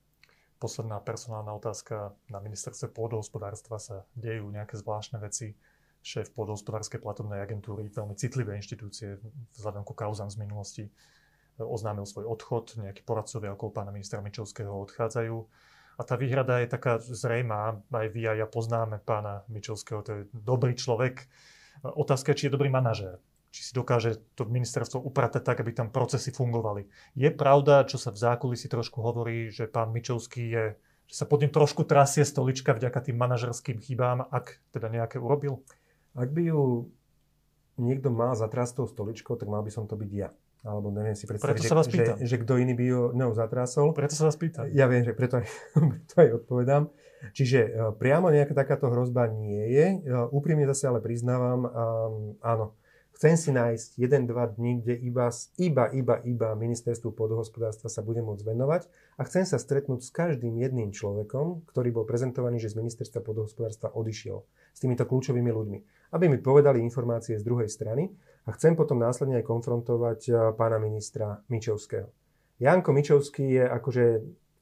Posledná 0.56 1.00
personálna 1.00 1.52
otázka. 1.56 2.16
Na 2.32 2.40
ministerstve 2.40 2.92
pôdohospodárstva 2.92 3.76
sa 3.76 4.08
dejú 4.16 4.48
nejaké 4.48 4.76
zvláštne 4.80 5.20
veci. 5.20 5.52
Šéf 6.00 6.32
pôdohospodárskej 6.32 7.02
platobnej 7.02 7.42
agentúry, 7.42 7.90
veľmi 7.90 8.14
citlivé 8.14 8.54
inštitúcie 8.56 9.18
vzhľadom 9.58 9.82
ku 9.82 9.90
kauzám 9.90 10.30
z 10.30 10.38
minulosti, 10.38 10.84
oznámil 11.58 12.06
svoj 12.06 12.30
odchod. 12.30 12.78
Nejakí 12.78 13.02
poradcovia 13.02 13.52
okolo 13.52 13.74
pána 13.74 13.90
ministra 13.90 14.22
Mičovského 14.22 14.70
odchádzajú. 14.70 15.36
A 15.96 16.02
tá 16.04 16.14
výhrada 16.14 16.60
je 16.62 16.68
taká 16.68 17.00
zrejmá. 17.00 17.80
Aj 17.80 18.06
vy 18.12 18.22
a 18.28 18.32
ja 18.38 18.46
poznáme 18.46 19.02
pána 19.02 19.42
Mičovského, 19.50 20.04
to 20.04 20.10
je 20.12 20.22
dobrý 20.30 20.76
človek 20.76 21.26
Otázka 21.82 22.32
či 22.32 22.46
je 22.48 22.54
dobrý 22.54 22.70
manažér. 22.72 23.18
Či 23.50 23.60
si 23.60 23.72
dokáže 23.72 24.20
to 24.36 24.44
ministerstvo 24.44 25.00
upratať 25.00 25.42
tak, 25.42 25.64
aby 25.64 25.72
tam 25.72 25.88
procesy 25.88 26.28
fungovali. 26.28 26.88
Je 27.16 27.28
pravda, 27.32 27.88
čo 27.88 27.96
sa 27.96 28.12
v 28.12 28.20
zákulisí 28.20 28.68
trošku 28.68 29.00
hovorí, 29.00 29.48
že 29.48 29.64
pán 29.64 29.92
Mičovský 29.92 30.44
je 30.46 30.64
že 31.06 31.22
sa 31.22 31.26
pod 31.26 31.38
ním 31.38 31.54
trošku 31.54 31.86
trasie 31.86 32.26
stolička 32.26 32.74
vďaka 32.74 32.98
tým 32.98 33.14
manažerským 33.14 33.78
chybám, 33.78 34.26
ak 34.26 34.58
teda 34.74 34.90
nejaké 34.90 35.22
urobil? 35.22 35.62
Ak 36.18 36.34
by 36.34 36.50
ju 36.50 36.90
niekto 37.78 38.10
mal 38.10 38.34
zatrásť 38.34 38.82
tou 38.82 38.86
stoličkou, 38.90 39.38
tak 39.38 39.46
mal 39.46 39.62
by 39.62 39.70
som 39.70 39.86
to 39.86 39.94
byť 39.94 40.10
ja. 40.10 40.34
Alebo 40.66 40.90
neviem 40.90 41.14
si 41.14 41.30
predstaviť, 41.30 41.62
preto 41.62 41.70
sa 41.70 41.78
vás 41.78 41.86
že, 41.86 42.18
že, 42.18 42.26
že 42.26 42.36
kto 42.42 42.58
iný 42.58 42.74
by 42.74 42.84
ju 42.90 43.00
ňou 43.14 43.30
zatrásol. 43.38 43.94
Preto 43.94 44.18
sa 44.18 44.26
vás 44.26 44.34
pýtam. 44.34 44.66
Ja 44.74 44.90
viem, 44.90 45.06
že 45.06 45.14
preto 45.14 45.38
aj, 45.38 45.46
preto 45.94 46.14
aj 46.18 46.28
odpovedám. 46.42 46.90
Čiže 47.32 47.60
e, 47.62 47.70
priamo 47.96 48.28
nejaká 48.30 48.52
takáto 48.52 48.90
hrozba 48.92 49.26
nie 49.30 49.64
je. 49.72 49.86
E, 49.94 49.98
úprimne 50.30 50.68
zase 50.68 50.90
ale 50.90 51.00
priznávam, 51.00 51.66
áno, 52.42 52.76
Chcem 53.16 53.32
si 53.40 53.48
nájsť 53.48 53.96
1-2 53.96 54.60
dní, 54.60 54.84
kde 54.84 54.92
iba, 55.00 55.32
iba, 55.56 55.88
iba, 55.88 56.20
iba 56.20 56.48
ministerstvu 56.52 57.16
podhospodárstva 57.16 57.88
sa 57.88 58.04
bude 58.04 58.20
môcť 58.20 58.44
venovať 58.44 58.92
a 59.16 59.24
chcem 59.24 59.48
sa 59.48 59.56
stretnúť 59.56 60.04
s 60.04 60.12
každým 60.12 60.52
jedným 60.60 60.92
človekom, 60.92 61.64
ktorý 61.64 61.96
bol 61.96 62.04
prezentovaný, 62.04 62.60
že 62.60 62.76
z 62.76 62.84
ministerstva 62.84 63.24
podhospodárstva 63.24 63.88
odišiel 63.96 64.44
s 64.76 64.78
týmito 64.84 65.08
kľúčovými 65.08 65.48
ľuďmi, 65.48 65.78
aby 66.12 66.28
mi 66.28 66.36
povedali 66.36 66.84
informácie 66.84 67.40
z 67.40 67.46
druhej 67.48 67.72
strany 67.72 68.12
a 68.44 68.52
chcem 68.52 68.76
potom 68.76 69.00
následne 69.00 69.40
aj 69.40 69.48
konfrontovať 69.48 70.52
pána 70.52 70.76
ministra 70.76 71.40
Mičovského. 71.48 72.12
Janko 72.60 72.92
Mičovský 72.92 73.48
je 73.48 73.64
akože 73.64 74.04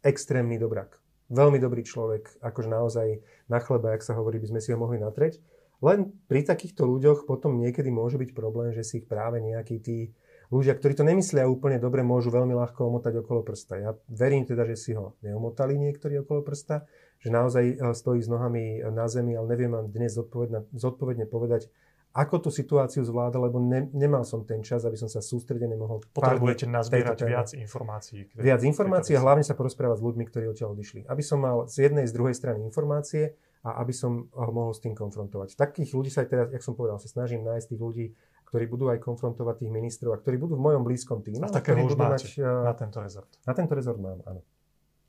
extrémny 0.07 0.62
dobrak. 0.62 1.03
Veľmi 1.32 1.56
dobrý 1.56 1.80
človek, 1.84 2.37
akože 2.44 2.68
naozaj 2.68 3.08
na 3.48 3.58
chleba, 3.60 3.96
ak 3.96 4.04
sa 4.04 4.12
hovorí, 4.12 4.37
by 4.40 4.56
sme 4.56 4.60
si 4.60 4.72
ho 4.72 4.78
mohli 4.80 5.00
natreť. 5.00 5.40
Len 5.80 6.12
pri 6.28 6.44
takýchto 6.44 6.84
ľuďoch 6.84 7.28
potom 7.28 7.60
niekedy 7.60 7.88
môže 7.88 8.16
byť 8.20 8.30
problém, 8.37 8.72
že 8.72 8.84
si 8.84 9.00
ich 9.02 9.06
práve 9.08 9.40
nejakí 9.40 9.80
tí 9.80 10.12
ľudia, 10.52 10.76
ktorí 10.76 10.92
to 10.96 11.04
nemyslia 11.04 11.48
úplne 11.48 11.80
dobre, 11.80 12.04
môžu 12.04 12.28
veľmi 12.30 12.52
ľahko 12.54 12.88
omotať 12.88 13.24
okolo 13.24 13.40
prsta. 13.44 13.74
Ja 13.80 13.90
verím 14.08 14.44
teda, 14.44 14.68
že 14.68 14.76
si 14.76 14.92
ho 14.92 15.16
neomotali 15.24 15.76
niektorí 15.76 16.20
okolo 16.20 16.44
prsta, 16.44 16.84
že 17.20 17.28
naozaj 17.32 17.64
eh, 17.64 17.76
stojí 17.92 18.20
s 18.20 18.28
nohami 18.28 18.84
na 18.92 19.08
zemi, 19.08 19.34
ale 19.34 19.48
neviem 19.48 19.72
vám 19.72 19.88
dnes 19.88 20.14
zodpovedne 20.14 21.26
povedať, 21.26 21.72
ako 22.14 22.46
tú 22.46 22.50
situáciu 22.55 23.03
zvláda, 23.03 23.42
lebo 23.42 23.59
ne, 23.59 23.90
nemal 23.90 24.22
som 24.22 24.46
ten 24.46 24.62
čas, 24.62 24.87
aby 24.87 24.94
som 24.94 25.11
sa 25.11 25.18
sústredene 25.18 25.74
mohol... 25.74 25.98
Potrebujete 26.14 26.70
nazbierať 26.70 27.27
viac 27.27 27.50
informácií. 27.59 28.31
Viac 28.38 28.62
informácií 28.62 29.18
a 29.18 29.20
hlavne 29.27 29.42
sa 29.42 29.59
porozprávať 29.59 29.98
s 29.98 30.05
ľuďmi, 30.07 30.24
ktorí 30.31 30.46
odtiaľ 30.55 30.79
odišli. 30.79 31.11
Aby 31.11 31.22
som 31.27 31.42
mal 31.42 31.66
z 31.66 31.90
jednej, 31.90 32.07
z 32.07 32.14
druhej 32.14 32.38
strany 32.38 32.62
informácie 32.62 33.35
a 33.66 33.83
aby 33.83 33.90
som 33.90 34.31
ho 34.31 34.50
mohol 34.55 34.70
s 34.70 34.79
tým 34.79 34.94
konfrontovať. 34.94 35.59
Takých 35.59 35.90
ľudí 35.90 36.14
sa 36.14 36.22
aj 36.22 36.29
teraz, 36.31 36.46
jak 36.55 36.62
som 36.62 36.79
povedal, 36.79 37.03
sa 37.03 37.11
snažím 37.11 37.42
nájsť 37.42 37.66
tých 37.66 37.83
ľudí, 37.83 38.07
ktorí 38.46 38.70
budú 38.70 38.94
aj 38.94 39.03
konfrontovať 39.03 39.66
tých 39.66 39.74
ministrov 39.74 40.14
a 40.14 40.22
ktorí 40.22 40.38
budú 40.38 40.55
v 40.55 40.62
mojom 40.70 40.87
blízkom 40.87 41.18
týme. 41.18 41.42
A 41.42 41.50
takého 41.50 41.83
už 41.83 41.98
máte 41.98 42.31
mať, 42.31 42.46
na 42.46 42.74
tento 42.79 43.03
rezort. 43.03 43.31
Na 43.42 43.53
tento 43.59 43.74
rezort 43.74 43.98
mám, 43.98 44.22
áno. 44.22 44.46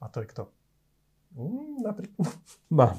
A 0.02 0.10
to 0.10 0.26
je 0.26 0.28
kto? 0.34 0.50
Mm, 1.38 1.86
napríklad, 1.86 2.34
mám. 2.82 2.98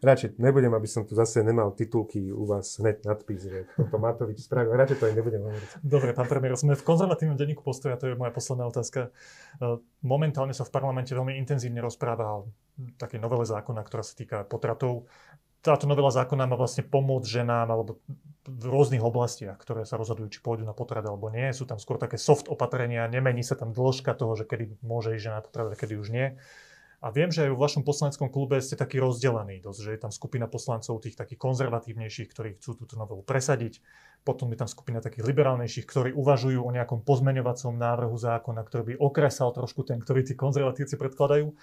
Radšej 0.00 0.40
nebudem, 0.40 0.72
aby 0.72 0.88
som 0.88 1.04
tu 1.04 1.12
zase 1.12 1.44
nemal 1.44 1.76
titulky 1.76 2.32
u 2.32 2.48
vás 2.48 2.80
hneď 2.80 3.04
nadpis, 3.04 3.44
že 3.44 3.68
toto 3.76 4.00
Matovič 4.00 4.40
spravil. 4.40 4.72
Radšej 4.72 4.96
to 4.96 5.04
aj 5.12 5.14
nebudem 5.14 5.44
hovoriť. 5.44 5.68
Dobre, 5.84 6.16
pán 6.16 6.24
premiér, 6.24 6.56
sme 6.56 6.72
v 6.72 6.80
konzervatívnom 6.80 7.36
denníku 7.36 7.60
postoja, 7.60 8.00
to 8.00 8.08
je 8.08 8.16
moja 8.16 8.32
posledná 8.32 8.64
otázka. 8.64 9.12
E, 9.60 9.78
momentálne 10.00 10.56
sa 10.56 10.64
v 10.64 10.72
parlamente 10.72 11.12
veľmi 11.12 11.36
intenzívne 11.36 11.84
rozpráva 11.84 12.40
o 12.40 12.48
takej 12.96 13.20
novele 13.20 13.44
zákona, 13.44 13.84
ktorá 13.84 14.00
sa 14.00 14.16
týka 14.16 14.48
potratov. 14.48 15.04
Táto 15.60 15.84
novela 15.84 16.08
zákona 16.08 16.48
má 16.48 16.56
vlastne 16.56 16.80
pomôcť 16.88 17.28
ženám 17.28 17.68
alebo 17.68 18.00
v 18.48 18.64
rôznych 18.64 19.04
oblastiach, 19.04 19.60
ktoré 19.60 19.84
sa 19.84 20.00
rozhodujú, 20.00 20.32
či 20.32 20.40
pôjdu 20.40 20.64
na 20.64 20.72
potrat 20.72 21.04
alebo 21.04 21.28
nie. 21.28 21.52
Sú 21.52 21.68
tam 21.68 21.76
skôr 21.76 22.00
také 22.00 22.16
soft 22.16 22.48
opatrenia, 22.48 23.04
nemení 23.04 23.44
sa 23.44 23.52
tam 23.52 23.76
dĺžka 23.76 24.16
toho, 24.16 24.32
že 24.32 24.48
kedy 24.48 24.80
môže 24.80 25.12
ísť 25.12 25.24
žena 25.28 25.36
na 25.38 25.44
potrat 25.44 25.68
a 25.68 25.76
kedy 25.76 26.00
už 26.00 26.08
nie. 26.08 26.40
A 27.00 27.08
viem, 27.08 27.32
že 27.32 27.48
aj 27.48 27.56
v 27.56 27.62
vašom 27.64 27.80
poslaneckom 27.80 28.28
klube 28.28 28.60
ste 28.60 28.76
taký 28.76 29.00
rozdelení 29.00 29.64
dosť, 29.64 29.80
že 29.80 29.90
je 29.96 30.00
tam 30.04 30.12
skupina 30.12 30.44
poslancov 30.44 31.00
tých 31.00 31.16
takých 31.16 31.40
konzervatívnejších, 31.40 32.28
ktorí 32.28 32.60
chcú 32.60 32.76
túto 32.76 33.00
novelu 33.00 33.24
presadiť. 33.24 33.80
Potom 34.20 34.52
je 34.52 34.60
tam 34.60 34.68
skupina 34.68 35.00
takých 35.00 35.24
liberálnejších, 35.24 35.88
ktorí 35.88 36.12
uvažujú 36.12 36.60
o 36.60 36.68
nejakom 36.68 37.00
pozmeňovacom 37.00 37.72
návrhu 37.72 38.12
zákona, 38.20 38.60
ktorý 38.68 38.82
by 38.84 38.94
okresal 39.00 39.48
trošku 39.56 39.88
ten, 39.88 39.96
ktorý 39.96 40.28
tí 40.28 40.36
konzervatívci 40.36 41.00
predkladajú. 41.00 41.56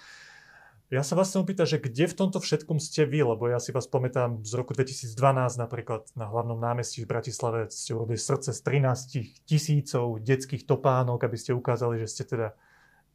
Ja 0.88 1.04
sa 1.04 1.14
vás 1.14 1.28
chcem 1.30 1.44
opýtať, 1.44 1.76
že 1.76 1.84
kde 1.84 2.04
v 2.08 2.16
tomto 2.16 2.40
všetkom 2.40 2.80
ste 2.80 3.04
vy, 3.04 3.20
lebo 3.20 3.44
ja 3.46 3.60
si 3.60 3.76
vás 3.76 3.84
pamätám 3.84 4.40
z 4.40 4.52
roku 4.56 4.72
2012 4.72 5.14
napríklad 5.60 6.08
na 6.16 6.26
hlavnom 6.32 6.56
námestí 6.56 7.04
v 7.04 7.12
Bratislave 7.12 7.68
ste 7.68 7.92
urobili 7.92 8.16
srdce 8.16 8.56
z 8.56 8.60
13 8.64 9.44
tisícov 9.44 10.16
detských 10.18 10.64
topánok, 10.64 11.28
aby 11.28 11.36
ste 11.36 11.52
ukázali, 11.52 12.00
že 12.00 12.08
ste 12.08 12.24
teda 12.24 12.56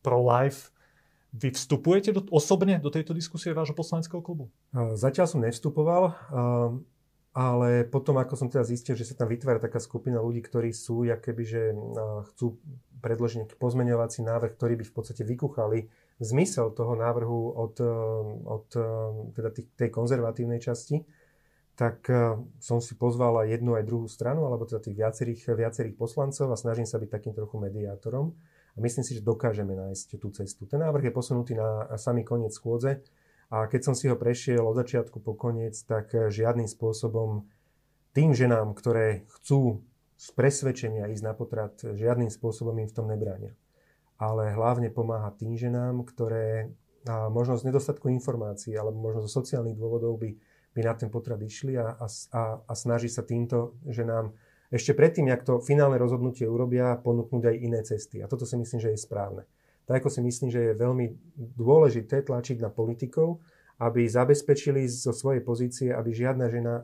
pro-life. 0.05 0.72
Vy 1.33 1.49
vstupujete 1.49 2.13
do, 2.13 2.21
osobne 2.29 2.77
do 2.77 2.93
tejto 2.93 3.17
diskusie 3.17 3.57
vášho 3.57 3.73
poslaneckého 3.73 4.21
klubu? 4.21 4.53
Zatiaľ 4.93 5.25
som 5.25 5.41
nevstupoval, 5.41 6.13
ale 7.33 7.69
potom, 7.89 8.21
ako 8.21 8.37
som 8.37 8.53
teda 8.53 8.61
zistil, 8.61 8.93
že 8.93 9.09
sa 9.09 9.17
tam 9.17 9.33
vytvára 9.33 9.57
taká 9.57 9.81
skupina 9.81 10.21
ľudí, 10.21 10.45
ktorí 10.45 10.69
sú, 10.69 11.01
keby, 11.01 11.43
že 11.43 11.73
chcú 12.29 12.61
predložiť 13.01 13.37
nejaký 13.41 13.55
pozmeňovací 13.57 14.21
návrh, 14.21 14.53
ktorý 14.53 14.73
by 14.77 14.85
v 14.85 14.93
podstate 14.93 15.25
vykuchali 15.25 15.89
zmysel 16.21 16.69
toho 16.69 16.93
návrhu 16.93 17.57
od, 17.57 17.81
od 18.45 18.67
teda 19.33 19.49
tej 19.73 19.89
konzervatívnej 19.89 20.61
časti, 20.61 21.01
tak 21.73 22.05
som 22.61 22.77
si 22.77 22.93
pozval 22.93 23.41
aj 23.41 23.57
jednu 23.57 23.73
aj 23.73 23.89
druhú 23.89 24.05
stranu, 24.05 24.45
alebo 24.45 24.69
teda 24.69 24.85
tých 24.85 25.01
viacerých, 25.01 25.57
viacerých 25.57 25.97
poslancov 25.97 26.53
a 26.53 26.61
snažím 26.61 26.85
sa 26.85 27.01
byť 27.01 27.09
takým 27.09 27.33
trochu 27.33 27.57
mediátorom. 27.57 28.37
A 28.73 28.81
myslím 28.81 29.05
si, 29.05 29.17
že 29.17 29.21
dokážeme 29.21 29.77
nájsť 29.77 30.17
tú 30.17 30.33
cestu. 30.33 30.65
Ten 30.65 30.81
návrh 30.81 31.09
je 31.09 31.13
posunutý 31.13 31.53
na 31.53 31.93
samý 31.97 32.25
koniec 32.25 32.53
schôdze 32.57 33.05
a 33.53 33.69
keď 33.69 33.81
som 33.91 33.93
si 33.93 34.09
ho 34.09 34.17
prešiel 34.17 34.65
od 34.65 34.73
začiatku 34.81 35.21
po 35.21 35.37
koniec, 35.37 35.77
tak 35.85 36.09
žiadnym 36.09 36.65
spôsobom 36.65 37.45
tým 38.17 38.33
ženám, 38.33 38.73
ktoré 38.73 39.29
chcú 39.29 39.85
z 40.17 40.27
presvedčenia 40.33 41.09
ísť 41.09 41.23
na 41.25 41.33
potrat, 41.37 41.77
žiadnym 41.81 42.33
spôsobom 42.33 42.73
im 42.81 42.89
v 42.89 42.95
tom 42.95 43.09
nebránia. 43.09 43.53
Ale 44.17 44.53
hlavne 44.53 44.89
pomáha 44.89 45.33
tým 45.37 45.53
ženám, 45.57 46.05
ktoré 46.05 46.73
a 47.03 47.27
možno 47.27 47.59
z 47.59 47.67
nedostatku 47.67 48.07
informácií 48.07 48.79
alebo 48.79 48.95
možno 48.95 49.27
zo 49.27 49.43
sociálnych 49.43 49.75
dôvodov 49.75 50.15
by, 50.23 50.39
by 50.71 50.81
na 50.87 50.93
ten 50.95 51.11
potrat 51.11 51.39
išli 51.43 51.75
a, 51.75 51.99
a, 51.99 52.41
a 52.63 52.73
snaží 52.73 53.11
sa 53.11 53.27
týmto 53.27 53.75
ženám 53.83 54.31
ešte 54.73 54.97
predtým, 54.97 55.29
jak 55.29 55.45
to 55.45 55.61
finálne 55.61 56.01
rozhodnutie 56.01 56.49
urobia, 56.49 56.97
ponúknuť 56.97 57.43
aj 57.45 57.55
iné 57.61 57.79
cesty. 57.85 58.25
A 58.25 58.27
toto 58.27 58.49
si 58.49 58.57
myslím, 58.57 58.81
že 58.81 58.89
je 58.89 59.05
správne. 59.05 59.45
Tak 59.85 60.01
ako 60.01 60.09
si 60.09 60.25
myslím, 60.25 60.49
že 60.49 60.73
je 60.73 60.81
veľmi 60.81 61.05
dôležité 61.37 62.25
tlačiť 62.25 62.57
na 62.57 62.73
politikov, 62.73 63.37
aby 63.77 64.09
zabezpečili 64.09 64.89
zo 64.89 65.13
svojej 65.13 65.45
pozície, 65.45 65.93
aby 65.93 66.09
žiadna 66.09 66.45
žena 66.49 66.81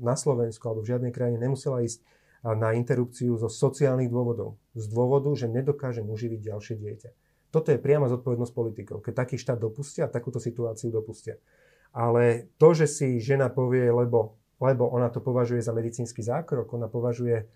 na 0.00 0.14
Slovensku 0.16 0.64
alebo 0.64 0.80
v 0.80 0.96
žiadnej 0.96 1.12
krajine 1.12 1.36
nemusela 1.36 1.84
ísť 1.84 2.00
na 2.42 2.72
interrupciu 2.72 3.36
zo 3.36 3.52
sociálnych 3.52 4.08
dôvodov. 4.08 4.56
Z 4.72 4.88
dôvodu, 4.88 5.28
že 5.36 5.52
nedokáže 5.52 6.00
uživiť 6.00 6.40
ďalšie 6.48 6.74
dieťa. 6.80 7.10
Toto 7.52 7.68
je 7.68 7.76
priama 7.76 8.08
zodpovednosť 8.08 8.54
politikov, 8.56 9.04
keď 9.04 9.12
taký 9.28 9.36
štát 9.36 9.60
dopustia, 9.60 10.08
takúto 10.08 10.40
situáciu 10.40 10.88
dopustia. 10.88 11.36
Ale 11.92 12.48
to, 12.56 12.72
že 12.72 12.88
si 12.88 13.20
žena 13.20 13.52
povie, 13.52 13.84
lebo 13.92 14.40
lebo 14.62 14.86
ona 14.86 15.10
to 15.10 15.18
považuje 15.18 15.58
za 15.58 15.74
medicínsky 15.74 16.22
zákrok, 16.22 16.70
ona 16.70 16.86
považuje 16.86 17.50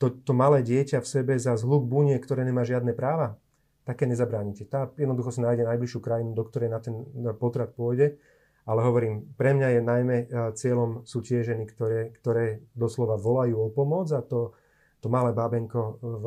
to, 0.00 0.06
to 0.24 0.32
malé 0.32 0.64
dieťa 0.64 1.04
v 1.04 1.10
sebe 1.10 1.34
za 1.36 1.52
zhluk 1.58 1.84
bunie, 1.84 2.16
ktoré 2.16 2.46
nemá 2.46 2.64
žiadne 2.64 2.96
práva. 2.96 3.36
Také 3.84 4.08
nezabránite. 4.08 4.64
Tá 4.64 4.88
jednoducho 4.96 5.34
si 5.34 5.44
nájde 5.44 5.66
najbližšiu 5.66 6.00
krajinu, 6.00 6.32
do 6.32 6.46
ktorej 6.46 6.70
na 6.72 6.80
ten 6.80 7.04
potrat 7.36 7.74
pôjde. 7.76 8.16
Ale 8.64 8.80
hovorím, 8.86 9.34
pre 9.34 9.56
mňa 9.56 9.68
je 9.76 9.80
najmä 9.82 10.16
cieľom 10.54 11.02
sú 11.02 11.20
tie 11.20 11.42
ženy, 11.42 11.66
ktoré, 11.68 12.14
ktoré 12.22 12.62
doslova 12.76 13.18
volajú 13.18 13.56
o 13.56 13.72
pomoc 13.72 14.08
a 14.14 14.22
to, 14.22 14.54
to 15.00 15.08
malé 15.10 15.34
bábenko 15.34 15.98
v, 15.98 16.24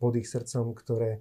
pod 0.00 0.12
ich 0.18 0.26
srdcom, 0.26 0.72
ktoré, 0.72 1.20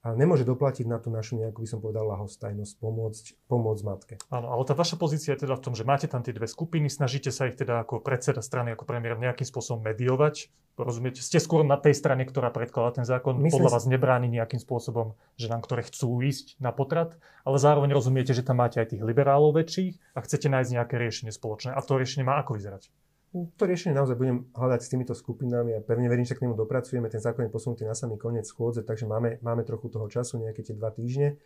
a 0.00 0.16
nemôže 0.16 0.48
doplatiť 0.48 0.88
na 0.88 0.96
tú 0.96 1.12
našu 1.12 1.36
nejakú, 1.36 1.60
by 1.60 1.68
som 1.68 1.80
povedal, 1.84 2.08
lahostajnosť, 2.08 2.72
pomôcť, 2.80 3.24
pomôcť 3.52 3.82
matke. 3.84 4.14
Áno, 4.32 4.48
ale 4.56 4.62
tá 4.64 4.72
vaša 4.72 4.96
pozícia 4.96 5.36
je 5.36 5.44
teda 5.44 5.60
v 5.60 5.64
tom, 5.64 5.74
že 5.76 5.84
máte 5.84 6.08
tam 6.08 6.24
tie 6.24 6.32
dve 6.32 6.48
skupiny, 6.48 6.88
snažíte 6.88 7.28
sa 7.28 7.52
ich 7.52 7.56
teda 7.60 7.84
ako 7.84 8.00
predseda 8.00 8.40
strany, 8.40 8.72
ako 8.72 8.88
premiér 8.88 9.20
nejakým 9.20 9.44
spôsobom 9.44 9.84
mediovať. 9.84 10.48
Rozumiete? 10.80 11.20
Ste 11.20 11.36
skôr 11.36 11.60
na 11.68 11.76
tej 11.76 11.92
strane, 11.92 12.24
ktorá 12.24 12.48
predkladá 12.48 13.04
ten 13.04 13.06
zákon. 13.06 13.36
Myslím 13.36 13.60
Podľa 13.60 13.74
vás 13.76 13.84
nebráni 13.84 14.32
nejakým 14.32 14.64
spôsobom, 14.64 15.12
že 15.36 15.52
nám, 15.52 15.60
ktoré 15.60 15.84
chcú 15.84 16.24
ísť 16.24 16.56
na 16.56 16.72
potrat, 16.72 17.20
ale 17.44 17.60
zároveň 17.60 17.92
rozumiete, 17.92 18.32
že 18.32 18.40
tam 18.40 18.64
máte 18.64 18.80
aj 18.80 18.96
tých 18.96 19.04
liberálov 19.04 19.52
väčších 19.60 20.16
a 20.16 20.24
chcete 20.24 20.48
nájsť 20.48 20.70
nejaké 20.80 20.96
riešenie 20.96 21.32
spoločné. 21.36 21.76
A 21.76 21.80
to 21.84 22.00
riešenie 22.00 22.24
má 22.24 22.40
ako 22.40 22.56
vyzerať? 22.56 22.88
To 23.30 23.62
riešenie 23.62 23.94
naozaj 23.94 24.18
budem 24.18 24.50
hľadať 24.58 24.80
s 24.82 24.90
týmito 24.90 25.14
skupinami 25.14 25.78
a 25.78 25.84
pevne 25.86 26.10
verím, 26.10 26.26
že 26.26 26.34
k 26.34 26.42
nemu 26.42 26.58
dopracujeme. 26.58 27.06
Ten 27.06 27.22
zákon 27.22 27.46
je 27.46 27.54
posunutý 27.54 27.86
na 27.86 27.94
samý 27.94 28.18
koniec 28.18 28.42
schôdze, 28.42 28.82
takže 28.82 29.06
máme, 29.06 29.38
máme 29.38 29.62
trochu 29.62 29.86
toho 29.86 30.10
času, 30.10 30.42
nejaké 30.42 30.66
tie 30.66 30.74
dva 30.74 30.90
týždne. 30.90 31.38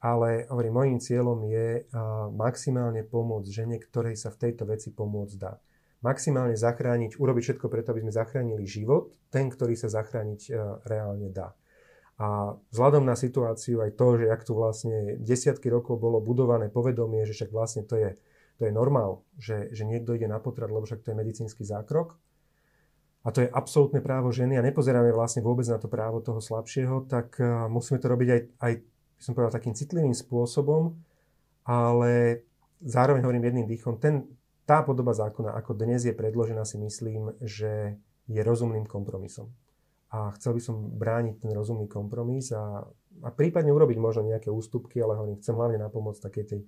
Ale 0.00 0.48
hovorím, 0.48 0.72
môjim 0.72 0.98
cieľom 1.00 1.44
je 1.44 1.84
maximálne 2.32 3.04
pomôcť 3.04 3.52
žene, 3.52 3.76
ktorej 3.76 4.16
sa 4.16 4.32
v 4.32 4.48
tejto 4.48 4.64
veci 4.64 4.88
pomôcť 4.96 5.36
dá. 5.36 5.60
Maximálne 6.00 6.56
zachrániť, 6.56 7.20
urobiť 7.20 7.42
všetko 7.52 7.68
preto, 7.68 7.92
aby 7.92 8.08
sme 8.08 8.16
zachránili 8.16 8.64
život, 8.64 9.12
ten, 9.28 9.52
ktorý 9.52 9.76
sa 9.76 9.92
zachrániť 9.92 10.52
reálne 10.88 11.28
dá. 11.28 11.52
A 12.16 12.56
vzhľadom 12.72 13.04
na 13.04 13.12
situáciu 13.12 13.84
aj 13.84 13.92
to, 13.92 14.16
že 14.16 14.32
ak 14.32 14.40
tu 14.40 14.56
vlastne 14.56 15.20
desiatky 15.20 15.68
rokov 15.68 16.00
bolo 16.00 16.16
budované 16.16 16.72
povedomie, 16.72 17.28
že 17.28 17.36
však 17.36 17.52
vlastne 17.52 17.84
to 17.84 18.00
je, 18.00 18.16
to 18.56 18.68
je 18.68 18.72
normál, 18.72 19.24
že, 19.36 19.68
že 19.72 19.84
niekto 19.84 20.16
ide 20.16 20.28
na 20.28 20.40
potrat, 20.40 20.72
lebo 20.72 20.88
však 20.88 21.04
to 21.04 21.12
je 21.12 21.20
medicínsky 21.20 21.62
zákrok, 21.62 22.16
a 23.26 23.34
to 23.34 23.42
je 23.42 23.50
absolútne 23.50 23.98
právo 23.98 24.30
ženy 24.30 24.54
a 24.54 24.62
nepozeráme 24.62 25.10
vlastne 25.10 25.42
vôbec 25.42 25.66
na 25.66 25.82
to 25.82 25.90
právo 25.90 26.22
toho 26.22 26.38
slabšieho, 26.38 27.10
tak 27.10 27.34
musíme 27.66 27.98
to 27.98 28.06
robiť 28.06 28.28
aj, 28.30 28.40
aj 28.62 28.72
by 28.86 29.22
som 29.26 29.34
povedal, 29.34 29.50
takým 29.58 29.74
citlivým 29.74 30.14
spôsobom, 30.14 30.94
ale 31.66 32.46
zároveň 32.78 33.26
hovorím 33.26 33.50
jedným 33.50 33.66
dýchom, 33.66 33.98
ten, 33.98 34.30
tá 34.62 34.86
podoba 34.86 35.10
zákona, 35.10 35.58
ako 35.58 35.74
dnes 35.74 36.06
je 36.06 36.14
predložená, 36.14 36.62
si 36.62 36.78
myslím, 36.78 37.34
že 37.42 37.98
je 38.30 38.40
rozumným 38.46 38.86
kompromisom. 38.86 39.50
A 40.14 40.30
chcel 40.38 40.54
by 40.54 40.62
som 40.62 40.78
brániť 40.94 41.42
ten 41.42 41.50
rozumný 41.50 41.90
kompromis 41.90 42.54
a, 42.54 42.86
a 43.26 43.28
prípadne 43.34 43.74
urobiť 43.74 43.98
možno 43.98 44.22
nejaké 44.22 44.54
ústupky, 44.54 45.02
ale 45.02 45.18
hovorím, 45.18 45.42
chcem 45.42 45.58
hlavne 45.58 45.82
na 45.82 45.90
pomoc 45.90 46.14
takej 46.22 46.44
tej 46.46 46.60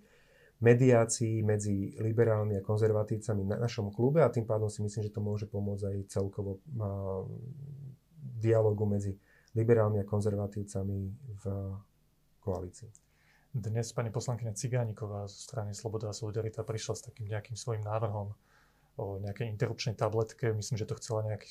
mediácii 0.59 1.47
medzi 1.47 1.95
liberálmi 2.03 2.59
a 2.59 2.67
konzervatívcami 2.67 3.47
na 3.47 3.57
našom 3.63 3.95
klube 3.95 4.27
a 4.27 4.33
tým 4.33 4.43
pádom 4.43 4.67
si 4.67 4.83
myslím, 4.83 5.07
že 5.07 5.15
to 5.15 5.23
môže 5.23 5.47
pomôcť 5.47 5.85
aj 5.87 5.97
celkovo 6.11 6.59
dialogu 8.39 8.85
medzi 8.87 9.15
liberálmi 9.55 10.03
a 10.03 10.09
konzervatívcami 10.09 10.99
v 11.15 11.45
koalícii. 12.43 12.91
Dnes 13.49 13.91
pani 13.97 14.13
poslankyňa 14.13 14.53
Cigániková 14.55 15.25
zo 15.27 15.39
strany 15.41 15.73
Sloboda 15.73 16.11
a 16.11 16.15
Solidarita 16.15 16.63
prišla 16.63 16.95
s 16.95 17.03
takým 17.07 17.33
nejakým 17.33 17.57
svojim 17.57 17.83
návrhom 17.83 18.35
o 18.99 19.23
nejakej 19.23 19.47
interrupčnej 19.51 19.95
tabletke. 19.95 20.53
Myslím, 20.53 20.77
že 20.77 20.87
to 20.87 20.99
chcela 20.99 21.23
nejak, 21.23 21.47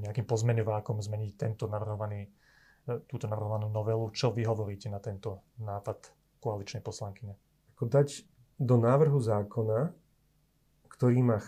nejakým 0.00 0.26
pozmeňovákom 0.26 0.98
zmeniť 0.98 1.32
tento 1.36 1.68
navrhovaný, 1.68 2.26
e, 2.88 2.98
túto 3.04 3.28
navrhovanú 3.28 3.68
novelu. 3.68 4.10
Čo 4.10 4.32
vy 4.32 4.48
hovoríte 4.48 4.88
na 4.88 4.98
tento 4.98 5.44
nápad 5.60 6.10
koaličnej 6.40 6.80
poslankyne? 6.80 7.36
Ako 7.76 7.88
dať 7.88 8.24
do 8.56 8.76
návrhu 8.80 9.20
zákona, 9.20 9.92
ktorý 10.88 11.20
má 11.20 11.38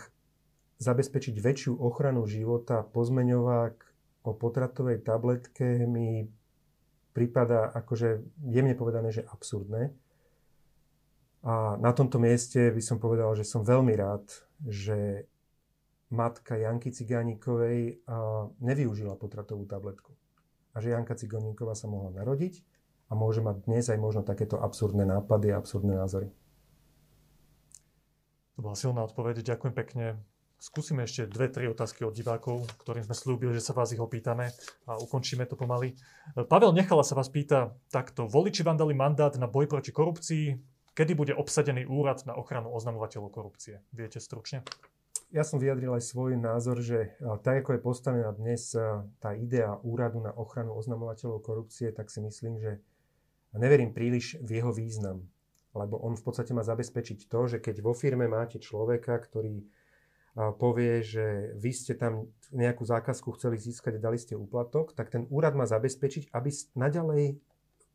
zabezpečiť 0.77 1.35
väčšiu 1.41 1.73
ochranu 1.75 2.23
života, 2.29 2.85
pozmeňovák 2.85 3.75
o 4.23 4.31
potratovej 4.37 5.01
tabletke 5.01 5.89
mi 5.89 6.29
prípada 7.11 7.73
akože 7.73 8.21
jemne 8.45 8.77
povedané, 8.77 9.09
že 9.09 9.25
absurdné. 9.25 9.91
A 11.43 11.79
na 11.79 11.91
tomto 11.95 12.19
mieste 12.19 12.69
by 12.69 12.83
som 12.83 13.01
povedal, 13.01 13.33
že 13.33 13.47
som 13.47 13.65
veľmi 13.65 13.95
rád, 13.95 14.27
že 14.63 15.25
matka 16.13 16.55
Janky 16.55 16.93
Cigánikovej 16.93 18.05
nevyužila 18.59 19.17
potratovú 19.17 19.65
tabletku. 19.65 20.13
A 20.75 20.83
že 20.83 20.93
Janka 20.93 21.17
Cigániková 21.17 21.73
sa 21.73 21.89
mohla 21.89 22.13
narodiť 22.13 22.61
a 23.09 23.17
môže 23.17 23.41
mať 23.41 23.65
dnes 23.65 23.89
aj 23.89 23.97
možno 23.97 24.21
takéto 24.21 24.61
absurdné 24.61 25.03
nápady 25.07 25.51
a 25.51 25.59
absurdné 25.59 25.97
názory. 25.97 26.29
To 28.59 28.67
bola 28.67 28.75
silná 28.75 29.07
odpoveď. 29.07 29.39
Ďakujem 29.55 29.71
pekne. 29.71 30.19
Skúsime 30.59 31.07
ešte 31.07 31.31
dve, 31.31 31.47
tri 31.47 31.71
otázky 31.71 32.03
od 32.03 32.11
divákov, 32.11 32.67
ktorým 32.83 33.07
sme 33.07 33.15
slúbili, 33.15 33.55
že 33.55 33.63
sa 33.63 33.71
vás 33.71 33.95
ich 33.95 34.03
opýtame 34.03 34.51
a 34.83 34.99
ukončíme 34.99 35.47
to 35.47 35.55
pomaly. 35.55 35.95
Pavel 36.35 36.75
Nechala 36.75 37.07
sa 37.07 37.15
vás 37.15 37.31
pýta 37.31 37.71
takto. 37.87 38.27
Voliči 38.27 38.67
vám 38.67 38.75
dali 38.75 38.91
mandát 38.91 39.31
na 39.39 39.47
boj 39.47 39.71
proti 39.71 39.95
korupcii. 39.95 40.59
Kedy 40.91 41.15
bude 41.15 41.31
obsadený 41.39 41.87
úrad 41.87 42.19
na 42.27 42.35
ochranu 42.35 42.75
oznamovateľov 42.75 43.31
korupcie? 43.31 43.79
Viete 43.95 44.19
stručne? 44.19 44.67
Ja 45.31 45.47
som 45.47 45.55
vyjadril 45.63 45.95
aj 45.95 46.03
svoj 46.03 46.35
názor, 46.35 46.83
že 46.83 47.15
tak, 47.47 47.63
ako 47.63 47.79
je 47.79 47.79
postavená 47.79 48.35
dnes 48.35 48.75
tá 49.23 49.39
idea 49.39 49.79
úradu 49.87 50.19
na 50.19 50.35
ochranu 50.35 50.75
oznamovateľov 50.75 51.47
korupcie, 51.47 51.95
tak 51.95 52.11
si 52.11 52.19
myslím, 52.19 52.59
že 52.59 52.83
neverím 53.55 53.95
príliš 53.95 54.35
v 54.43 54.59
jeho 54.59 54.75
význam 54.75 55.31
lebo 55.79 55.95
on 56.03 56.19
v 56.19 56.23
podstate 56.27 56.51
má 56.51 56.61
zabezpečiť 56.67 57.31
to, 57.31 57.39
že 57.47 57.57
keď 57.63 57.79
vo 57.79 57.95
firme 57.95 58.27
máte 58.27 58.59
človeka, 58.59 59.15
ktorý 59.15 59.63
povie, 60.59 61.01
že 61.03 61.55
vy 61.57 61.71
ste 61.73 61.97
tam 61.97 62.29
nejakú 62.53 62.85
zákazku 62.85 63.33
chceli 63.35 63.57
získať 63.59 63.97
a 63.97 64.03
dali 64.03 64.19
ste 64.19 64.37
úplatok, 64.37 64.93
tak 64.93 65.09
ten 65.09 65.25
úrad 65.31 65.57
má 65.57 65.65
zabezpečiť, 65.65 66.31
aby 66.31 66.49
naďalej 66.75 67.41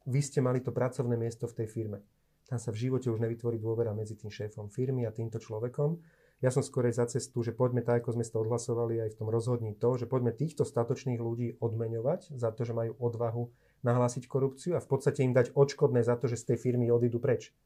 vy 0.04 0.20
ste 0.20 0.44
mali 0.44 0.60
to 0.60 0.74
pracovné 0.74 1.16
miesto 1.16 1.48
v 1.48 1.64
tej 1.64 1.68
firme. 1.70 1.98
Tam 2.44 2.60
sa 2.60 2.68
v 2.68 2.88
živote 2.88 3.08
už 3.08 3.24
nevytvorí 3.24 3.56
dôvera 3.56 3.96
medzi 3.96 4.20
tým 4.20 4.28
šéfom 4.28 4.68
firmy 4.68 5.08
a 5.08 5.14
týmto 5.16 5.40
človekom. 5.40 5.96
Ja 6.44 6.52
som 6.52 6.60
skôr 6.60 6.84
za 6.92 7.08
cestu, 7.08 7.40
že 7.40 7.56
poďme 7.56 7.80
tak, 7.80 8.04
ako 8.04 8.20
sme 8.20 8.24
to 8.28 8.44
odhlasovali 8.44 9.00
aj 9.00 9.16
v 9.16 9.18
tom 9.24 9.32
rozhodní 9.32 9.72
to, 9.72 9.96
že 9.96 10.04
poďme 10.04 10.36
týchto 10.36 10.68
statočných 10.68 11.16
ľudí 11.16 11.56
odmeňovať 11.56 12.36
za 12.36 12.52
to, 12.52 12.68
že 12.68 12.76
majú 12.76 12.92
odvahu 13.00 13.48
nahlásiť 13.80 14.28
korupciu 14.28 14.76
a 14.76 14.84
v 14.84 14.88
podstate 14.92 15.24
im 15.24 15.32
dať 15.32 15.56
odškodné 15.56 16.04
za 16.04 16.20
to, 16.20 16.28
že 16.28 16.44
z 16.44 16.52
tej 16.52 16.58
firmy 16.60 16.92
odídu 16.92 17.16
preč. 17.16 17.56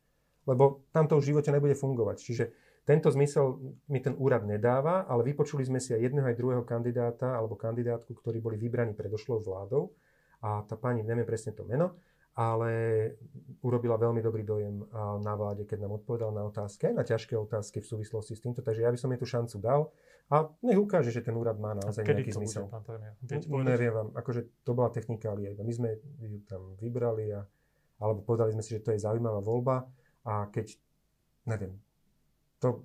Lebo 0.48 0.88
tam 0.96 1.04
to 1.04 1.20
už 1.20 1.28
v 1.28 1.30
živote 1.36 1.52
nebude 1.52 1.76
fungovať. 1.76 2.16
Čiže 2.24 2.44
tento 2.88 3.12
zmysel 3.12 3.60
mi 3.92 4.00
ten 4.00 4.16
úrad 4.16 4.48
nedáva, 4.48 5.04
ale 5.04 5.20
vypočuli 5.28 5.60
sme 5.60 5.76
si 5.76 5.92
aj 5.92 6.08
jedného 6.08 6.24
aj 6.24 6.40
druhého 6.40 6.64
kandidáta 6.64 7.36
alebo 7.36 7.52
kandidátku, 7.52 8.16
ktorí 8.16 8.40
boli 8.40 8.56
vybraní 8.56 8.96
predošlou 8.96 9.44
vládou. 9.44 9.92
A 10.40 10.64
tá 10.64 10.80
pani, 10.80 11.04
neviem 11.04 11.28
presne 11.28 11.52
to 11.52 11.68
meno, 11.68 12.00
ale 12.32 12.70
urobila 13.60 14.00
veľmi 14.00 14.24
dobrý 14.24 14.40
dojem 14.40 14.88
na 15.20 15.34
vláde, 15.36 15.68
keď 15.68 15.84
nám 15.84 16.00
odpovedal 16.00 16.32
na 16.32 16.48
otázky, 16.48 16.88
aj 16.88 16.94
na 16.96 17.04
ťažké 17.04 17.34
otázky 17.36 17.84
v 17.84 17.86
súvislosti 17.92 18.32
s 18.32 18.40
týmto. 18.40 18.64
Takže 18.64 18.86
ja 18.86 18.90
by 18.94 18.96
som 18.96 19.12
jej 19.12 19.20
tú 19.20 19.28
šancu 19.28 19.56
dal 19.60 19.92
a 20.32 20.48
nech 20.64 20.80
ukáže, 20.80 21.12
že 21.12 21.20
ten 21.20 21.36
úrad 21.36 21.60
má 21.60 21.76
naozaj 21.76 22.08
nejaký 22.08 22.32
to 22.32 22.40
zmysel. 22.40 22.72
Bude? 23.52 23.68
Neviem 23.68 23.92
vám, 23.92 24.08
akože 24.16 24.64
to 24.64 24.72
bola 24.72 24.88
technikália. 24.88 25.52
My 25.60 25.74
sme 25.76 26.00
ju 26.24 26.40
tam 26.48 26.72
vybrali 26.80 27.36
a, 27.36 27.44
alebo 28.00 28.24
povedali 28.24 28.56
sme 28.56 28.64
si, 28.64 28.78
že 28.78 28.80
to 28.80 28.96
je 28.96 29.02
zaujímavá 29.02 29.44
voľba 29.44 29.84
a 30.28 30.44
keď, 30.52 30.76
neviem, 31.48 31.80
to 32.60 32.84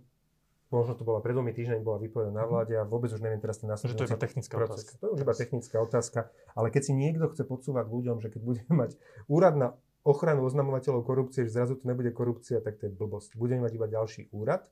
možno 0.74 0.98
to 0.98 1.06
bola 1.06 1.22
pred 1.22 1.38
dvomi 1.38 1.54
týždňami, 1.54 1.86
bola 1.86 2.02
vypovedaná 2.02 2.42
na 2.42 2.46
vláde 2.50 2.74
a 2.74 2.82
vôbec 2.88 3.14
už 3.14 3.22
neviem 3.22 3.38
teraz 3.38 3.62
ten 3.62 3.70
následný 3.70 3.94
to 3.94 4.10
je 4.10 4.16
iba 4.16 4.18
technická 4.18 4.56
proces. 4.58 4.74
otázka. 4.74 4.92
To 4.98 5.04
je 5.06 5.12
už 5.14 5.22
iba 5.22 5.36
technická 5.38 5.78
otázka, 5.78 6.20
ale 6.58 6.68
keď 6.74 6.82
si 6.82 6.94
niekto 6.98 7.30
chce 7.30 7.44
podsúvať 7.46 7.86
ľuďom, 7.86 8.18
že 8.24 8.34
keď 8.34 8.42
budeme 8.42 8.74
mať 8.74 8.98
úrad 9.30 9.54
na 9.54 9.68
ochranu 10.02 10.42
oznamovateľov 10.50 11.06
korupcie, 11.06 11.46
že 11.46 11.54
zrazu 11.54 11.78
to 11.78 11.86
nebude 11.86 12.10
korupcia, 12.12 12.58
tak 12.60 12.82
to 12.82 12.90
je 12.90 12.92
blbosť. 12.92 13.38
Budeme 13.38 13.70
mať 13.70 13.74
iba 13.78 13.88
ďalší 13.88 14.34
úrad, 14.34 14.66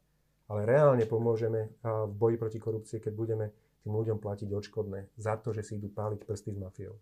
ale 0.49 0.65
reálne 0.65 1.05
pomôžeme 1.05 1.71
v 1.85 2.13
boji 2.17 2.35
proti 2.35 2.59
korupcii, 2.59 2.97
keď 2.99 3.13
budeme 3.13 3.45
tým 3.85 3.93
ľuďom 3.93 4.17
platiť 4.19 4.49
odškodné 4.51 5.15
za 5.15 5.37
to, 5.39 5.53
že 5.55 5.63
si 5.63 5.77
idú 5.77 5.87
páliť 5.93 6.25
prsty 6.25 6.51
s 6.51 6.59
mafiou. 6.59 6.97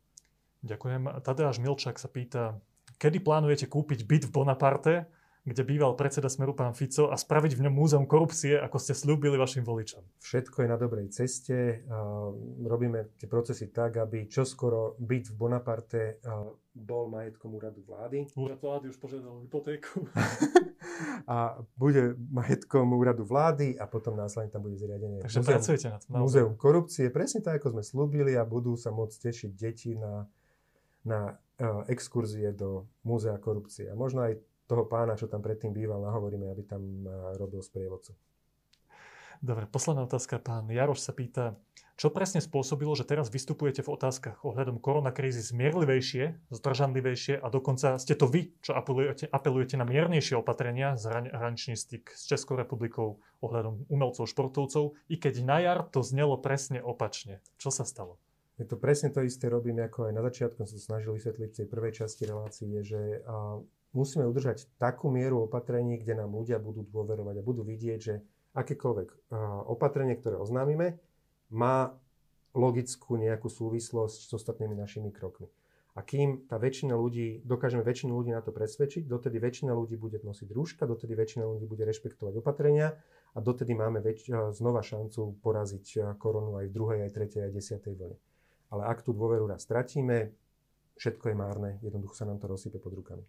Ďakujem. 0.61 1.23
Tadeáš 1.23 1.57
Milčák 1.63 1.95
sa 1.95 2.11
pýta, 2.11 2.59
kedy 2.99 3.23
plánujete 3.23 3.65
kúpiť 3.71 4.03
byt 4.03 4.23
v 4.27 4.31
Bonaparte 4.35 4.93
kde 5.45 5.63
býval 5.63 5.95
predseda 5.95 6.27
Smeru 6.27 6.51
pán 6.51 6.75
Fico 6.75 7.09
a 7.09 7.15
spraviť 7.15 7.55
v 7.55 7.63
ňom 7.67 7.73
múzeum 7.73 8.05
korupcie, 8.05 8.59
ako 8.59 8.77
ste 8.77 8.93
slúbili 8.93 9.39
vašim 9.39 9.63
voličom? 9.63 10.03
Všetko 10.19 10.63
je 10.63 10.67
na 10.67 10.77
dobrej 10.77 11.07
ceste. 11.15 11.87
Robíme 12.61 13.15
tie 13.15 13.25
procesy 13.25 13.71
tak, 13.71 13.97
aby 13.97 14.27
čoskoro 14.27 14.99
byt 14.99 15.31
v 15.31 15.35
Bonaparte 15.39 16.01
bol 16.75 17.11
majetkom 17.11 17.55
úradu 17.55 17.83
vlády. 17.83 18.27
Úrad 18.39 18.59
vlády 18.61 18.91
už 18.91 18.97
požiadal 18.99 19.43
hypotéku. 19.43 20.07
a 21.35 21.59
bude 21.75 22.15
majetkom 22.31 22.95
úradu 22.95 23.23
vlády 23.27 23.75
a 23.75 23.87
potom 23.87 24.15
následne 24.15 24.51
tam 24.51 24.63
bude 24.63 24.79
zriadenie 24.79 25.23
Takže 25.23 25.39
múzeum, 25.39 25.55
pracujete 25.55 25.87
na 25.91 25.97
tom. 25.99 26.09
Múzeum 26.19 26.53
korupcie, 26.55 27.11
presne 27.11 27.39
tak, 27.43 27.59
ako 27.59 27.79
sme 27.79 27.83
slúbili 27.83 28.35
a 28.35 28.43
budú 28.47 28.79
sa 28.79 28.91
môcť 28.95 29.17
tešiť 29.17 29.51
deti 29.55 29.95
na, 29.95 30.27
na 31.03 31.35
exkurzie 31.91 32.55
do 32.55 32.87
múzea 33.03 33.35
korupcie. 33.35 33.91
A 33.91 33.95
možno 33.95 34.23
aj 34.23 34.39
toho 34.69 34.85
pána, 34.85 35.17
čo 35.17 35.25
tam 35.25 35.41
predtým 35.41 35.73
býval, 35.73 36.05
nahovoríme, 36.05 36.45
aby 36.45 36.63
tam 36.69 36.83
eh, 37.03 37.33
robil 37.41 37.65
sprievodcu. 37.65 38.13
Dobre, 39.39 39.71
posledná 39.71 40.03
otázka. 40.03 40.35
Pán 40.35 40.67
Jaroš 40.67 40.99
sa 40.99 41.15
pýta, 41.15 41.55
čo 41.95 42.11
presne 42.11 42.43
spôsobilo, 42.43 42.91
že 42.91 43.07
teraz 43.07 43.31
vystupujete 43.31 43.87
v 43.87 43.95
otázkach 43.95 44.43
ohľadom 44.43 44.83
koronakrízy 44.83 45.39
zmierlivejšie, 45.39 46.51
zdržanlivejšie 46.51 47.39
a 47.39 47.47
dokonca 47.47 47.95
ste 48.03 48.19
to 48.19 48.27
vy, 48.27 48.51
čo 48.59 48.75
apelujete, 48.75 49.31
apelujete 49.31 49.79
na 49.79 49.87
miernejšie 49.87 50.35
opatrenia, 50.35 50.99
hraničný 50.99 51.79
styk 51.79 52.11
s 52.11 52.27
Českou 52.27 52.59
republikou 52.59 53.23
ohľadom 53.39 53.87
umelcov, 53.87 54.27
športovcov, 54.27 54.99
i 55.07 55.15
keď 55.15 55.33
na 55.47 55.57
jar 55.63 55.79
to 55.87 56.03
znelo 56.03 56.35
presne 56.35 56.83
opačne. 56.83 57.39
Čo 57.55 57.71
sa 57.71 57.87
stalo? 57.87 58.19
Je 58.59 58.67
to 58.67 58.75
presne 58.75 59.07
to 59.15 59.23
isté 59.23 59.47
robím, 59.47 59.79
ako 59.79 60.11
aj 60.11 60.13
na 60.19 60.23
začiatku 60.27 60.67
som 60.67 60.75
sa 60.75 60.79
snažil 60.83 61.15
vysvetliť 61.15 61.47
v 61.47 61.57
tej 61.63 61.67
prvej 61.71 61.93
časti 61.95 62.27
relácie, 62.27 62.67
že 62.83 63.23
musíme 63.93 64.25
udržať 64.29 64.69
takú 64.77 65.09
mieru 65.09 65.45
opatrení, 65.49 65.97
kde 65.97 66.19
nám 66.19 66.33
ľudia 66.35 66.61
budú 66.61 66.85
dôverovať 66.85 67.35
a 67.41 67.45
budú 67.45 67.65
vidieť, 67.65 67.99
že 67.99 68.21
akékoľvek 68.53 69.33
opatrenie, 69.69 70.17
ktoré 70.17 70.37
oznámime, 70.37 70.97
má 71.49 71.93
logickú 72.53 73.17
nejakú 73.17 73.49
súvislosť 73.49 74.29
s 74.29 74.31
ostatnými 74.33 74.73
našimi 74.73 75.13
krokmi. 75.13 75.49
A 75.97 76.05
kým 76.05 76.45
tá 76.45 76.61
väčšina 76.61 76.93
ľudí, 76.93 77.41
dokážeme 77.43 77.83
väčšinu 77.83 78.13
ľudí 78.13 78.31
na 78.31 78.39
to 78.45 78.53
presvedčiť, 78.53 79.09
dotedy 79.09 79.41
väčšina 79.41 79.73
ľudí 79.73 79.97
bude 79.97 80.21
nosiť 80.21 80.47
rúška, 80.53 80.85
dotedy 80.85 81.17
väčšina 81.17 81.43
ľudí 81.43 81.65
bude 81.65 81.83
rešpektovať 81.83 82.39
opatrenia 82.39 82.95
a 83.33 83.39
dotedy 83.41 83.73
máme 83.73 83.99
väč- 83.99 84.29
znova 84.29 84.85
šancu 84.85 85.41
poraziť 85.41 86.15
koronu 86.21 86.61
aj 86.61 86.65
v 86.69 86.73
druhej, 86.73 86.99
aj 87.03 87.11
tretej, 87.13 87.41
aj 87.49 87.51
desiatej 87.51 87.93
vlne. 87.99 88.17
Ale 88.69 88.85
ak 88.85 89.01
tú 89.01 89.11
dôveru 89.17 89.49
raz 89.49 89.65
stratíme, 89.65 90.29
všetko 90.95 91.33
je 91.33 91.35
márne, 91.35 91.71
jednoducho 91.81 92.15
sa 92.15 92.29
nám 92.29 92.37
to 92.37 92.47
rozsype 92.47 92.77
pod 92.77 92.93
rukami. 92.93 93.25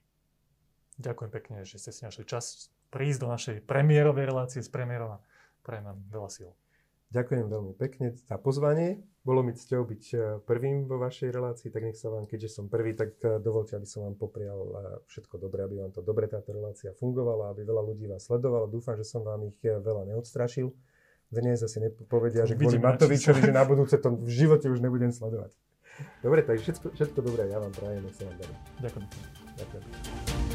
Ďakujem 1.01 1.31
pekne, 1.33 1.57
že 1.65 1.81
ste 1.81 1.97
si 1.97 2.05
našli 2.05 2.29
čas 2.29 2.69
prísť 2.93 3.19
do 3.25 3.29
našej 3.33 3.57
premiérovej 3.65 4.29
relácie 4.29 4.61
s 4.61 4.69
premiérom 4.69 5.17
a 5.17 5.19
prajem 5.65 5.89
vám 5.89 5.99
veľa 6.13 6.29
síl. 6.29 6.51
Ďakujem 7.11 7.47
veľmi 7.51 7.75
pekne 7.75 8.15
za 8.15 8.39
pozvanie. 8.39 9.03
Bolo 9.27 9.43
mi 9.43 9.51
cťou 9.53 9.83
byť 9.83 10.05
e, 10.15 10.17
prvým 10.47 10.87
vo 10.87 11.03
vašej 11.03 11.35
relácii, 11.35 11.69
tak 11.75 11.83
nech 11.83 11.99
sa 11.99 12.09
vám, 12.09 12.25
keďže 12.25 12.57
som 12.57 12.71
prvý, 12.71 12.95
tak 12.95 13.19
e, 13.21 13.43
dovolte, 13.43 13.75
aby 13.75 13.85
som 13.85 14.07
vám 14.07 14.15
poprial 14.15 14.61
e, 14.63 14.73
všetko 15.11 15.43
dobré, 15.43 15.67
aby 15.67 15.83
vám 15.83 15.93
to 15.93 16.07
dobre 16.07 16.31
táto 16.31 16.55
relácia 16.55 16.95
fungovala, 16.95 17.51
aby 17.51 17.67
veľa 17.67 17.83
ľudí 17.83 18.07
vás 18.07 18.31
sledovalo. 18.31 18.71
Dúfam, 18.71 18.95
že 18.95 19.03
som 19.03 19.27
vám 19.27 19.43
ich 19.51 19.59
veľa 19.61 20.07
neodstrašil. 20.15 20.71
Dnes 21.35 21.59
asi 21.59 21.83
nepovedia, 21.83 22.47
že 22.47 22.55
kvôli 22.55 22.79
Matovičovi, 22.79 23.43
že 23.43 23.53
na 23.55 23.67
budúce 23.67 23.99
to 23.99 24.15
v 24.15 24.31
živote 24.31 24.71
už 24.71 24.79
nebudem 24.79 25.11
sledovať. 25.11 25.51
Dobre, 26.23 26.47
tak 26.47 26.63
všetko, 26.63 26.95
všetko 26.95 27.19
dobré, 27.27 27.51
ja 27.51 27.59
vám 27.59 27.75
prajem, 27.75 28.07
nech 28.07 28.17
sa 28.17 28.25
vám 28.25 28.37
darí. 28.39 28.55
Ďakujem. 28.83 29.07
Ďakujem. 29.59 30.50